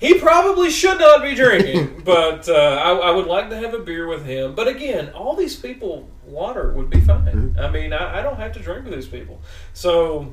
[0.00, 3.78] He probably should not be drinking, but uh, I, I would like to have a
[3.78, 4.54] beer with him.
[4.54, 7.56] But again, all these people, water would be fine.
[7.58, 9.40] I mean, I, I don't have to drink with these people.
[9.72, 10.32] So,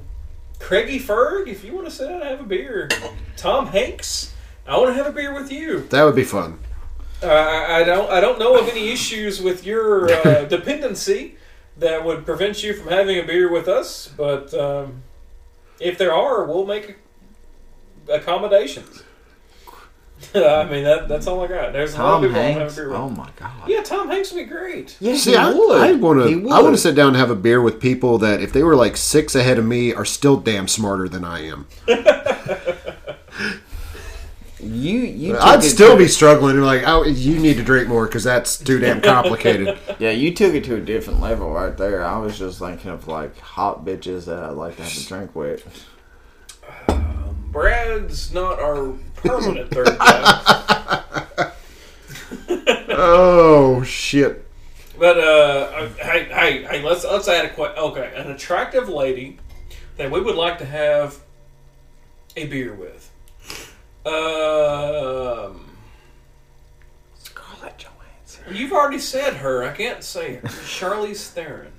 [0.59, 2.89] Craigie Ferg, if you want to sit down and have a beer,
[3.38, 4.33] Tom Hanks,
[4.67, 5.81] I want to have a beer with you.
[5.89, 6.59] That would be fun.
[7.23, 8.09] Uh, I I don't.
[8.09, 11.35] I don't know of any issues with your uh, dependency
[11.77, 14.09] that would prevent you from having a beer with us.
[14.17, 15.03] But um,
[15.79, 16.97] if there are, we'll make
[18.09, 19.03] accommodations.
[20.35, 21.73] I mean, that, that's all I got.
[21.73, 22.98] There's a lot of people I want to have a beer with.
[22.98, 23.52] Oh my god.
[23.69, 24.98] Yeah, Tom Hanks would be great.
[24.99, 25.81] Yeah, See, he I, would.
[25.81, 26.41] I want He to.
[26.41, 26.52] would.
[26.52, 28.76] I want to sit down and have a beer with people that, if they were
[28.76, 31.68] like six ahead of me, are still damn smarter than I am.
[34.64, 35.38] You you.
[35.39, 36.56] I'd still to- be struggling.
[36.57, 39.80] and Like, oh, you need to drink more because that's too damn complicated.
[39.98, 42.06] Yeah, you took it to a different level right there.
[42.06, 45.35] I was just thinking of like hot bitches that I'd like to have a drink
[45.35, 45.88] with.
[47.52, 48.93] Brad's not our
[49.23, 51.52] permanent third guy.
[52.89, 54.45] oh shit!
[54.98, 57.77] But uh, hey, hey, hey, let's let's add a question.
[57.84, 59.38] Okay, an attractive lady
[59.98, 61.19] that we would like to have
[62.35, 63.11] a beer with.
[64.06, 65.77] Um,
[67.15, 68.43] Scarlett Johansson.
[68.52, 69.64] you've already said her.
[69.64, 70.48] I can't say her.
[70.48, 71.73] Charlize Theron.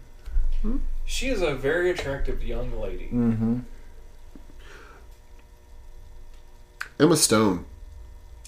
[0.62, 0.76] Hmm?
[1.04, 3.08] She is a very attractive young lady.
[3.12, 3.58] Mm-hmm.
[7.02, 7.64] Emma Stone.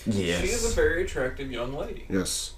[0.06, 0.40] Yes.
[0.42, 2.04] She is a very attractive young lady.
[2.08, 2.52] Yes.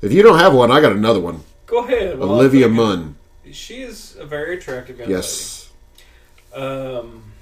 [0.00, 1.42] If you don't have one, I got another one.
[1.66, 2.18] Go ahead.
[2.18, 2.68] while I'm Olivia.
[2.68, 3.16] Munn.
[3.52, 5.70] She is a very attractive young Yes.
[6.54, 6.66] lady.
[6.66, 7.32] Um,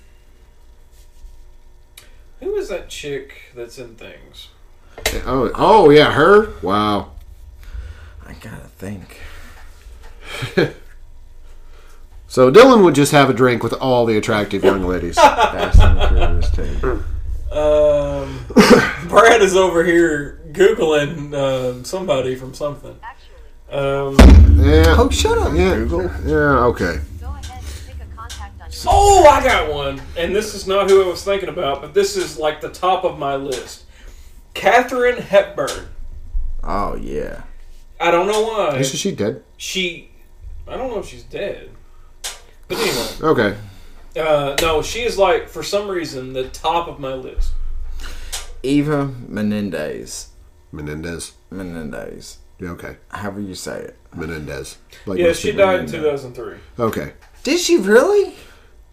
[2.41, 4.49] who is that chick that's in things?
[5.25, 6.55] Oh, oh yeah, her.
[6.61, 7.13] Wow.
[8.27, 9.21] I gotta think.
[12.35, 15.15] So Dylan would just have a drink with all the attractive young ladies.
[15.15, 17.57] Fast and the Furious too.
[17.57, 18.45] Um,
[19.09, 22.99] Brad is over here googling um, somebody from something.
[23.71, 24.17] Um,
[24.59, 24.97] Yeah.
[24.99, 25.77] Oh, shut up, Yeah.
[25.77, 26.11] Google.
[26.25, 26.65] Yeah.
[26.65, 26.99] Okay.
[27.21, 30.91] Go ahead and take a contact on oh, I got one, and this is not
[30.91, 33.85] who I was thinking about, but this is like the top of my list.
[34.55, 35.87] Katharine Hepburn.
[36.65, 37.45] Oh yeah.
[38.01, 38.79] I don't know why.
[38.79, 39.45] Isn't she dead?
[39.57, 40.11] She,
[40.67, 41.71] I don't know if she's dead,
[42.69, 43.09] but anyway.
[43.23, 43.57] Okay.
[44.17, 47.53] Uh, no, she is like for some reason the top of my list.
[48.63, 50.29] Eva Menendez.
[50.73, 51.33] Menendez.
[51.51, 52.39] Menendez.
[52.61, 52.97] Yeah, okay.
[53.09, 53.99] However you say it.
[54.15, 54.79] Menendez.
[55.07, 55.67] Like Yeah, most she people.
[55.67, 56.57] died in 2003.
[56.79, 57.13] Okay.
[57.43, 58.35] Did she really?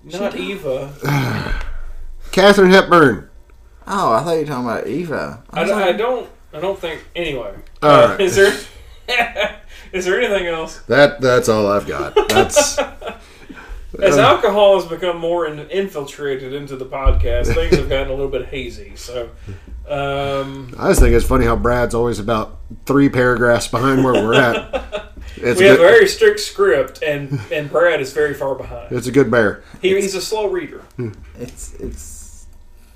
[0.03, 0.91] Not Eva.
[2.31, 3.29] Katharine Hepburn.
[3.87, 5.43] Oh, I thought you were talking about Eva.
[5.51, 6.29] I, was don't- I like, don't.
[6.53, 7.05] I don't think.
[7.15, 8.53] Anyway, All Uh, is there?
[9.93, 10.79] is there anything else?
[10.87, 12.13] That that's all I've got.
[12.29, 12.77] That's
[13.99, 18.31] As alcohol has become more in, infiltrated into the podcast, things have gotten a little
[18.31, 18.95] bit hazy.
[18.95, 19.29] So,
[19.87, 24.33] um, I just think it's funny how Brad's always about three paragraphs behind where we're
[24.35, 25.07] at.
[25.37, 28.91] It's we have a very strict script, and and Brad is very far behind.
[28.91, 29.63] It's a good bear.
[29.81, 30.83] He, he's a slow reader.
[31.39, 32.47] It's it's.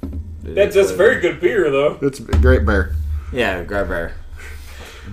[0.04, 0.10] it
[0.56, 1.98] That's is that's what very good beer, though.
[2.02, 2.94] It's a great bear.
[3.32, 4.16] Yeah, great bear.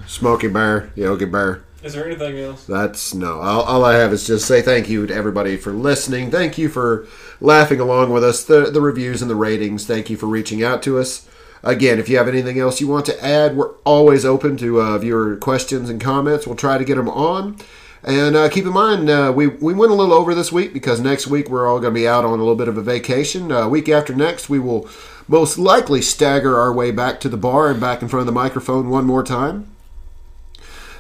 [0.07, 1.65] Smoky bear, Yogi bear.
[1.83, 2.65] Is there anything else?
[2.65, 3.41] That's no.
[3.41, 6.31] All, all I have is just say thank you to everybody for listening.
[6.31, 7.07] Thank you for
[7.41, 8.45] laughing along with us.
[8.45, 9.85] The the reviews and the ratings.
[9.85, 11.29] Thank you for reaching out to us.
[11.65, 14.99] Again, if you have anything else you want to add, we're always open to uh,
[14.99, 16.47] viewer questions and comments.
[16.47, 17.57] We'll try to get them on.
[18.05, 20.99] And uh, keep in mind, uh, we, we went a little over this week because
[20.99, 23.53] next week we're all going to be out on a little bit of a vacation.
[23.53, 24.89] Uh, week after next, we will
[25.29, 28.33] most likely stagger our way back to the bar and back in front of the
[28.33, 29.72] microphone one more time.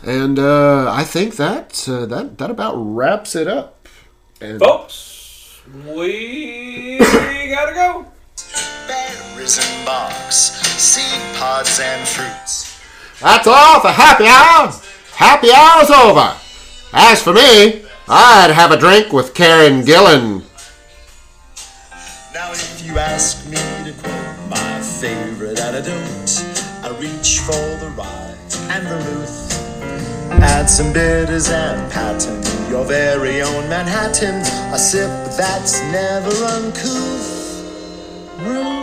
[0.05, 3.89] And uh, I think that uh, that that about wraps it up.
[4.41, 8.07] And Folks, we gotta go.
[8.89, 10.37] berries and barks,
[10.83, 12.81] seed pods and fruits.
[13.20, 14.73] that's all for happy hour.
[15.15, 16.35] Happy hour's over.
[16.93, 20.43] As for me, I'd have a drink with Karen Gillan.
[22.35, 26.43] Now, if you ask me to quote my favorite antidote,
[26.83, 28.35] I reach for the rye
[28.74, 29.22] and the vermouth.
[30.43, 34.40] Add some bitters and patent your very own Manhattan.
[34.73, 37.28] A sip that's never uncouth.
[38.40, 38.82] Ruth.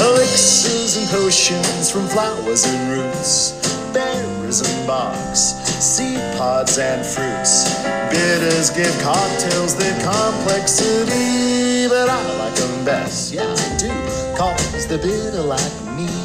[0.00, 3.52] Elixirs and potions from flowers and roots,
[3.94, 7.74] berries and barks, seed pods and fruits.
[8.10, 13.32] Bitters give cocktails their complexity, but I like them best.
[13.32, 13.92] Yeah, I do,
[14.36, 16.17] cause they're bitter like me.